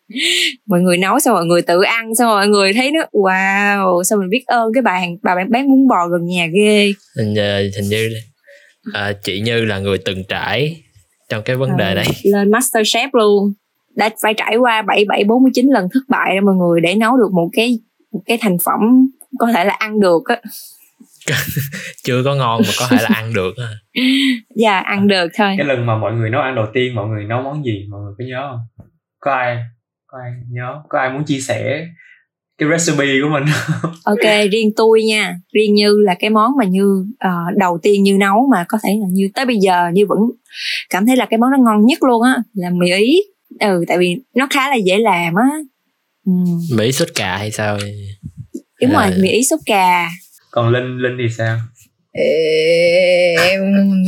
Mọi 0.65 0.79
người 0.79 0.97
nấu 0.97 1.19
xong 1.19 1.33
mọi 1.33 1.45
người 1.45 1.61
tự 1.61 1.81
ăn 1.81 2.15
xong 2.15 2.27
mọi 2.27 2.47
người 2.47 2.73
thấy 2.73 2.91
nó 2.91 2.99
wow 3.11 4.03
sao 4.03 4.17
mình 4.19 4.29
biết 4.29 4.43
ơn 4.45 4.73
cái 4.73 4.81
bà 4.81 4.91
hàng 4.91 5.17
bà 5.23 5.35
bán 5.35 5.51
bán 5.51 5.67
bún 5.67 5.87
bò 5.87 6.07
gần 6.07 6.25
nhà 6.25 6.47
ghê. 6.55 6.93
Hình, 7.17 7.35
hình 7.75 7.89
như 7.89 8.09
à, 8.93 9.13
chị 9.23 9.39
như 9.39 9.65
là 9.65 9.79
người 9.79 9.97
từng 9.97 10.23
trải 10.23 10.86
trong 11.29 11.43
cái 11.43 11.55
vấn 11.55 11.77
đề 11.77 11.95
này. 11.95 12.05
lên 12.23 12.51
master 12.51 12.87
chef 12.87 13.09
luôn. 13.13 13.53
Đã 13.95 14.09
phải 14.21 14.33
trải 14.33 14.57
qua 14.57 14.81
bảy 14.81 15.05
bảy 15.07 15.23
bốn 15.23 15.43
mươi 15.43 15.51
chín 15.55 15.67
lần 15.67 15.87
thất 15.93 15.99
bại 16.07 16.35
đó 16.35 16.41
mọi 16.45 16.55
người 16.55 16.81
để 16.81 16.95
nấu 16.95 17.17
được 17.17 17.31
một 17.33 17.49
cái 17.53 17.79
một 18.11 18.21
cái 18.25 18.37
thành 18.41 18.57
phẩm 18.65 19.07
có 19.39 19.47
thể 19.53 19.65
là 19.65 19.73
ăn 19.73 19.99
được 19.99 20.21
á. 20.25 20.41
Chưa 22.03 22.23
có 22.23 22.35
ngon 22.35 22.61
mà 22.65 22.73
có 22.79 22.87
thể 22.89 22.97
là 23.01 23.09
ăn 23.15 23.33
được 23.33 23.57
á 23.57 23.67
dạ 24.55 24.73
yeah, 24.73 24.85
ăn 24.85 25.07
được 25.07 25.27
thôi. 25.37 25.55
Cái 25.57 25.67
lần 25.67 25.85
mà 25.85 25.97
mọi 25.97 26.13
người 26.13 26.29
nấu 26.29 26.41
ăn 26.41 26.55
đầu 26.55 26.65
tiên 26.73 26.95
mọi 26.95 27.07
người 27.07 27.23
nấu 27.23 27.41
món 27.41 27.65
gì? 27.65 27.87
Mọi 27.89 28.01
người 28.01 28.13
có 28.17 28.25
nhớ 28.27 28.47
không? 28.51 28.85
Có 29.19 29.31
ai 29.31 29.57
có 30.07 30.17
ai 30.23 30.31
nhớ? 30.51 30.81
Có 30.89 30.99
ai 30.99 31.09
muốn 31.09 31.23
chia 31.23 31.39
sẻ 31.39 31.87
cái 32.57 32.69
recipe 32.69 33.05
của 33.23 33.29
mình. 33.29 33.43
Ok 34.03 34.51
riêng 34.51 34.71
tôi 34.75 35.03
nha. 35.03 35.35
Riêng 35.53 35.73
như 35.73 35.97
là 35.99 36.15
cái 36.19 36.29
món 36.29 36.51
mà 36.57 36.65
như 36.65 37.05
uh, 37.11 37.57
đầu 37.57 37.79
tiên 37.83 38.03
như 38.03 38.17
nấu 38.17 38.47
mà 38.51 38.65
có 38.67 38.77
thể 38.83 38.89
là 39.01 39.07
như 39.11 39.29
tới 39.33 39.45
bây 39.45 39.57
giờ 39.57 39.89
như 39.93 40.05
vẫn 40.05 40.19
cảm 40.89 41.05
thấy 41.05 41.15
là 41.15 41.25
cái 41.25 41.37
món 41.37 41.51
nó 41.51 41.57
ngon 41.57 41.85
nhất 41.85 42.03
luôn 42.03 42.21
á 42.21 42.35
là 42.53 42.69
mì 42.69 42.91
ý. 42.91 43.21
Ừ 43.59 43.83
tại 43.87 43.97
vì 43.97 44.15
nó 44.35 44.47
khá 44.49 44.69
là 44.69 44.75
dễ 44.75 44.97
làm 44.97 45.33
á. 45.35 45.49
Ừ. 46.25 46.31
mì 46.77 46.83
ý 46.83 46.91
sốt 46.91 47.07
cà 47.15 47.37
hay 47.37 47.51
sao 47.51 47.77
đúng 48.81 48.91
rồi 48.91 49.05
mì 49.21 49.29
ý 49.29 49.43
sốt 49.43 49.59
cà. 49.65 50.09
Còn 50.51 50.69
linh 50.69 50.97
linh 50.97 51.17
thì 51.19 51.35
sao 51.37 51.57
em 52.17 53.61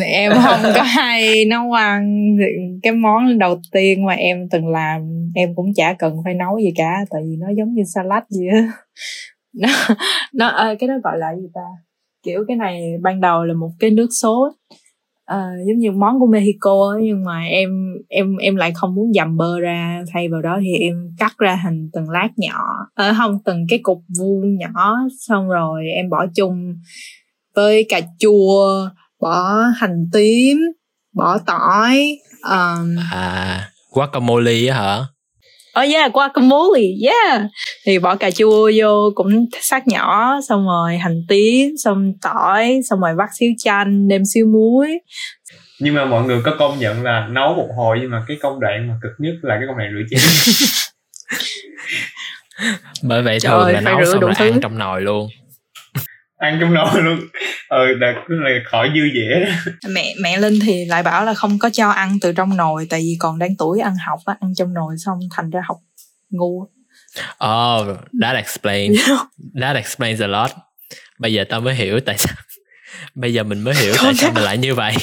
em 0.06 0.32
không 0.32 0.60
có 0.76 0.82
hay 0.82 1.45
nấu 1.45 1.72
ăn. 1.72 2.36
Cái 2.84 2.93
món 2.93 3.39
đầu 3.39 3.62
tiên 3.72 4.06
mà 4.06 4.13
em 4.13 4.50
từng 4.52 4.67
làm 4.67 5.02
em 5.36 5.56
cũng 5.56 5.74
chả 5.76 5.93
cần 5.93 6.15
phải 6.24 6.34
nấu 6.34 6.60
gì 6.60 6.72
cả 6.76 7.06
tại 7.10 7.22
vì 7.26 7.36
nó 7.39 7.48
giống 7.58 7.74
như 7.74 7.84
salad 7.93 8.24
gì 8.30 8.48
á. 8.54 8.72
Nó 9.54 9.69
nó 10.34 10.48
ơi 10.48 10.76
cái 10.80 10.88
đó 10.88 10.93
gọi 11.04 11.17
là 11.17 11.36
gì 11.36 11.48
ta? 11.54 11.62
Kiểu 12.24 12.45
cái 12.48 12.58
này 12.58 12.82
ban 13.02 13.22
đầu 13.22 13.45
là 13.45 13.54
một 13.54 13.69
cái 13.80 13.89
nước 13.89 14.08
sốt. 14.12 14.54
À, 15.26 15.50
giống 15.67 15.78
như 15.78 15.91
món 15.91 16.19
của 16.19 16.28
Mexico 16.28 16.89
ấy, 16.93 17.02
nhưng 17.04 17.24
mà 17.24 17.43
em 17.43 17.69
em 18.08 18.38
em 18.38 18.56
lại 18.56 18.72
không 18.76 18.95
muốn 18.95 19.13
dầm 19.13 19.38
bơ 19.38 19.60
ra. 19.60 20.04
Thay 20.13 20.30
vào 20.30 20.41
đó 20.41 20.60
thì 20.62 20.78
em 20.78 20.93
cắt 21.19 21.38
ra 21.38 21.60
thành 21.63 21.89
từng 21.93 22.10
lát 22.10 22.30
nhỏ. 22.38 22.63
À, 22.95 23.13
không 23.17 23.38
từng 23.45 23.65
cái 23.69 23.80
cục 23.84 24.02
vuông 24.19 24.58
nhỏ 24.58 24.98
xong 25.28 25.50
rồi 25.50 25.84
em 25.95 26.10
bỏ 26.10 26.26
chung 26.36 26.74
với 27.60 27.86
cà 27.89 28.02
chua 28.19 28.89
bỏ 29.22 29.63
hành 29.78 30.10
tím 30.13 30.58
bỏ 31.15 31.38
tỏi 31.45 32.17
um, 32.50 32.95
à 33.12 33.69
guacamole 33.91 34.67
á 34.67 34.76
hả 34.76 35.06
Oh 35.80 35.89
yeah, 35.93 36.13
guacamole, 36.13 36.82
yeah. 37.06 37.41
Thì 37.86 38.00
bỏ 38.00 38.15
cà 38.15 38.32
chua 38.32 38.72
vô 38.76 39.12
cũng 39.15 39.45
sắc 39.62 39.88
nhỏ, 39.88 40.39
xong 40.50 40.65
rồi 40.65 40.98
hành 40.98 41.22
tím, 41.28 41.69
xong 41.84 42.13
tỏi, 42.22 42.80
xong 42.89 43.00
rồi 43.00 43.12
vắt 43.17 43.30
xíu 43.39 43.52
chanh, 43.58 44.08
nêm 44.08 44.22
xíu 44.34 44.45
muối. 44.45 45.00
Nhưng 45.80 45.95
mà 45.95 46.06
mọi 46.06 46.24
người 46.24 46.41
có 46.43 46.56
công 46.60 46.80
nhận 46.80 47.04
là 47.04 47.28
nấu 47.32 47.54
một 47.54 47.67
hồi 47.78 47.98
nhưng 48.02 48.12
mà 48.12 48.24
cái 48.28 48.38
công 48.41 48.60
đoạn 48.60 48.88
mà 48.88 48.93
cực 49.02 49.12
nhất 49.19 49.34
là 49.41 49.56
cái 49.56 49.63
công 49.67 49.78
đoạn 49.78 49.89
rửa 49.93 50.04
chén. 50.10 50.19
Bởi 53.04 53.22
vậy 53.22 53.38
thường 53.43 53.62
Trời, 53.65 53.74
là 53.74 53.82
nấu 53.82 54.06
xong 54.06 54.22
rồi 54.22 54.34
ăn 54.38 54.60
trong 54.62 54.78
nồi 54.78 55.02
luôn 55.02 55.30
ăn 56.38 56.58
trong 56.62 56.74
nồi 56.74 57.02
luôn 57.02 57.19
ờ 57.69 57.88
là 57.88 58.13
cứ 58.27 58.36
là 58.36 58.49
khỏi 58.65 58.89
dư 58.95 59.01
dễ 59.13 59.45
mẹ 59.89 60.13
mẹ 60.21 60.38
linh 60.38 60.60
thì 60.60 60.86
lại 60.86 61.03
bảo 61.03 61.25
là 61.25 61.34
không 61.34 61.60
có 61.60 61.69
cho 61.73 61.89
ăn 61.89 62.17
từ 62.21 62.34
trong 62.34 62.58
nồi 62.58 62.88
tại 62.89 62.99
vì 62.99 63.15
còn 63.19 63.39
đang 63.39 63.55
tuổi 63.55 63.79
ăn 63.79 63.93
học 64.08 64.19
á 64.25 64.36
ăn 64.41 64.53
trong 64.55 64.73
nồi 64.73 64.95
xong 65.05 65.19
thành 65.32 65.49
ra 65.49 65.62
học 65.67 65.77
ngu. 66.29 66.67
Oh 67.45 67.97
that 68.21 68.36
explains 68.36 68.99
that 69.62 69.75
explains 69.75 70.21
a 70.21 70.27
lot. 70.27 70.51
Bây 71.19 71.34
giờ 71.34 71.43
tao 71.49 71.62
mới 71.62 71.75
hiểu 71.75 71.99
tại 71.99 72.17
sao 72.17 72.36
bây 73.15 73.34
giờ 73.34 73.43
mình 73.43 73.62
mới 73.62 73.75
hiểu 73.75 73.93
tại 74.03 74.13
sao 74.13 74.32
mình 74.36 74.43
lại 74.43 74.58
như 74.58 74.75
vậy. 74.75 74.93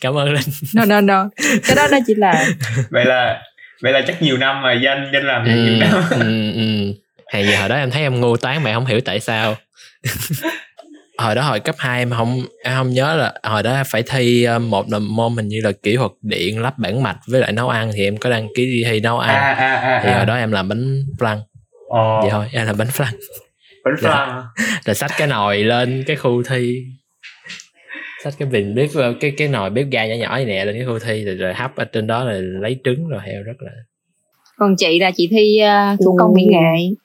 Cảm 0.00 0.18
ơn 0.18 0.32
linh. 0.32 0.48
No 0.74 0.84
no 0.84 1.00
no. 1.00 1.28
Cái 1.66 1.76
đó 1.76 1.88
nó 1.90 1.98
chỉ 2.06 2.14
là 2.14 2.46
vậy 2.90 3.04
là 3.04 3.42
vậy 3.82 3.92
là 3.92 4.02
chắc 4.06 4.22
nhiều 4.22 4.36
năm 4.36 4.62
mà 4.62 4.72
danh 4.72 5.10
danh 5.12 5.24
làm 5.24 5.44
ừ, 5.44 5.50
nhiều 5.50 5.76
năm. 5.80 6.02
ừ, 6.10 6.52
ừ. 6.54 6.92
Hay 7.26 7.46
giờ 7.46 7.58
hồi 7.58 7.68
đó 7.68 7.76
em 7.76 7.90
thấy 7.90 8.02
em 8.02 8.20
ngu 8.20 8.36
toán 8.36 8.62
mà 8.62 8.70
em 8.70 8.74
không 8.74 8.86
hiểu 8.86 9.00
tại 9.00 9.20
sao 9.20 9.56
hồi 11.18 11.34
đó 11.34 11.42
hồi 11.42 11.60
cấp 11.60 11.74
2 11.78 11.98
em 11.98 12.10
không 12.10 12.42
em 12.64 12.74
không 12.76 12.90
nhớ 12.90 13.16
là 13.16 13.34
hồi 13.42 13.62
đó 13.62 13.82
phải 13.86 14.02
thi 14.02 14.44
ờ, 14.44 14.58
một 14.58 14.86
là 14.90 14.98
môn 14.98 15.36
hình 15.36 15.48
như 15.48 15.60
là 15.64 15.72
kỹ 15.72 15.96
thuật 15.96 16.10
điện 16.22 16.62
lắp 16.62 16.78
bản 16.78 17.02
mạch 17.02 17.18
với 17.28 17.40
lại 17.40 17.52
nấu 17.52 17.68
ăn 17.68 17.90
thì 17.94 18.04
em 18.04 18.16
có 18.16 18.30
đăng 18.30 18.48
ký 18.56 18.66
đi 18.66 18.84
thi 18.84 19.00
nấu 19.00 19.18
ăn. 19.18 19.34
À, 19.34 19.54
à, 19.54 19.74
à, 19.74 20.00
thì 20.04 20.10
à. 20.10 20.16
hồi 20.16 20.26
đó 20.26 20.36
em 20.36 20.52
làm 20.52 20.68
bánh 20.68 21.02
flan. 21.18 21.38
Ồ. 21.88 22.20
vậy 22.20 22.30
thôi 22.30 22.46
em 22.52 22.66
làm 22.66 22.76
bánh 22.78 22.88
flan. 22.88 23.12
Bánh 23.84 23.94
flan 23.94 24.42
rồi 24.84 24.94
xách 24.94 25.10
cái 25.18 25.28
nồi 25.28 25.58
lên 25.58 26.04
cái 26.06 26.16
khu 26.16 26.42
thi. 26.42 26.84
Xách 28.24 28.34
cái 28.38 28.48
bình 28.48 28.74
bếp 28.74 28.90
ờ, 28.94 29.14
cái 29.20 29.32
cái 29.36 29.48
nồi 29.48 29.70
bếp 29.70 29.86
ga 29.90 30.06
nhỏ 30.06 30.14
nhỏ 30.14 30.36
như 30.38 30.44
nè 30.44 30.64
lên 30.64 30.76
cái 30.76 30.86
khu 30.86 30.98
thi 30.98 31.24
rồi, 31.24 31.34
rồi 31.34 31.54
hấp 31.54 31.76
ở 31.76 31.84
trên 31.84 32.06
đó 32.06 32.24
là 32.24 32.32
lấy 32.40 32.80
trứng 32.84 33.08
rồi 33.08 33.20
heo 33.24 33.42
rất 33.42 33.56
là 33.58 33.72
còn 34.58 34.74
chị 34.76 34.98
là 34.98 35.10
chị 35.16 35.28
thi 35.30 35.60
uh, 35.62 36.00
thủ 36.04 36.16
công 36.18 36.34
mỹ 36.34 36.42
nghệ 36.50 36.96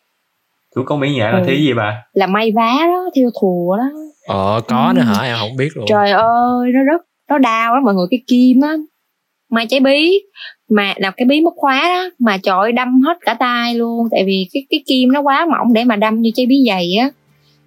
thủ 0.76 0.84
công 0.86 1.00
mỹ 1.00 1.14
nghệ 1.14 1.32
là 1.32 1.40
ừ. 1.40 1.44
thi 1.48 1.66
gì 1.66 1.74
bà? 1.74 2.04
Là 2.14 2.28
may 2.28 2.52
vá 2.52 2.74
đó 2.88 3.10
theo 3.16 3.30
thùa 3.42 3.78
đó. 3.78 3.84
Ờ 4.28 4.62
có 4.68 4.88
ừ. 4.88 4.94
nữa 4.94 5.02
hả? 5.02 5.24
Em 5.24 5.38
không 5.40 5.58
biết 5.58 5.70
luôn. 5.76 5.86
Trời 5.90 6.12
ơi 6.12 6.72
nó 6.74 6.84
rất 6.84 7.02
nó 7.30 7.38
đau 7.38 7.74
lắm 7.74 7.84
mọi 7.84 7.94
người 7.94 8.08
cái 8.12 8.22
kim 8.28 8.62
á. 8.62 8.74
May 9.52 9.66
trái 9.66 9.80
bí. 9.80 10.22
Mà 10.70 10.94
làm 10.98 11.14
cái 11.18 11.26
bí 11.26 11.42
mất 11.42 11.54
khóa 11.56 11.82
đó 11.82 12.10
mà 12.20 12.38
trời 12.44 12.56
ơi 12.58 12.72
đâm 12.72 13.02
hết 13.02 13.18
cả 13.22 13.34
tay 13.34 13.76
luôn. 13.76 14.08
Tại 14.12 14.24
vì 14.26 14.48
cái 14.54 14.66
cái 14.70 14.84
kim 14.88 15.12
nó 15.12 15.22
quá 15.22 15.46
mỏng 15.46 15.74
để 15.74 15.84
mà 15.84 15.96
đâm 15.96 16.22
như 16.22 16.32
trái 16.36 16.46
bí 16.46 16.56
dày 16.68 16.94
á. 17.02 17.10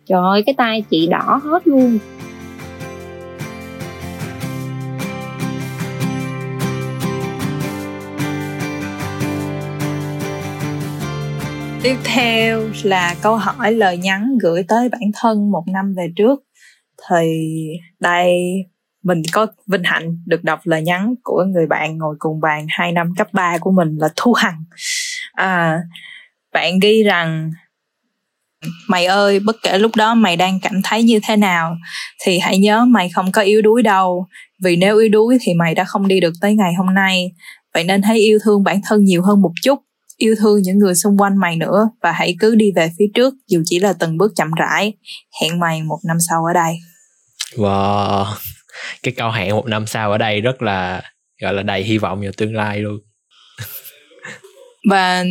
Trời 0.07 0.21
ơi 0.23 0.43
cái 0.47 0.55
tay 0.59 0.85
chị 0.91 1.07
đỏ 1.07 1.41
hết 1.45 1.67
luôn 1.69 1.99
tiếp 11.85 11.97
theo 12.05 12.71
là 12.83 13.15
câu 13.23 13.37
hỏi 13.37 13.73
lời 13.73 13.97
nhắn 13.99 14.39
gửi 14.43 14.63
tới 14.69 14.89
bản 14.89 15.11
thân 15.15 15.51
một 15.51 15.65
năm 15.73 15.95
về 15.97 16.09
trước. 16.17 16.41
Thì 17.09 17.27
đây 18.01 18.33
mình 19.03 19.23
có 19.33 19.47
vinh 19.67 19.83
hạnh 19.85 20.19
được 20.27 20.45
đọc 20.45 20.61
lời 20.65 20.83
nhắn 20.83 21.15
của 21.23 21.45
người 21.45 21.67
bạn 21.67 21.99
ngồi 21.99 22.17
cùng 22.19 22.41
bàn 22.41 22.67
hai 22.69 22.93
năm 22.93 23.15
cấp 23.17 23.29
3 23.33 23.59
của 23.59 23.71
mình 23.71 23.97
là 24.01 24.09
Thu 24.17 24.33
Hằng. 24.33 24.65
À, 25.33 25.79
bạn 26.53 26.79
ghi 26.79 27.03
rằng 27.03 27.51
mày 28.89 29.07
ơi 29.07 29.41
bất 29.41 29.57
kể 29.63 29.79
lúc 29.79 29.97
đó 29.97 30.15
mày 30.15 30.37
đang 30.37 30.59
cảm 30.63 30.81
thấy 30.85 31.03
như 31.03 31.21
thế 31.23 31.37
nào 31.37 31.77
thì 32.23 32.39
hãy 32.39 32.59
nhớ 32.59 32.85
mày 32.85 33.09
không 33.09 33.33
có 33.33 33.43
yếu 33.43 33.63
đuối 33.63 33.83
đâu. 33.83 34.27
Vì 34.63 34.77
nếu 34.77 34.99
yếu 34.99 35.09
đuối 35.09 35.39
thì 35.41 35.55
mày 35.55 35.75
đã 35.75 35.85
không 35.85 36.09
đi 36.09 36.21
được 36.21 36.33
tới 36.41 36.55
ngày 36.55 36.75
hôm 36.75 36.95
nay. 36.95 37.33
Vậy 37.75 37.85
nên 37.85 38.03
hãy 38.03 38.19
yêu 38.19 38.39
thương 38.45 38.65
bản 38.65 38.81
thân 38.85 39.05
nhiều 39.05 39.23
hơn 39.23 39.43
một 39.43 39.53
chút 39.63 39.79
yêu 40.25 40.35
thương 40.39 40.63
những 40.63 40.79
người 40.79 40.95
xung 40.95 41.17
quanh 41.17 41.37
mày 41.37 41.57
nữa 41.57 41.91
và 42.03 42.13
hãy 42.13 42.37
cứ 42.39 42.55
đi 42.55 42.73
về 42.77 42.91
phía 42.99 43.07
trước 43.15 43.35
dù 43.49 43.63
chỉ 43.65 43.79
là 43.79 43.93
từng 43.93 44.19
bước 44.19 44.33
chậm 44.37 44.51
rãi. 44.57 44.93
Hẹn 45.43 45.59
mày 45.59 45.83
một 45.83 45.99
năm 46.09 46.17
sau 46.29 46.45
ở 46.45 46.53
đây. 46.53 46.77
Wow. 47.57 48.27
Cái 49.03 49.15
câu 49.17 49.31
hẹn 49.31 49.51
một 49.51 49.67
năm 49.67 49.87
sau 49.87 50.13
ở 50.13 50.19
đây 50.19 50.41
rất 50.41 50.63
là 50.63 51.03
gọi 51.43 51.55
là 51.55 51.63
đầy 51.63 51.83
hy 51.83 51.99
vọng 51.99 52.21
vào 52.21 52.33
tương 52.37 52.55
lai 52.55 52.79
luôn. 52.79 52.99
Và 54.91 55.25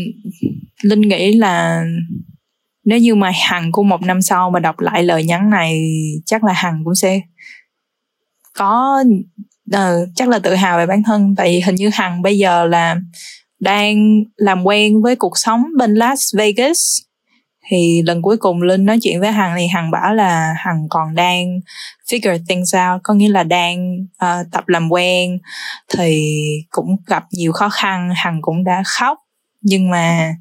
linh 0.84 1.02
nghĩ 1.02 1.36
là 1.36 1.84
nếu 2.86 3.00
như 3.00 3.16
mà 3.16 3.32
hằng 3.50 3.72
của 3.72 3.84
một 3.84 4.02
năm 4.02 4.22
sau 4.22 4.50
mà 4.50 4.60
đọc 4.60 4.80
lại 4.80 5.04
lời 5.04 5.24
nhắn 5.24 5.50
này 5.50 5.82
chắc 6.26 6.44
là 6.44 6.54
hằng 6.54 6.82
cũng 6.84 6.96
sẽ 6.96 7.22
có 8.54 9.04
uh, 9.76 10.10
chắc 10.16 10.30
là 10.30 10.40
tự 10.40 10.56
hào 10.56 10.78
về 10.78 10.86
bản 10.86 11.04
thân. 11.04 11.34
Tại 11.38 11.48
vì 11.48 11.60
hình 11.60 11.76
như 11.76 11.90
hằng 11.94 12.22
bây 12.22 12.38
giờ 12.38 12.66
là 12.66 12.96
đang 13.64 14.24
làm 14.36 14.64
quen 14.64 15.02
với 15.02 15.16
cuộc 15.16 15.38
sống 15.38 15.64
bên 15.78 15.94
Las 15.94 16.36
Vegas. 16.38 16.80
Thì 17.70 18.02
lần 18.06 18.22
cuối 18.22 18.38
cùng 18.38 18.62
linh 18.62 18.86
nói 18.86 18.98
chuyện 19.02 19.20
với 19.20 19.32
hằng 19.32 19.56
thì 19.58 19.68
hằng 19.68 19.92
bảo 19.92 20.14
là 20.14 20.54
hằng 20.58 20.88
còn 20.90 21.16
đang 21.16 21.60
figure 22.10 22.40
things 22.50 22.76
out 22.76 23.02
có 23.04 23.14
nghĩa 23.14 23.30
là 23.30 23.44
đang 23.44 23.98
uh, 24.02 24.52
tập 24.52 24.68
làm 24.68 24.90
quen. 24.90 25.38
Thì 25.98 26.34
cũng 26.70 26.96
gặp 27.08 27.24
nhiều 27.32 27.52
khó 27.52 27.70
khăn 27.70 28.10
hằng 28.16 28.40
cũng 28.42 28.64
đã 28.64 28.84
khóc. 28.86 29.18
Nhưng 29.62 29.90
mà 29.90 30.34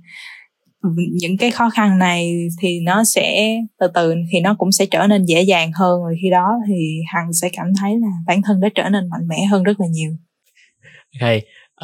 những 1.20 1.36
cái 1.36 1.50
khó 1.50 1.70
khăn 1.70 1.98
này 1.98 2.46
thì 2.60 2.80
nó 2.80 3.04
sẽ 3.04 3.56
từ 3.80 3.86
từ 3.94 4.14
thì 4.32 4.40
nó 4.40 4.54
cũng 4.58 4.72
sẽ 4.72 4.86
trở 4.86 5.06
nên 5.06 5.24
dễ 5.24 5.42
dàng 5.42 5.72
hơn. 5.72 6.02
Rồi 6.02 6.14
khi 6.22 6.30
đó 6.30 6.58
thì 6.68 7.00
hằng 7.06 7.32
sẽ 7.32 7.48
cảm 7.52 7.66
thấy 7.80 7.92
là 8.00 8.08
bản 8.26 8.42
thân 8.42 8.60
đã 8.60 8.68
trở 8.74 8.88
nên 8.88 9.10
mạnh 9.10 9.28
mẽ 9.28 9.44
hơn 9.50 9.62
rất 9.62 9.80
là 9.80 9.86
nhiều. 9.90 10.10
Ok 11.20 11.30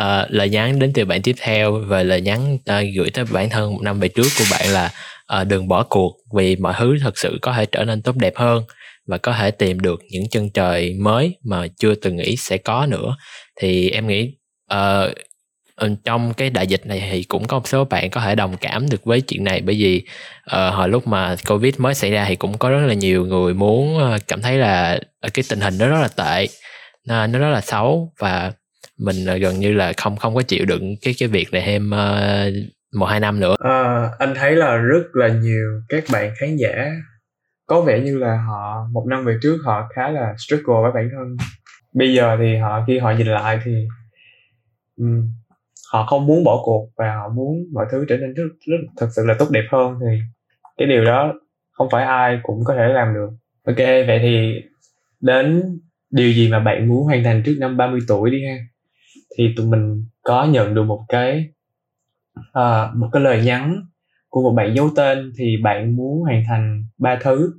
uh, 0.02 0.30
lời 0.30 0.48
nhắn 0.48 0.78
đến 0.78 0.92
từ 0.92 1.04
bạn 1.04 1.22
tiếp 1.22 1.36
theo 1.38 1.82
và 1.86 2.02
lời 2.02 2.20
nhắn 2.20 2.54
uh, 2.54 2.84
gửi 2.96 3.10
tới 3.10 3.24
bản 3.32 3.50
thân 3.50 3.72
một 3.72 3.82
năm 3.82 4.00
về 4.00 4.08
trước 4.08 4.28
của 4.38 4.44
bạn 4.50 4.68
là 4.68 4.90
uh, 5.40 5.46
đừng 5.46 5.68
bỏ 5.68 5.82
cuộc 5.82 6.16
vì 6.34 6.56
mọi 6.56 6.74
thứ 6.78 6.96
thật 7.00 7.18
sự 7.18 7.38
có 7.42 7.52
thể 7.52 7.66
trở 7.66 7.84
nên 7.84 8.02
tốt 8.02 8.16
đẹp 8.16 8.36
hơn 8.36 8.64
và 9.06 9.18
có 9.18 9.32
thể 9.32 9.50
tìm 9.50 9.80
được 9.80 10.00
những 10.10 10.28
chân 10.28 10.50
trời 10.50 10.94
mới 11.00 11.36
mà 11.44 11.66
chưa 11.78 11.94
từng 11.94 12.16
nghĩ 12.16 12.36
sẽ 12.36 12.58
có 12.58 12.86
nữa. 12.86 13.16
Thì 13.60 13.90
em 13.90 14.06
nghĩ 14.06 14.34
uh, 14.74 15.12
trong 16.04 16.34
cái 16.34 16.50
đại 16.50 16.66
dịch 16.66 16.86
này 16.86 17.08
thì 17.10 17.22
cũng 17.22 17.46
có 17.46 17.58
một 17.58 17.68
số 17.68 17.84
bạn 17.84 18.10
có 18.10 18.20
thể 18.20 18.34
đồng 18.34 18.56
cảm 18.56 18.88
được 18.90 19.04
với 19.04 19.20
chuyện 19.20 19.44
này 19.44 19.60
bởi 19.60 19.76
vì 19.78 20.02
uh, 20.50 20.74
hồi 20.74 20.88
lúc 20.88 21.06
mà 21.06 21.36
covid 21.48 21.74
mới 21.78 21.94
xảy 21.94 22.10
ra 22.10 22.24
thì 22.28 22.36
cũng 22.36 22.58
có 22.58 22.70
rất 22.70 22.86
là 22.86 22.94
nhiều 22.94 23.26
người 23.26 23.54
muốn 23.54 23.96
uh, 23.96 24.20
cảm 24.28 24.42
thấy 24.42 24.58
là 24.58 24.98
cái 25.34 25.44
tình 25.48 25.60
hình 25.60 25.78
nó 25.78 25.88
rất 25.88 26.00
là 26.00 26.08
tệ 26.08 26.46
nó 27.04 27.26
rất 27.26 27.50
là 27.50 27.60
xấu 27.60 28.12
và 28.18 28.52
mình 28.98 29.26
ờ, 29.26 29.36
gần 29.36 29.60
như 29.60 29.72
là 29.72 29.92
không 29.96 30.16
không 30.16 30.34
có 30.34 30.42
chịu 30.42 30.64
đựng 30.64 30.96
cái 31.02 31.14
cái 31.18 31.28
việc 31.28 31.52
này 31.52 31.62
thêm 31.66 31.90
uh, 31.90 32.54
một 32.94 33.06
hai 33.06 33.20
năm 33.20 33.40
nữa. 33.40 33.54
À, 33.58 34.10
anh 34.18 34.34
thấy 34.34 34.56
là 34.56 34.76
rất 34.76 35.02
là 35.12 35.28
nhiều 35.28 35.82
các 35.88 36.04
bạn 36.12 36.32
khán 36.38 36.56
giả 36.56 36.92
có 37.66 37.80
vẻ 37.80 38.00
như 38.00 38.18
là 38.18 38.42
họ 38.48 38.88
một 38.92 39.06
năm 39.08 39.24
về 39.24 39.38
trước 39.42 39.58
họ 39.64 39.88
khá 39.94 40.10
là 40.10 40.34
struggle 40.38 40.82
với 40.82 40.92
bản 40.94 41.08
thân. 41.12 41.36
Bây 41.94 42.14
giờ 42.14 42.36
thì 42.40 42.56
họ 42.56 42.84
khi 42.86 42.98
họ 42.98 43.12
nhìn 43.12 43.26
lại 43.26 43.60
thì 43.64 43.86
um, 44.96 45.28
họ 45.92 46.06
không 46.06 46.26
muốn 46.26 46.44
bỏ 46.44 46.60
cuộc 46.64 46.88
và 46.96 47.14
họ 47.14 47.28
muốn 47.28 47.56
mọi 47.72 47.86
thứ 47.90 48.04
trở 48.08 48.16
nên 48.16 48.34
rất, 48.34 48.44
rất 48.66 48.76
thật 48.96 49.08
sự 49.16 49.22
là 49.26 49.34
tốt 49.38 49.46
đẹp 49.50 49.64
hơn 49.70 49.94
thì 50.00 50.18
cái 50.76 50.88
điều 50.88 51.04
đó 51.04 51.34
không 51.72 51.88
phải 51.90 52.04
ai 52.04 52.40
cũng 52.42 52.64
có 52.64 52.74
thể 52.74 52.88
làm 52.88 53.14
được. 53.14 53.28
Ok 53.66 53.86
vậy 54.06 54.18
thì 54.22 54.62
đến 55.20 55.62
điều 56.10 56.32
gì 56.32 56.48
mà 56.50 56.60
bạn 56.60 56.88
muốn 56.88 57.04
hoàn 57.04 57.24
thành 57.24 57.42
trước 57.46 57.56
năm 57.60 57.76
30 57.76 58.00
tuổi 58.08 58.30
đi 58.30 58.44
ha? 58.46 58.56
Thì 59.38 59.54
tụi 59.56 59.66
mình 59.66 60.04
có 60.22 60.44
nhận 60.44 60.74
được 60.74 60.82
một 60.82 61.04
cái 61.08 61.48
uh, 62.38 62.96
một 62.96 63.08
cái 63.12 63.22
lời 63.22 63.44
nhắn 63.44 63.82
của 64.28 64.42
một 64.42 64.52
bạn 64.56 64.74
giấu 64.76 64.90
tên 64.96 65.32
thì 65.38 65.56
bạn 65.62 65.96
muốn 65.96 66.22
hoàn 66.22 66.42
thành 66.48 66.84
ba 66.98 67.18
thứ. 67.22 67.52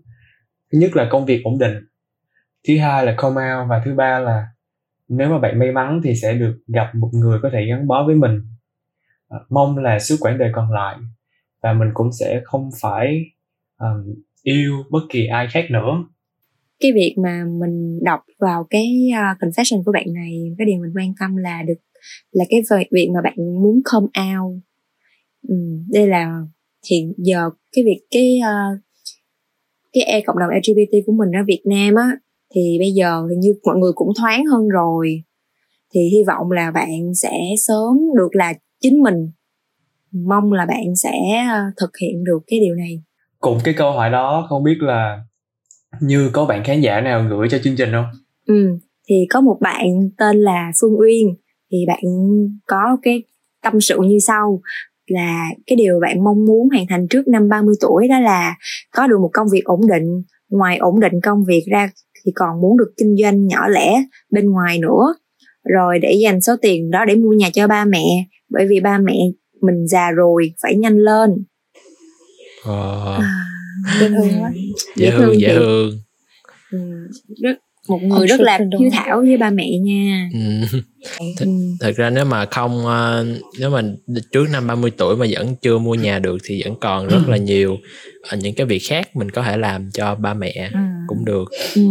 Thứ 0.72 0.80
nhất 0.80 0.96
là 0.96 1.08
công 1.12 1.26
việc 1.26 1.42
ổn 1.44 1.58
định 1.60 1.74
thứ 2.68 2.78
hai 2.80 3.06
là 3.06 3.16
come 3.18 3.54
out 3.54 3.70
và 3.70 3.82
thứ 3.86 3.94
ba 3.94 4.20
là 4.20 4.48
nếu 5.08 5.30
mà 5.30 5.40
bạn 5.40 5.60
may 5.60 5.72
mắn 5.72 6.02
thì 6.04 6.16
sẽ 6.16 6.34
được 6.34 6.60
gặp 6.68 6.92
một 6.96 7.10
người 7.14 7.40
có 7.44 7.50
thể 7.54 7.66
gắn 7.66 7.88
bó 7.88 8.04
với 8.06 8.16
mình. 8.16 8.42
À, 9.30 9.38
mong 9.50 9.78
là 9.78 10.00
suốt 10.00 10.16
quãng 10.20 10.38
đời 10.38 10.52
còn 10.54 10.72
lại 10.72 10.98
và 11.62 11.74
mình 11.74 11.90
cũng 11.94 12.10
sẽ 12.20 12.42
không 12.44 12.70
phải 12.82 13.22
um, 13.78 14.16
yêu 14.44 14.84
bất 14.90 15.00
kỳ 15.10 15.28
ai 15.28 15.48
khác 15.52 15.66
nữa 15.72 16.04
cái 16.80 16.92
việc 16.92 17.16
mà 17.24 17.46
mình 17.60 18.00
đọc 18.04 18.20
vào 18.40 18.68
cái 18.70 19.10
uh, 19.10 19.38
confession 19.38 19.84
của 19.84 19.92
bạn 19.92 20.14
này 20.14 20.32
cái 20.58 20.66
điều 20.66 20.82
mình 20.82 20.92
quan 20.96 21.14
tâm 21.20 21.36
là 21.36 21.64
được 21.68 21.74
là 22.32 22.46
cái 22.50 22.62
việc 22.92 23.10
mà 23.14 23.22
bạn 23.24 23.36
muốn 23.38 23.82
come 23.92 24.08
out. 24.36 24.62
Ừ, 25.48 25.56
đây 25.94 26.08
là 26.08 26.42
hiện 26.90 27.14
giờ 27.18 27.50
cái 27.72 27.84
việc 27.84 28.02
cái 28.12 28.40
uh, 28.42 28.80
cái 29.94 30.04
e 30.04 30.22
cộng 30.22 30.40
đồng 30.40 30.50
LGBT 30.50 30.94
của 31.06 31.14
mình 31.14 31.32
ở 31.32 31.44
Việt 31.48 31.62
Nam 31.66 31.96
á 31.96 32.18
thì 32.56 32.78
bây 32.80 32.92
giờ 32.92 33.26
hình 33.30 33.40
như 33.40 33.54
mọi 33.64 33.78
người 33.78 33.92
cũng 33.96 34.10
thoáng 34.20 34.46
hơn 34.46 34.68
rồi. 34.68 35.24
Thì 35.94 36.00
hy 36.02 36.24
vọng 36.28 36.52
là 36.52 36.72
bạn 36.72 37.16
sẽ 37.16 37.32
sớm 37.68 37.98
được 38.18 38.36
là 38.36 38.54
chính 38.82 39.04
mình. 39.04 39.32
Mong 40.12 40.54
là 40.54 40.66
bạn 40.66 40.96
sẽ 40.96 41.14
ờ, 41.52 41.60
thực 41.82 41.98
hiện 42.02 42.24
được 42.24 42.40
cái 42.48 42.60
điều 42.60 42.76
này. 42.76 43.04
Cùng 43.40 43.58
cái 43.64 43.74
câu 43.78 43.92
hỏi 43.92 44.10
đó 44.10 44.46
không 44.50 44.64
biết 44.64 44.78
là 44.80 45.24
như 46.02 46.30
có 46.34 46.46
bạn 46.46 46.64
khán 46.64 46.82
giả 46.82 47.02
nào 47.02 47.28
gửi 47.30 47.48
cho 47.50 47.60
chương 47.64 47.76
trình 47.76 47.92
không? 47.92 48.06
Ừ 48.46 48.80
thì 49.10 49.16
có 49.30 49.42
một 49.42 49.58
bạn 49.62 50.10
tên 50.18 50.38
là 50.38 50.72
phương 50.82 51.00
uyên. 51.00 51.36
Thì 51.72 51.78
bạn 51.88 52.04
có 52.68 52.98
cái 53.02 53.24
tâm 53.64 53.82
sự 53.82 54.00
như 54.02 54.18
sau 54.28 54.62
là 55.08 55.46
cái 55.68 55.76
điều 55.76 56.00
bạn 56.02 56.24
mong 56.24 56.46
muốn 56.46 56.70
hoàn 56.70 56.88
thành 56.90 57.08
trước 57.08 57.28
năm 57.28 57.50
30 57.50 57.76
tuổi 57.82 58.08
đó 58.08 58.20
là 58.20 58.56
có 58.96 59.08
được 59.08 59.20
một 59.22 59.30
công 59.34 59.48
việc 59.52 59.64
ổn 59.64 59.82
định. 59.88 60.24
Ngoài 60.50 60.78
ổn 60.78 61.00
định 61.00 61.14
công 61.24 61.46
việc 61.48 61.64
ra 61.72 61.90
thì 62.26 62.32
còn 62.36 62.62
muốn 62.62 62.78
được 62.78 62.94
kinh 62.98 63.16
doanh 63.22 63.48
nhỏ 63.48 63.68
lẻ 63.68 64.04
bên 64.32 64.50
ngoài 64.50 64.80
nữa. 64.80 65.16
Rồi 65.64 66.00
để 66.00 66.14
dành 66.24 66.42
số 66.42 66.56
tiền 66.62 66.92
đó 66.92 67.06
để 67.06 67.16
mua 67.16 67.32
nhà 67.32 67.50
cho 67.54 67.68
ba 67.68 67.86
mẹ 67.86 68.04
bởi 68.50 68.68
vì 68.70 68.80
ba 68.80 68.98
mẹ 68.98 69.18
mình 69.62 69.88
già 69.88 70.12
rồi 70.12 70.54
phải 70.64 70.76
nhanh 70.76 70.98
lên. 70.98 71.30
Ờ. 72.66 73.18
à, 73.22 73.49
dễ 74.00 74.10
thương 74.10 74.42
quá 74.42 74.54
dễ 74.96 75.12
thương 75.12 75.42
dễ 75.42 75.54
thương 75.54 76.00
ừ, 76.72 76.80
rất 77.42 77.58
một 77.88 78.04
người 78.04 78.28
rất 78.28 78.40
là 78.40 78.60
hiếu 78.80 78.90
thảo 78.92 79.22
với 79.22 79.38
ba 79.38 79.50
mẹ 79.50 79.70
nha 79.78 80.30
ừ. 80.34 80.40
Th- 81.20 81.46
ừ. 81.46 81.52
thật 81.80 81.92
ra 81.96 82.10
nếu 82.10 82.26
mà 82.26 82.46
không 82.46 82.86
ờ, 82.86 83.26
nếu 83.60 83.70
mà 83.70 83.82
trước 84.32 84.46
năm 84.52 84.68
30 84.68 84.92
tuổi 84.98 85.16
mà 85.16 85.26
vẫn 85.32 85.56
chưa 85.62 85.78
mua 85.78 85.96
nhà 85.96 86.20
được 86.20 86.38
thì 86.44 86.62
vẫn 86.66 86.76
còn 86.82 87.08
rất 87.08 87.20
là 87.28 87.38
nhiều 87.38 87.78
ờ, 88.30 88.38
những 88.38 88.56
cái 88.56 88.66
việc 88.66 88.82
khác 88.90 89.16
mình 89.16 89.32
có 89.32 89.44
thể 89.44 89.58
làm 89.58 89.90
cho 89.94 90.16
ba 90.16 90.34
mẹ 90.34 90.70
ừ. 90.74 90.80
cũng 91.08 91.26
được 91.26 91.46
ừ. 91.76 91.82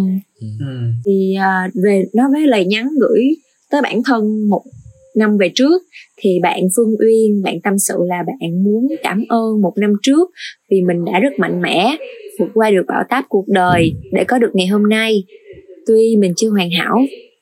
Ừ. 0.41 0.67
thì 1.07 1.37
uh, 1.39 1.73
về 1.85 2.05
nói 2.15 2.27
với 2.33 2.47
lời 2.47 2.65
nhắn 2.65 2.89
gửi 3.01 3.23
tới 3.71 3.83
bản 3.83 4.03
thân 4.05 4.49
một 4.49 4.63
năm 5.19 5.37
về 5.41 5.51
trước 5.55 5.83
thì 6.17 6.31
bạn 6.43 6.61
Phương 6.77 6.95
Uyên 7.01 7.43
bạn 7.43 7.55
tâm 7.65 7.79
sự 7.79 7.95
là 8.07 8.23
bạn 8.27 8.65
muốn 8.65 8.89
cảm 9.03 9.25
ơn 9.29 9.63
một 9.63 9.73
năm 9.81 9.93
trước 10.03 10.31
vì 10.71 10.81
mình 10.83 11.05
đã 11.05 11.21
rất 11.21 11.33
mạnh 11.39 11.63
mẽ 11.63 11.97
vượt 12.39 12.49
qua 12.55 12.71
được 12.71 12.85
bão 12.89 13.03
táp 13.09 13.25
cuộc 13.29 13.45
đời 13.49 13.93
để 14.13 14.25
có 14.25 14.39
được 14.39 14.51
ngày 14.55 14.67
hôm 14.67 14.89
nay. 14.89 15.25
Tuy 15.87 16.17
mình 16.19 16.33
chưa 16.37 16.51
hoàn 16.51 16.71
hảo 16.71 16.99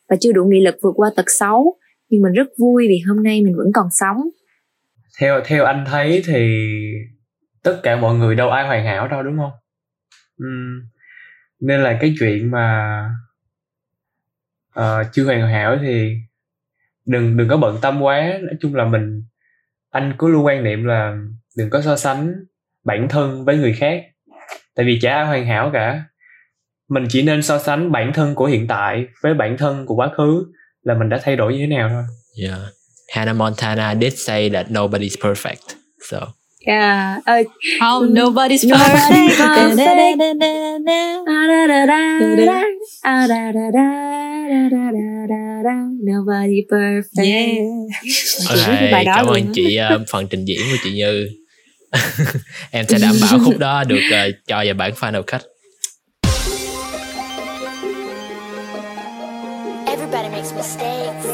và 0.09 0.17
chưa 0.21 0.33
đủ 0.33 0.45
nghị 0.45 0.61
lực 0.61 0.75
vượt 0.83 0.93
qua 0.97 1.11
tật 1.17 1.25
xấu 1.27 1.77
nhưng 2.11 2.23
mình 2.23 2.33
rất 2.33 2.49
vui 2.59 2.87
vì 2.89 2.99
hôm 3.09 3.23
nay 3.23 3.43
mình 3.43 3.57
vẫn 3.57 3.67
còn 3.75 3.87
sống. 3.91 4.17
Theo 5.21 5.41
theo 5.47 5.65
anh 5.65 5.85
thấy 5.87 6.23
thì 6.27 6.63
tất 7.63 7.81
cả 7.83 7.97
mọi 7.97 8.15
người 8.15 8.35
đâu 8.35 8.51
ai 8.51 8.67
hoàn 8.67 8.85
hảo 8.85 9.09
đâu 9.09 9.23
đúng 9.23 9.37
không? 9.37 9.53
Uhm, 10.43 10.89
nên 11.61 11.81
là 11.81 11.99
cái 12.01 12.15
chuyện 12.19 12.51
mà 12.51 12.99
uh, 14.79 15.07
chưa 15.13 15.25
hoàn 15.25 15.49
hảo 15.49 15.79
thì 15.83 16.15
đừng 17.07 17.37
đừng 17.37 17.49
có 17.49 17.57
bận 17.57 17.79
tâm 17.83 18.03
quá. 18.03 18.39
Nói 18.43 18.55
chung 18.61 18.75
là 18.75 18.85
mình 18.85 19.23
anh 19.91 20.13
cứ 20.19 20.29
luôn 20.29 20.47
quan 20.47 20.65
niệm 20.65 20.85
là 20.85 21.17
đừng 21.57 21.71
có 21.71 21.83
so 21.83 21.97
sánh 21.97 22.35
bản 22.85 23.09
thân 23.09 23.45
với 23.45 23.57
người 23.57 23.73
khác. 23.73 24.03
Tại 24.75 24.87
vì 24.87 24.99
chả 25.03 25.15
ai 25.15 25.27
hoàn 25.27 25.47
hảo 25.47 25.71
cả. 25.73 26.05
Mình 26.89 27.05
chỉ 27.09 27.23
nên 27.23 27.43
so 27.43 27.59
sánh 27.59 27.93
bản 27.93 28.13
thân 28.13 28.35
của 28.35 28.47
hiện 28.47 28.67
tại 28.67 29.07
với 29.23 29.35
bản 29.35 29.57
thân 29.59 29.87
của 29.87 29.95
quá 29.95 30.11
khứ 30.17 30.47
là 30.83 30.95
mình 30.95 31.09
đã 31.09 31.19
thay 31.23 31.37
đổi 31.37 31.53
như 31.53 31.59
thế 31.59 31.77
nào 31.77 31.89
thôi. 31.89 32.03
Yeah. 32.43 32.59
Hannah 33.15 33.37
Montana 33.37 33.95
did 33.95 34.27
say 34.27 34.51
that 34.51 34.67
nobody's 34.71 35.17
perfect 35.21 35.77
so. 36.11 36.19
Yeah. 36.67 37.19
Uh, 37.27 37.47
oh, 37.81 38.11
nobody's 38.11 38.65
da, 44.51 44.69
da, 44.71 44.91
da, 44.93 45.27
da, 45.29 45.63
da, 45.65 45.77
Nobody 46.11 46.61
perfect. 46.71 47.25
Yeah. 47.25 48.67
okay, 48.67 48.93
bài 48.93 49.05
đó 49.05 49.13
cảm 49.17 49.27
ơn 49.27 49.53
chị 49.53 49.79
uh, 49.95 50.03
phần 50.09 50.27
trình 50.31 50.45
diễn 50.45 50.59
của 50.71 50.77
chị 50.85 50.93
Như 50.93 51.29
em 52.71 52.85
sẽ 52.89 52.99
đảm 53.03 53.15
bảo 53.21 53.39
khúc 53.45 53.59
đó 53.59 53.85
được 53.85 54.01
uh, 54.11 54.35
cho 54.47 54.65
vào 54.65 54.75
bản 54.75 54.93
final 54.93 55.23
cut 55.23 55.41
Everybody 59.87 60.29
makes 60.29 60.55
mistakes. 60.57 61.27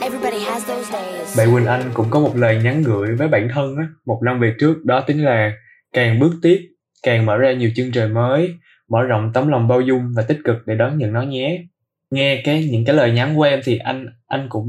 Everybody 0.00 0.38
has 0.44 0.66
those 0.66 0.92
days. 0.92 1.38
Bạn 1.38 1.54
Quỳnh 1.54 1.66
Anh 1.66 1.90
cũng 1.94 2.06
có 2.10 2.20
một 2.20 2.36
lời 2.36 2.60
nhắn 2.64 2.82
gửi 2.82 3.16
với 3.16 3.28
bản 3.28 3.48
thân 3.54 3.76
á, 3.76 3.84
một 4.06 4.20
năm 4.24 4.40
về 4.40 4.54
trước 4.60 4.84
đó 4.84 5.04
chính 5.06 5.24
là 5.24 5.52
càng 5.92 6.18
bước 6.18 6.32
tiếp, 6.42 6.58
càng 7.02 7.26
mở 7.26 7.36
ra 7.36 7.52
nhiều 7.52 7.70
chân 7.76 7.92
trời 7.92 8.08
mới, 8.08 8.54
mở 8.92 9.02
rộng 9.02 9.30
tấm 9.34 9.48
lòng 9.48 9.68
bao 9.68 9.80
dung 9.80 10.12
và 10.16 10.22
tích 10.22 10.38
cực 10.44 10.56
để 10.66 10.74
đón 10.74 10.98
nhận 10.98 11.12
nó 11.12 11.22
nhé. 11.22 11.62
Nghe 12.10 12.42
cái 12.44 12.68
những 12.72 12.84
cái 12.84 12.96
lời 12.96 13.12
nhắn 13.12 13.36
của 13.36 13.42
em 13.42 13.60
thì 13.64 13.78
anh 13.78 14.06
anh 14.26 14.46
cũng 14.48 14.66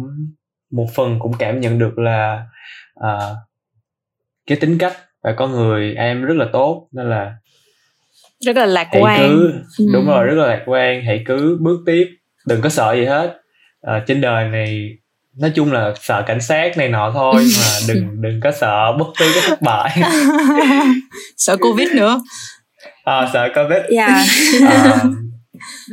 một 0.72 0.88
phần 0.96 1.20
cũng 1.20 1.34
cảm 1.40 1.60
nhận 1.60 1.80
được 1.80 1.98
là 2.00 2.46
à, 2.96 3.18
cái 4.48 4.58
tính 4.62 4.78
cách 4.78 4.94
và 5.24 5.34
con 5.38 5.52
người 5.52 5.94
em 5.96 6.24
rất 6.26 6.34
là 6.38 6.46
tốt 6.54 6.88
nên 6.92 7.10
là 7.10 7.34
Rất 8.46 8.56
là 8.58 8.66
lạc 8.66 8.88
quan. 8.92 9.20
cứ 9.20 9.54
Ừ. 9.78 9.86
đúng 9.94 10.06
rồi 10.08 10.26
rất 10.26 10.36
là 10.36 10.48
lạc 10.48 10.64
quan 10.66 11.04
hãy 11.06 11.24
cứ 11.26 11.58
bước 11.62 11.80
tiếp 11.86 12.06
đừng 12.48 12.62
có 12.62 12.70
sợ 12.70 12.94
gì 12.96 13.06
hết 13.06 13.38
à, 13.82 14.04
trên 14.08 14.22
đời 14.22 14.50
này 14.50 14.90
nói 15.38 15.52
chung 15.56 15.72
là 15.72 15.94
sợ 16.02 16.24
cảnh 16.28 16.42
sát 16.42 16.78
này 16.78 16.90
nọ 16.90 17.12
thôi 17.12 17.36
mà 17.62 17.94
đừng 17.94 18.22
đừng 18.22 18.40
có 18.44 18.52
sợ 18.52 18.92
bất 19.00 19.08
cứ 19.18 19.26
cái 19.34 19.44
thất 19.48 19.62
bại 19.62 19.98
Sợ 21.38 21.58
Covid 21.58 21.88
nữa. 21.96 22.22
À, 23.04 23.30
sợ 23.34 23.49
covid 23.56 23.80
Yeah. 23.97 24.10
à, 24.70 25.04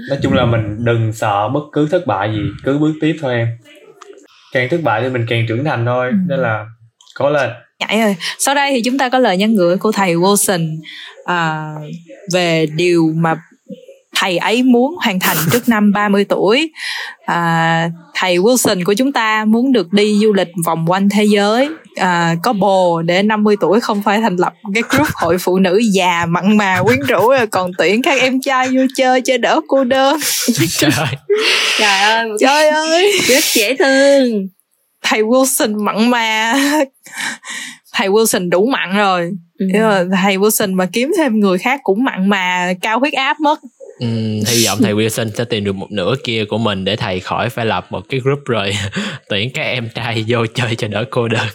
nói 0.08 0.18
chung 0.22 0.32
là 0.32 0.44
mình 0.44 0.84
đừng 0.84 1.12
sợ 1.12 1.48
bất 1.48 1.60
cứ 1.72 1.88
thất 1.88 2.06
bại 2.06 2.32
gì 2.32 2.40
cứ 2.64 2.78
bước 2.78 2.92
tiếp 3.00 3.16
thôi 3.20 3.34
em 3.34 3.48
càng 4.52 4.68
thất 4.70 4.80
bại 4.82 5.02
thì 5.02 5.08
mình 5.08 5.26
càng 5.28 5.44
trưởng 5.48 5.64
thành 5.64 5.86
thôi 5.86 6.06
Ừ. 6.10 6.16
nên 6.28 6.38
là 6.40 6.66
có 7.14 7.30
lên 7.30 7.50
Nhảy 7.80 8.00
ơi. 8.00 8.16
Sau 8.38 8.54
đây 8.54 8.70
thì 8.72 8.82
chúng 8.84 8.98
ta 8.98 9.08
có 9.08 9.18
lời 9.18 9.36
nhắn 9.36 9.54
gửi 9.56 9.76
của 9.76 9.92
thầy 9.92 10.14
Wilson 10.14 10.76
à, 11.24 11.70
về 12.32 12.66
điều 12.76 13.12
mà 13.16 13.36
thầy 14.20 14.38
ấy 14.38 14.62
muốn 14.62 14.94
hoàn 15.04 15.20
thành 15.20 15.36
trước 15.52 15.68
năm 15.68 15.92
30 15.92 16.24
tuổi. 16.24 16.70
À, 17.26 17.90
thầy 18.14 18.38
Wilson 18.38 18.84
của 18.84 18.94
chúng 18.94 19.12
ta 19.12 19.44
muốn 19.44 19.72
được 19.72 19.92
đi 19.92 20.18
du 20.22 20.32
lịch 20.32 20.48
vòng 20.64 20.84
quanh 20.88 21.08
thế 21.08 21.24
giới. 21.24 21.68
À, 21.96 22.34
có 22.42 22.52
bồ 22.52 23.02
để 23.02 23.22
50 23.22 23.56
tuổi 23.60 23.80
không 23.80 24.02
phải 24.02 24.20
thành 24.20 24.36
lập 24.36 24.52
cái 24.74 24.82
group 24.88 25.08
hội 25.14 25.38
phụ 25.38 25.58
nữ 25.58 25.80
già 25.92 26.26
mặn 26.26 26.56
mà 26.56 26.82
quyến 26.82 27.00
rũ 27.00 27.28
rồi 27.28 27.46
còn 27.46 27.70
tuyển 27.78 28.02
các 28.02 28.20
em 28.20 28.40
trai 28.40 28.68
vô 28.68 28.82
chơi 28.96 29.20
cho 29.20 29.36
đỡ 29.38 29.60
cô 29.68 29.84
đơn. 29.84 30.20
trời 30.78 30.90
ơi 30.96 31.08
Trời 31.78 32.00
ơi, 32.00 32.28
Trời 32.40 32.68
ơi! 32.68 33.12
rất 33.28 33.44
dễ 33.54 33.76
thương. 33.76 34.46
thầy 35.04 35.22
Wilson 35.22 35.84
mặn 35.84 36.10
mà 36.10 36.54
thầy 37.94 38.08
Wilson 38.08 38.50
đủ 38.50 38.66
mặn 38.66 38.96
rồi 38.96 39.30
Ừ. 39.74 40.08
Thầy 40.22 40.36
Wilson 40.38 40.74
mà 40.74 40.86
kiếm 40.92 41.12
thêm 41.16 41.40
người 41.40 41.58
khác 41.58 41.80
cũng 41.82 42.04
mặn 42.04 42.28
mà 42.28 42.72
cao 42.82 42.98
huyết 42.98 43.12
áp 43.12 43.40
mất 43.40 43.60
Uhm, 44.04 44.44
hy 44.46 44.66
vọng 44.66 44.78
thầy 44.82 44.94
Wilson 44.94 45.30
sẽ 45.30 45.44
tìm 45.44 45.64
được 45.64 45.72
một 45.76 45.90
nửa 45.90 46.14
kia 46.24 46.44
của 46.44 46.58
mình 46.58 46.84
để 46.84 46.96
thầy 46.96 47.20
khỏi 47.20 47.50
phải 47.50 47.66
lập 47.66 47.86
một 47.90 48.00
cái 48.08 48.20
group 48.20 48.44
rồi 48.46 48.72
tuyển 49.28 49.50
các 49.54 49.62
em 49.62 49.88
trai 49.94 50.24
vô 50.28 50.46
chơi 50.46 50.76
cho 50.76 50.88
đỡ 50.88 51.04
cô 51.10 51.28
đơn. 51.28 51.46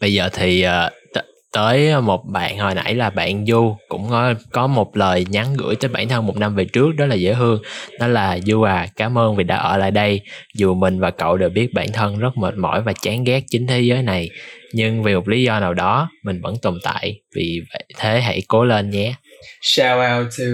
Bây 0.00 0.12
giờ 0.12 0.28
thì 0.32 0.62
ờ, 0.62 0.90
t- 1.14 1.22
tới 1.52 2.00
một 2.00 2.24
bạn 2.26 2.58
hồi 2.58 2.74
nãy 2.74 2.94
là 2.94 3.10
bạn 3.10 3.46
Du 3.46 3.76
cũng 3.88 4.10
có, 4.10 4.34
có 4.52 4.66
một 4.66 4.96
lời 4.96 5.26
nhắn 5.30 5.54
gửi 5.58 5.76
tới 5.76 5.88
bản 5.88 6.08
thân 6.08 6.26
một 6.26 6.36
năm 6.36 6.54
về 6.54 6.64
trước 6.64 6.92
đó 6.96 7.06
là 7.06 7.14
dễ 7.14 7.34
thương. 7.34 7.62
Đó 8.00 8.06
là 8.06 8.38
Du 8.38 8.62
à 8.62 8.86
cảm 8.96 9.18
ơn 9.18 9.36
vì 9.36 9.44
đã 9.44 9.56
ở 9.56 9.76
lại 9.76 9.90
đây. 9.90 10.20
Dù 10.54 10.74
mình 10.74 11.00
và 11.00 11.10
cậu 11.10 11.36
đều 11.36 11.48
biết 11.48 11.74
bản 11.74 11.92
thân 11.92 12.18
rất 12.18 12.36
mệt 12.36 12.54
mỏi 12.56 12.82
và 12.82 12.92
chán 12.92 13.24
ghét 13.24 13.44
chính 13.50 13.66
thế 13.66 13.80
giới 13.80 14.02
này 14.02 14.30
nhưng 14.74 15.02
vì 15.02 15.14
một 15.14 15.28
lý 15.28 15.42
do 15.42 15.60
nào 15.60 15.74
đó 15.74 16.10
mình 16.22 16.40
vẫn 16.40 16.54
tồn 16.62 16.78
tại. 16.82 17.20
Vì 17.36 17.60
vậy 17.72 17.84
thế 17.98 18.20
hãy 18.20 18.42
cố 18.48 18.64
lên 18.64 18.90
nhé 18.90 19.14
shout 19.60 19.98
out 19.98 20.32
to 20.38 20.44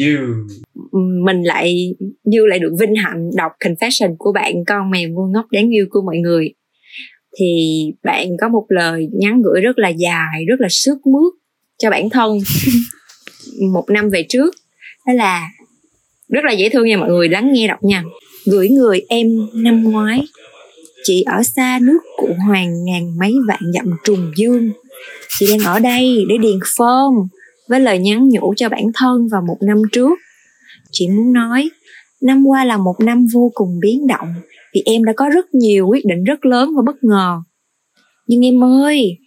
you. 0.00 0.18
Mình 1.24 1.42
lại 1.42 1.94
như 2.24 2.46
lại 2.46 2.58
được 2.58 2.72
vinh 2.80 2.94
hạnh 2.94 3.30
đọc 3.36 3.52
confession 3.60 4.14
của 4.18 4.32
bạn 4.32 4.54
con 4.66 4.90
mèo 4.90 5.08
ngu 5.08 5.26
ngốc 5.26 5.46
đáng 5.50 5.74
yêu 5.74 5.86
của 5.90 6.02
mọi 6.02 6.16
người. 6.16 6.54
Thì 7.40 7.84
bạn 8.02 8.28
có 8.40 8.48
một 8.48 8.66
lời 8.68 9.08
nhắn 9.12 9.42
gửi 9.42 9.60
rất 9.60 9.78
là 9.78 9.88
dài 9.88 10.44
rất 10.48 10.60
là 10.60 10.68
sức 10.70 11.06
mướt 11.06 11.32
cho 11.78 11.90
bản 11.90 12.10
thân 12.10 12.38
một 13.72 13.84
năm 13.90 14.10
về 14.10 14.26
trước. 14.28 14.54
Đó 15.06 15.12
là 15.12 15.48
rất 16.28 16.44
là 16.44 16.52
dễ 16.52 16.68
thương 16.68 16.86
nha 16.86 16.96
mọi 16.96 17.08
người 17.08 17.28
lắng 17.28 17.52
nghe 17.52 17.68
đọc 17.68 17.78
nha. 17.82 18.04
Gửi 18.46 18.68
người 18.68 19.02
em 19.08 19.26
năm 19.54 19.82
ngoái 19.82 20.20
chị 21.04 21.22
ở 21.22 21.42
xa 21.42 21.78
nước 21.82 21.98
cụ 22.16 22.28
hoàng 22.46 22.84
ngàn 22.84 23.18
mấy 23.18 23.34
vạn 23.48 23.60
dặm 23.74 23.86
trùng 24.04 24.32
dương. 24.36 24.70
Chị 25.38 25.46
đang 25.50 25.66
ở 25.66 25.78
đây 25.78 26.24
để 26.28 26.36
điền 26.38 26.58
form 26.58 27.26
với 27.68 27.80
lời 27.80 27.98
nhắn 27.98 28.28
nhủ 28.28 28.54
cho 28.56 28.68
bản 28.68 28.84
thân 28.94 29.28
vào 29.32 29.42
một 29.48 29.56
năm 29.60 29.82
trước. 29.92 30.18
Chị 30.92 31.08
muốn 31.08 31.32
nói, 31.32 31.70
năm 32.22 32.46
qua 32.46 32.64
là 32.64 32.76
một 32.76 32.94
năm 33.00 33.26
vô 33.34 33.50
cùng 33.54 33.78
biến 33.80 34.06
động, 34.06 34.28
vì 34.74 34.82
em 34.84 35.04
đã 35.04 35.12
có 35.16 35.28
rất 35.28 35.54
nhiều 35.54 35.86
quyết 35.86 36.04
định 36.06 36.24
rất 36.24 36.44
lớn 36.44 36.70
và 36.76 36.82
bất 36.86 37.04
ngờ. 37.04 37.42
Nhưng 38.26 38.44
em 38.44 38.64
ơi, 38.64 39.18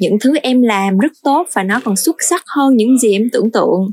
những 0.00 0.16
thứ 0.20 0.36
em 0.42 0.62
làm 0.62 0.98
rất 0.98 1.12
tốt 1.22 1.46
và 1.54 1.62
nó 1.62 1.80
còn 1.84 1.96
xuất 1.96 2.16
sắc 2.20 2.42
hơn 2.56 2.76
những 2.76 2.98
gì 2.98 3.12
em 3.12 3.28
tưởng 3.32 3.50
tượng. 3.50 3.90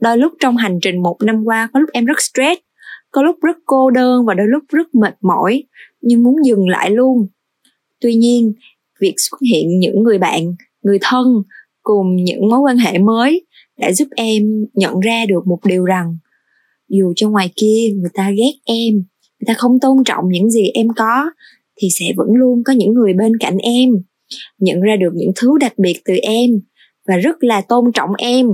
Đôi 0.00 0.18
lúc 0.18 0.32
trong 0.40 0.56
hành 0.56 0.78
trình 0.82 1.02
một 1.02 1.16
năm 1.22 1.44
qua, 1.44 1.68
có 1.72 1.80
lúc 1.80 1.90
em 1.92 2.04
rất 2.04 2.20
stress, 2.20 2.60
có 3.10 3.22
lúc 3.22 3.36
rất 3.42 3.56
cô 3.66 3.90
đơn 3.90 4.26
và 4.26 4.34
đôi 4.34 4.46
lúc 4.50 4.64
rất 4.68 4.94
mệt 4.94 5.14
mỏi, 5.20 5.64
nhưng 6.00 6.22
muốn 6.22 6.36
dừng 6.44 6.68
lại 6.68 6.90
luôn. 6.90 7.26
Tuy 8.00 8.14
nhiên, 8.14 8.52
việc 9.00 9.14
xuất 9.16 9.38
hiện 9.50 9.78
những 9.78 10.02
người 10.02 10.18
bạn, 10.18 10.54
người 10.82 10.98
thân 11.02 11.26
cùng 11.82 12.16
những 12.16 12.48
mối 12.48 12.60
quan 12.60 12.76
hệ 12.76 12.98
mới 12.98 13.46
đã 13.78 13.92
giúp 13.92 14.08
em 14.16 14.42
nhận 14.74 15.00
ra 15.00 15.26
được 15.28 15.46
một 15.46 15.58
điều 15.64 15.84
rằng 15.84 16.16
dù 16.88 17.12
cho 17.16 17.30
ngoài 17.30 17.50
kia 17.56 17.90
người 17.94 18.10
ta 18.14 18.30
ghét 18.30 18.52
em, 18.64 18.94
người 18.94 19.46
ta 19.46 19.54
không 19.54 19.80
tôn 19.80 20.04
trọng 20.04 20.24
những 20.28 20.50
gì 20.50 20.68
em 20.74 20.86
có, 20.96 21.30
thì 21.76 21.88
sẽ 21.98 22.06
vẫn 22.16 22.28
luôn 22.34 22.62
có 22.64 22.72
những 22.72 22.94
người 22.94 23.12
bên 23.12 23.32
cạnh 23.40 23.58
em, 23.58 23.90
nhận 24.58 24.80
ra 24.80 24.96
được 24.96 25.10
những 25.14 25.32
thứ 25.36 25.58
đặc 25.60 25.72
biệt 25.78 26.00
từ 26.04 26.14
em 26.14 26.50
và 27.08 27.16
rất 27.16 27.44
là 27.44 27.60
tôn 27.60 27.92
trọng 27.94 28.10
em. 28.18 28.46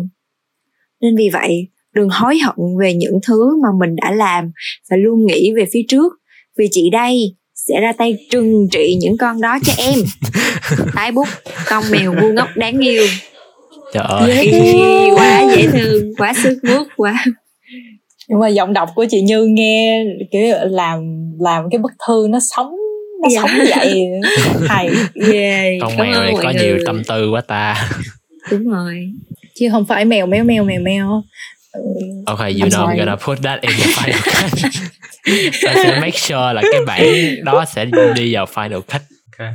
Nên 1.01 1.17
vì 1.17 1.29
vậy, 1.33 1.69
đừng 1.95 2.09
hối 2.13 2.39
hận 2.39 2.57
về 2.81 2.95
những 2.95 3.19
thứ 3.27 3.63
mà 3.63 3.69
mình 3.81 3.97
đã 3.97 4.13
làm 4.13 4.51
và 4.91 4.97
luôn 4.97 5.27
nghĩ 5.27 5.53
về 5.57 5.65
phía 5.73 5.83
trước, 5.89 6.13
vì 6.59 6.69
chị 6.71 6.91
đây 6.91 7.35
sẽ 7.69 7.81
ra 7.81 7.93
tay 7.99 8.17
trừng 8.31 8.69
trị 8.73 8.97
những 9.01 9.17
con 9.19 9.41
đó 9.41 9.59
cho 9.67 9.73
em. 9.79 9.95
Tái 10.95 11.13
bút 11.13 11.29
con 11.69 11.85
mèo 11.91 12.15
ngu 12.15 12.33
ngốc 12.33 12.49
đáng 12.57 12.79
yêu. 12.79 13.07
Trời 13.95 14.05
ơi. 14.09 14.29
dễ 14.37 14.51
thương 14.53 15.15
quá 15.15 15.43
dễ 15.57 15.67
thương 15.67 16.15
quá 16.19 16.33
sức 16.43 16.59
mướt 16.63 16.87
quá. 16.97 17.25
Nhưng 18.29 18.41
mà 18.41 18.49
giọng 18.49 18.73
đọc 18.73 18.89
của 18.95 19.07
chị 19.11 19.21
Như 19.21 19.45
nghe 19.51 20.05
kiểu 20.33 20.57
làm 20.71 21.01
làm 21.41 21.65
cái 21.71 21.79
bức 21.79 21.93
thư 22.09 22.27
nó 22.31 22.39
sống 22.57 22.71
nó 23.23 23.29
Dạ. 23.31 23.41
sống 23.43 23.67
dậy 23.67 24.05
hay. 24.69 24.91
Yeah 25.33 25.65
con 25.81 25.93
cảm 25.97 26.07
mèo 26.11 26.23
này 26.23 26.33
có 26.43 26.43
người. 26.53 26.55
nhiều 26.63 26.79
tâm 26.87 27.03
tư 27.05 27.31
quá 27.31 27.41
ta. 27.41 27.89
Đúng 28.51 28.69
rồi. 28.71 28.95
Chứ 29.61 29.69
không 29.73 29.87
phải 29.87 30.05
mèo 30.05 30.27
mèo 30.27 30.45
mèo 30.45 30.65
mèo 30.65 30.81
mèo. 30.81 31.23
Okay, 32.27 32.53
you 32.53 32.59
I'm 32.61 32.71
know 32.71 32.81
I'm 32.81 32.87
sorry. 32.87 32.99
gonna 32.99 33.17
put 33.17 33.39
that 33.43 33.61
in 33.63 33.71
the 33.79 33.87
final 33.97 34.21
cut. 34.25 34.71
Ta 35.65 35.75
sẽ 35.75 36.01
make 36.01 36.19
sure 36.19 36.53
là 36.53 36.63
cái 36.73 36.81
bản 36.87 37.03
đó 37.45 37.65
sẽ 37.75 37.87
đi 38.17 38.35
vào 38.35 38.47
final 38.47 38.81
cut. 38.81 39.03
Ok. 39.39 39.49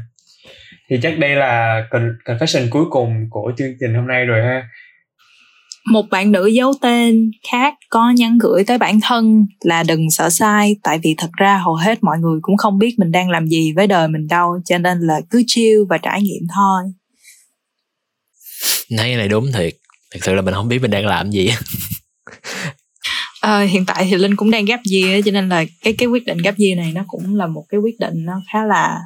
Thì 0.89 0.95
chắc 1.01 1.19
đây 1.19 1.35
là 1.35 1.83
con- 1.91 2.15
confession 2.25 2.67
cuối 2.69 2.85
cùng 2.89 3.27
của 3.29 3.51
chương 3.57 3.73
trình 3.79 3.93
hôm 3.95 4.07
nay 4.07 4.25
rồi 4.25 4.41
ha. 4.43 4.63
một 5.91 6.05
bạn 6.11 6.31
nữ 6.31 6.47
giấu 6.47 6.73
tên 6.81 7.31
khác 7.51 7.73
có 7.89 8.11
nhắn 8.15 8.37
gửi 8.37 8.63
tới 8.63 8.77
bản 8.77 8.99
thân 9.03 9.45
là 9.63 9.83
đừng 9.83 10.11
sợ 10.11 10.29
sai 10.29 10.75
tại 10.83 10.99
vì 11.03 11.15
thật 11.17 11.29
ra 11.37 11.57
hầu 11.57 11.75
hết 11.75 12.03
mọi 12.03 12.17
người 12.19 12.39
cũng 12.41 12.57
không 12.57 12.79
biết 12.79 12.95
mình 12.97 13.11
đang 13.11 13.29
làm 13.29 13.47
gì 13.47 13.73
với 13.75 13.87
đời 13.87 14.07
mình 14.07 14.27
đâu 14.27 14.59
cho 14.65 14.77
nên 14.77 14.99
là 14.99 15.21
cứ 15.29 15.43
chill 15.47 15.79
và 15.89 15.97
trải 15.97 16.21
nghiệm 16.21 16.41
thôi 16.55 16.83
Thấy 18.89 19.07
cái 19.07 19.15
này 19.15 19.27
đúng 19.27 19.51
thiệt. 19.51 19.73
Thật 20.11 20.19
sự 20.23 20.33
là 20.33 20.41
mình 20.41 20.53
không 20.53 20.67
biết 20.67 20.79
mình 20.81 20.91
đang 20.91 21.05
làm 21.05 21.31
gì. 21.31 21.51
À, 23.43 23.61
hiện 23.61 23.85
tại 23.85 24.07
thì 24.09 24.15
linh 24.17 24.35
cũng 24.35 24.51
đang 24.51 24.65
gap 24.65 24.79
year 24.91 25.25
cho 25.25 25.31
nên 25.31 25.49
là 25.49 25.65
cái 25.83 25.93
cái 25.93 26.07
quyết 26.07 26.25
định 26.25 26.37
gap 26.37 26.55
year 26.57 26.77
này 26.77 26.91
nó 26.95 27.03
cũng 27.07 27.35
là 27.35 27.47
một 27.47 27.65
cái 27.69 27.79
quyết 27.79 27.99
định 27.99 28.25
nó 28.25 28.41
khá 28.51 28.65
là 28.65 28.99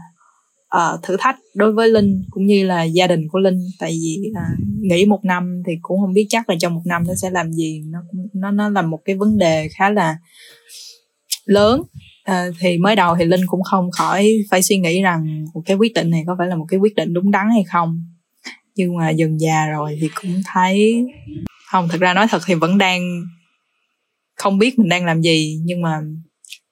uh, 0.75 1.03
thử 1.03 1.17
thách 1.19 1.35
đối 1.55 1.71
với 1.71 1.89
linh 1.89 2.23
cũng 2.29 2.45
như 2.45 2.65
là 2.65 2.83
gia 2.83 3.07
đình 3.07 3.27
của 3.31 3.39
linh. 3.39 3.59
Tại 3.79 3.89
vì 3.91 4.17
uh, 4.29 4.59
nghỉ 4.81 5.05
một 5.05 5.25
năm 5.25 5.63
thì 5.67 5.73
cũng 5.81 6.01
không 6.01 6.13
biết 6.13 6.25
chắc 6.29 6.49
là 6.49 6.55
trong 6.59 6.75
một 6.75 6.81
năm 6.85 7.03
nó 7.07 7.13
sẽ 7.21 7.29
làm 7.29 7.51
gì. 7.53 7.81
Nó 7.85 7.99
nó 8.33 8.51
nó 8.51 8.69
là 8.69 8.81
một 8.81 8.99
cái 9.05 9.15
vấn 9.15 9.38
đề 9.38 9.67
khá 9.77 9.89
là 9.89 10.17
lớn. 11.45 11.83
À, 12.23 12.45
thì 12.59 12.77
mới 12.77 12.95
đầu 12.95 13.15
thì 13.19 13.25
linh 13.25 13.41
cũng 13.47 13.63
không 13.63 13.91
khỏi 13.91 14.31
phải 14.51 14.61
suy 14.61 14.77
nghĩ 14.77 15.01
rằng 15.01 15.45
một 15.53 15.61
cái 15.65 15.77
quyết 15.77 15.93
định 15.93 16.09
này 16.09 16.23
có 16.27 16.35
phải 16.38 16.47
là 16.47 16.55
một 16.55 16.65
cái 16.69 16.79
quyết 16.79 16.95
định 16.95 17.13
đúng 17.13 17.31
đắn 17.31 17.49
hay 17.49 17.63
không. 17.63 18.03
Nhưng 18.75 18.97
mà 18.97 19.09
dần 19.09 19.39
già 19.39 19.65
rồi 19.65 19.97
thì 20.01 20.09
cũng 20.21 20.41
thấy 20.45 21.05
không 21.71 21.88
thật 21.89 21.97
ra 22.01 22.13
nói 22.13 22.27
thật 22.29 22.41
thì 22.45 22.53
vẫn 22.53 22.77
đang 22.77 23.01
không 24.38 24.57
biết 24.57 24.79
mình 24.79 24.89
đang 24.89 25.05
làm 25.05 25.21
gì 25.21 25.59
nhưng 25.63 25.81
mà 25.81 25.99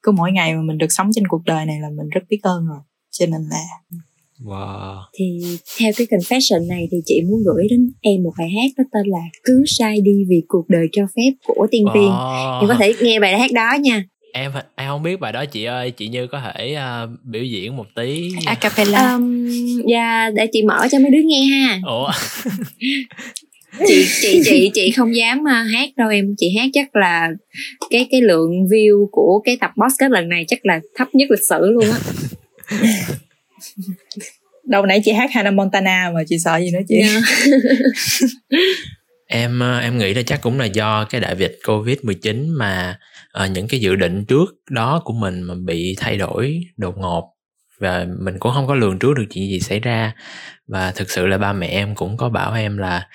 cứ 0.02 0.12
mỗi 0.12 0.32
ngày 0.32 0.54
mà 0.54 0.62
mình 0.62 0.78
được 0.78 0.86
sống 0.90 1.10
trên 1.14 1.26
cuộc 1.28 1.44
đời 1.44 1.66
này 1.66 1.80
là 1.80 1.88
mình 1.96 2.08
rất 2.08 2.20
biết 2.28 2.38
ơn 2.42 2.66
rồi. 2.66 2.78
Cho 3.10 3.26
nên 3.26 3.40
là 3.50 3.62
wow. 4.44 5.02
Thì 5.18 5.38
theo 5.78 5.92
cái 5.96 6.06
confession 6.06 6.66
này 6.66 6.88
thì 6.90 6.96
chị 7.04 7.22
muốn 7.30 7.40
gửi 7.46 7.66
đến 7.70 7.92
em 8.00 8.22
một 8.22 8.32
bài 8.38 8.50
hát 8.50 8.70
có 8.76 8.84
tên 8.92 9.06
là 9.06 9.22
cứ 9.44 9.64
sai 9.66 10.00
đi 10.00 10.24
vì 10.28 10.42
cuộc 10.48 10.68
đời 10.68 10.86
cho 10.92 11.02
phép 11.16 11.30
của 11.46 11.66
tiên 11.70 11.84
tiên. 11.94 12.10
Wow. 12.10 12.60
em 12.60 12.68
có 12.68 12.74
thể 12.74 12.94
nghe 13.00 13.20
bài 13.20 13.38
hát 13.38 13.52
đó 13.52 13.76
nha. 13.80 14.04
Em 14.32 14.52
em 14.76 14.88
không 14.88 15.02
biết 15.02 15.20
bài 15.20 15.32
đó 15.32 15.44
chị 15.44 15.64
ơi 15.64 15.90
chị 15.90 16.08
như 16.08 16.26
có 16.26 16.40
thể 16.40 16.76
uh, 16.76 17.10
biểu 17.24 17.44
diễn 17.44 17.76
một 17.76 17.86
tí 17.94 18.30
a 18.46 18.54
cappella. 18.54 19.14
Um, 19.14 19.48
dạ 19.88 20.30
để 20.34 20.46
chị 20.52 20.62
mở 20.62 20.86
cho 20.90 20.98
mấy 20.98 21.10
đứa 21.10 21.22
nghe 21.24 21.44
ha. 21.44 21.80
Ủa 21.86 22.10
chị 23.86 24.06
chị 24.20 24.40
chị 24.44 24.70
chị 24.74 24.90
không 24.90 25.16
dám 25.16 25.40
uh, 25.40 25.72
hát 25.72 25.90
đâu 25.96 26.08
em. 26.08 26.34
Chị 26.38 26.56
hát 26.58 26.66
chắc 26.72 26.96
là 26.96 27.28
cái 27.90 28.06
cái 28.10 28.20
lượng 28.20 28.50
view 28.70 29.06
của 29.12 29.42
cái 29.44 29.56
tập 29.60 29.70
podcast 29.82 30.12
lần 30.12 30.28
này 30.28 30.44
chắc 30.48 30.66
là 30.66 30.80
thấp 30.94 31.08
nhất 31.12 31.30
lịch 31.30 31.48
sử 31.48 31.70
luôn 31.70 31.84
á. 31.90 31.98
Đầu 34.64 34.86
nãy 34.86 35.00
chị 35.04 35.12
hát 35.12 35.30
Hannah 35.32 35.54
Montana 35.54 36.10
mà 36.14 36.20
chị 36.26 36.36
sợ 36.44 36.56
gì 36.56 36.70
nữa 36.70 36.78
chị? 36.88 37.02
Dạ. 37.02 37.20
em 39.26 39.60
ờ, 39.60 39.78
em 39.78 39.98
nghĩ 39.98 40.14
là 40.14 40.22
chắc 40.22 40.40
cũng 40.42 40.58
là 40.58 40.64
do 40.64 41.04
cái 41.04 41.20
đại 41.20 41.36
dịch 41.38 41.58
covid 41.66 41.98
19 42.02 42.50
mà 42.50 42.98
ờ, 43.32 43.46
những 43.46 43.68
cái 43.68 43.80
dự 43.80 43.96
định 43.96 44.24
trước 44.24 44.46
đó 44.70 45.02
của 45.04 45.12
mình 45.12 45.42
mà 45.42 45.54
bị 45.66 45.96
thay 45.98 46.16
đổi 46.16 46.60
đột 46.76 46.98
ngột. 46.98 47.32
Và 47.78 48.06
mình 48.20 48.38
cũng 48.38 48.52
không 48.52 48.66
có 48.66 48.74
lường 48.74 48.98
trước 48.98 49.14
được 49.16 49.24
chuyện 49.30 49.48
gì 49.48 49.60
xảy 49.60 49.80
ra. 49.80 50.12
Và 50.68 50.90
thực 50.90 51.10
sự 51.10 51.26
là 51.26 51.38
ba 51.38 51.52
mẹ 51.52 51.66
em 51.66 51.94
cũng 51.94 52.16
có 52.16 52.28
bảo 52.28 52.54
em 52.54 52.78
là 52.78 53.06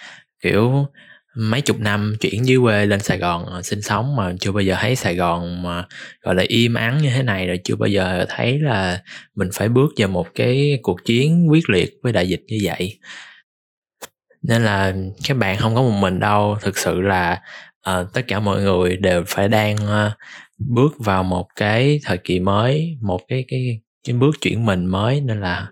kiểu 0.41 0.87
mấy 1.35 1.61
chục 1.61 1.79
năm 1.79 2.15
chuyển 2.19 2.45
dưới 2.45 2.57
quê 2.63 2.85
lên 2.85 2.99
Sài 2.99 3.17
Gòn 3.17 3.45
ờ, 3.45 3.61
sinh 3.61 3.81
sống 3.81 4.15
mà 4.15 4.33
chưa 4.39 4.51
bao 4.51 4.61
giờ 4.61 4.75
thấy 4.79 4.95
Sài 4.95 5.15
Gòn 5.15 5.63
mà 5.63 5.85
gọi 6.21 6.35
là 6.35 6.43
im 6.47 6.73
ắng 6.73 6.97
như 7.01 7.09
thế 7.09 7.23
này 7.23 7.47
rồi 7.47 7.59
chưa 7.63 7.75
bao 7.75 7.87
giờ 7.87 8.25
thấy 8.29 8.59
là 8.59 9.01
mình 9.35 9.49
phải 9.53 9.69
bước 9.69 9.91
vào 9.97 10.07
một 10.07 10.27
cái 10.35 10.79
cuộc 10.83 11.05
chiến 11.05 11.47
quyết 11.49 11.69
liệt 11.69 11.93
với 12.03 12.13
đại 12.13 12.29
dịch 12.29 12.41
như 12.47 12.57
vậy. 12.63 12.99
Nên 14.41 14.63
là 14.63 14.93
các 15.27 15.37
bạn 15.37 15.57
không 15.57 15.75
có 15.75 15.81
một 15.81 15.91
mình 15.99 16.19
đâu 16.19 16.57
thực 16.61 16.77
sự 16.77 17.01
là 17.01 17.41
uh, 17.89 18.13
tất 18.13 18.21
cả 18.27 18.39
mọi 18.39 18.61
người 18.61 18.97
đều 18.97 19.23
phải 19.27 19.47
đang 19.47 19.75
uh, 19.75 20.11
bước 20.57 20.93
vào 20.99 21.23
một 21.23 21.47
cái 21.55 21.99
thời 22.03 22.17
kỳ 22.17 22.39
mới 22.39 22.97
một 23.01 23.21
cái 23.27 23.45
cái 23.47 23.81
cái 24.03 24.15
bước 24.15 24.41
chuyển 24.41 24.65
mình 24.65 24.85
mới 24.85 25.21
nên 25.21 25.41
là 25.41 25.67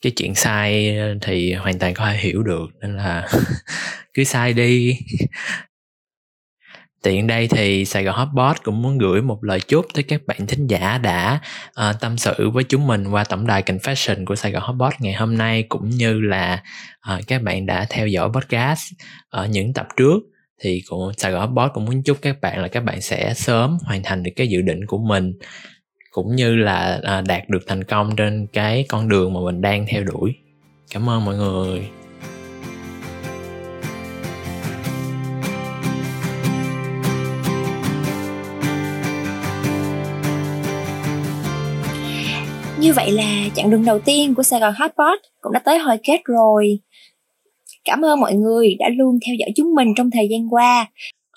cái 0.00 0.12
chuyện 0.16 0.34
sai 0.34 0.98
thì 1.22 1.52
hoàn 1.52 1.78
toàn 1.78 1.94
có 1.94 2.06
thể 2.06 2.16
hiểu 2.16 2.42
được 2.42 2.66
nên 2.80 2.96
là 2.96 3.28
cứ 4.14 4.24
sai 4.24 4.52
đi. 4.52 4.98
Tiện 7.02 7.26
đây 7.26 7.48
thì 7.48 7.84
Sài 7.84 8.04
Gòn 8.04 8.16
Hotbot 8.16 8.56
cũng 8.62 8.82
muốn 8.82 8.98
gửi 8.98 9.22
một 9.22 9.44
lời 9.44 9.60
chúc 9.60 9.86
tới 9.94 10.02
các 10.02 10.20
bạn 10.26 10.46
thính 10.46 10.66
giả 10.66 10.98
đã 10.98 11.40
uh, 11.68 12.00
tâm 12.00 12.16
sự 12.16 12.50
với 12.50 12.64
chúng 12.64 12.86
mình 12.86 13.06
qua 13.06 13.24
tổng 13.24 13.46
đài 13.46 13.62
Confession 13.62 14.24
của 14.24 14.36
Sài 14.36 14.52
Gòn 14.52 14.62
Hotbot 14.62 14.92
ngày 15.00 15.12
hôm 15.12 15.38
nay 15.38 15.62
cũng 15.68 15.90
như 15.90 16.20
là 16.20 16.62
uh, 17.14 17.26
các 17.26 17.42
bạn 17.42 17.66
đã 17.66 17.86
theo 17.90 18.06
dõi 18.06 18.28
podcast 18.34 18.92
ở 19.28 19.46
những 19.46 19.72
tập 19.74 19.86
trước. 19.96 20.18
Thì 20.62 20.82
cũng 20.88 21.12
Sài 21.16 21.32
Gòn 21.32 21.40
Hotbot 21.40 21.70
cũng 21.74 21.84
muốn 21.84 22.02
chúc 22.02 22.18
các 22.22 22.40
bạn 22.40 22.62
là 22.62 22.68
các 22.68 22.84
bạn 22.84 23.00
sẽ 23.00 23.34
sớm 23.34 23.78
hoàn 23.84 24.02
thành 24.02 24.22
được 24.22 24.32
cái 24.36 24.48
dự 24.48 24.62
định 24.62 24.86
của 24.86 24.98
mình 24.98 25.32
cũng 26.14 26.36
như 26.36 26.56
là 26.56 27.00
à, 27.02 27.20
đạt 27.20 27.48
được 27.48 27.62
thành 27.66 27.84
công 27.84 28.16
trên 28.16 28.46
cái 28.52 28.84
con 28.88 29.08
đường 29.08 29.34
mà 29.34 29.40
mình 29.40 29.60
đang 29.60 29.86
theo 29.88 30.04
đuổi. 30.04 30.34
Cảm 30.90 31.10
ơn 31.10 31.24
mọi 31.24 31.36
người. 31.36 31.88
Như 42.78 42.92
vậy 42.92 43.10
là 43.12 43.48
chặng 43.54 43.70
đường 43.70 43.84
đầu 43.84 43.98
tiên 43.98 44.34
của 44.34 44.42
Sài 44.42 44.60
Gòn 44.60 44.74
Hotpot 44.78 45.18
cũng 45.40 45.52
đã 45.52 45.60
tới 45.64 45.78
hồi 45.78 45.96
kết 46.02 46.20
rồi. 46.24 46.78
Cảm 47.84 48.04
ơn 48.04 48.20
mọi 48.20 48.34
người 48.34 48.76
đã 48.78 48.88
luôn 48.88 49.18
theo 49.26 49.34
dõi 49.38 49.50
chúng 49.56 49.74
mình 49.74 49.88
trong 49.96 50.10
thời 50.10 50.28
gian 50.30 50.54
qua. 50.54 50.86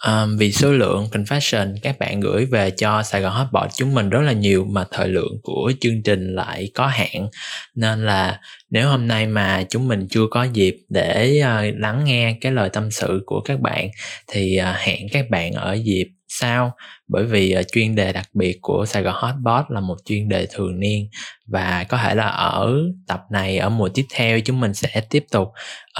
Um, 0.06 0.38
vì 0.38 0.52
số 0.52 0.72
lượng 0.72 1.08
confession 1.12 1.76
các 1.82 2.00
bạn 2.00 2.20
gửi 2.20 2.45
về 2.45 2.72
cho 2.72 3.04
Sài 3.04 3.22
Gòn 3.22 3.34
Hotbot 3.34 3.70
chúng 3.76 3.93
mình 3.93 4.10
rất 4.10 4.22
là 4.22 4.32
nhiều 4.32 4.66
mà 4.66 4.86
thời 4.91 5.08
lượng 5.08 5.39
của 5.43 5.72
chương 5.82 6.04
trình 6.04 6.36
lại 6.36 6.72
có 6.76 6.88
hạn. 6.88 7.28
Nên 7.76 8.06
là 8.06 8.39
nếu 8.70 8.89
hôm 8.89 9.08
nay 9.08 9.28
mà 9.28 9.64
chúng 9.70 9.88
mình 9.88 10.08
chưa 10.10 10.28
có 10.32 10.43
dịp 10.43 10.78
để 10.89 11.41
uh, 11.43 11.80
lắng 11.80 12.04
nghe 12.06 12.38
cái 12.41 12.52
lời 12.52 12.70
tâm 12.70 12.91
sự 12.91 13.24
của 13.26 13.41
các 13.41 13.60
bạn 13.60 13.89
thì 14.32 14.60
uh, 14.62 14.78
hẹn 14.78 15.08
các 15.12 15.30
bạn 15.30 15.54
ở 15.54 15.74
dịp 15.74 16.08
sau. 16.28 16.76
Bởi 17.08 17.26
vì 17.26 17.56
uh, 17.60 17.66
chuyên 17.72 17.95
đề 17.95 18.14
đặc 18.14 18.30
biệt 18.34 18.58
của 18.62 18.86
Sài 18.86 19.04
Gòn 19.04 19.16
Hotbot 19.18 19.66
là 19.70 19.80
một 19.80 19.98
chuyên 20.06 20.30
đề 20.30 20.48
thường 20.54 20.80
niên 20.80 21.10
và 21.48 21.84
có 21.89 21.98
thể 21.98 22.16
là 22.16 22.28
ở 22.28 22.78
tập 23.08 23.22
này 23.32 23.58
ở 23.58 23.70
mùa 23.70 23.89
tiếp 23.89 24.06
theo 24.14 24.39
chúng 24.39 24.60
mình 24.60 24.74
sẽ 24.74 25.02
tiếp 25.10 25.26
tục 25.32 25.48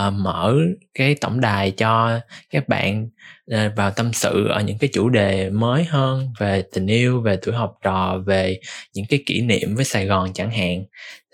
uh, 0.08 0.14
mở 0.14 0.56
cái 0.94 1.16
tổng 1.16 1.42
đài 1.42 1.72
cho 1.72 2.20
các 2.50 2.70
bạn 2.70 3.10
Ờ, 3.52 3.72
vào 3.76 3.92
tâm 3.92 4.14
sự 4.14 4.48
ở 4.48 4.62
những 4.62 4.78
cái 4.78 4.90
chủ 4.94 5.10
đề 5.10 5.50
mới 5.50 5.84
hơn 5.84 6.30
về 6.40 6.64
tình 6.74 6.88
yêu, 6.88 7.22
về 7.22 7.38
tuổi 7.42 7.56
học 7.56 7.78
trò, 7.84 8.18
về 8.26 8.60
những 8.94 9.06
cái 9.10 9.24
kỷ 9.26 9.42
niệm 9.42 9.76
với 9.76 9.86
Sài 9.86 10.06
Gòn 10.06 10.34
chẳng 10.34 10.52
hạn. 10.52 10.84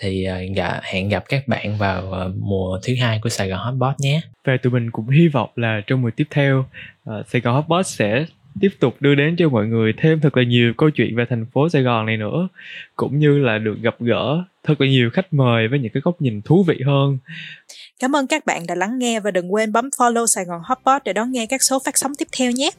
Thì 0.02 0.24
ờ, 0.24 0.38
hẹn 0.84 1.10
gặp 1.10 1.24
các 1.30 1.48
bạn 1.48 1.78
vào 1.78 2.12
ờ, 2.12 2.32
mùa 2.38 2.80
thứ 2.84 2.94
hai 3.02 3.20
của 3.24 3.30
Sài 3.30 3.50
Gòn 3.50 3.60
Hotbot 3.60 3.96
nhé. 4.00 4.22
Và 4.46 4.58
tụi 4.58 4.74
mình 4.74 4.92
cũng 4.92 5.10
hy 5.10 5.28
vọng 5.28 5.50
là 5.56 5.82
trong 5.88 6.02
mùa 6.02 6.10
tiếp 6.16 6.28
theo 6.30 6.66
Sài 7.06 7.42
Gòn 7.42 7.56
Hotbot 7.56 7.88
sẽ 7.88 8.26
tiếp 8.62 8.70
tục 8.80 8.96
đưa 9.00 9.16
đến 9.16 9.36
cho 9.36 9.50
mọi 9.50 9.68
người 9.68 9.94
thêm 9.98 10.20
thật 10.20 10.38
là 10.38 10.44
nhiều 10.44 10.74
câu 10.78 10.90
chuyện 10.90 11.16
về 11.16 11.26
thành 11.30 11.46
phố 11.54 11.70
Sài 11.70 11.82
Gòn 11.82 12.06
này 12.06 12.18
nữa, 12.18 12.48
cũng 12.96 13.20
như 13.20 13.40
là 13.40 13.58
được 13.58 13.76
gặp 13.82 13.96
gỡ 14.00 14.44
thật 14.64 14.82
là 14.82 14.88
nhiều 14.88 15.10
khách 15.10 15.34
mời 15.34 15.68
với 15.68 15.80
những 15.80 15.92
cái 15.92 16.02
góc 16.02 16.22
nhìn 16.22 16.42
thú 16.42 16.64
vị 16.64 16.82
hơn. 16.86 17.18
Cảm 18.04 18.16
ơn 18.16 18.28
các 18.28 18.46
bạn 18.46 18.68
đã 18.68 18.76
lắng 18.76 19.00
nghe 19.00 19.20
và 19.20 19.32
đừng 19.32 19.54
quên 19.54 19.72
bấm 19.72 19.90
follow 19.98 20.26
Sài 20.26 20.46
Gòn 20.46 20.62
Hotpot 20.64 21.04
để 21.04 21.14
đón 21.14 21.32
nghe 21.32 21.46
các 21.46 21.64
số 21.64 21.80
phát 21.86 21.98
sóng 21.98 22.16
tiếp 22.16 22.28
theo 22.38 22.52
nhé. 22.52 22.70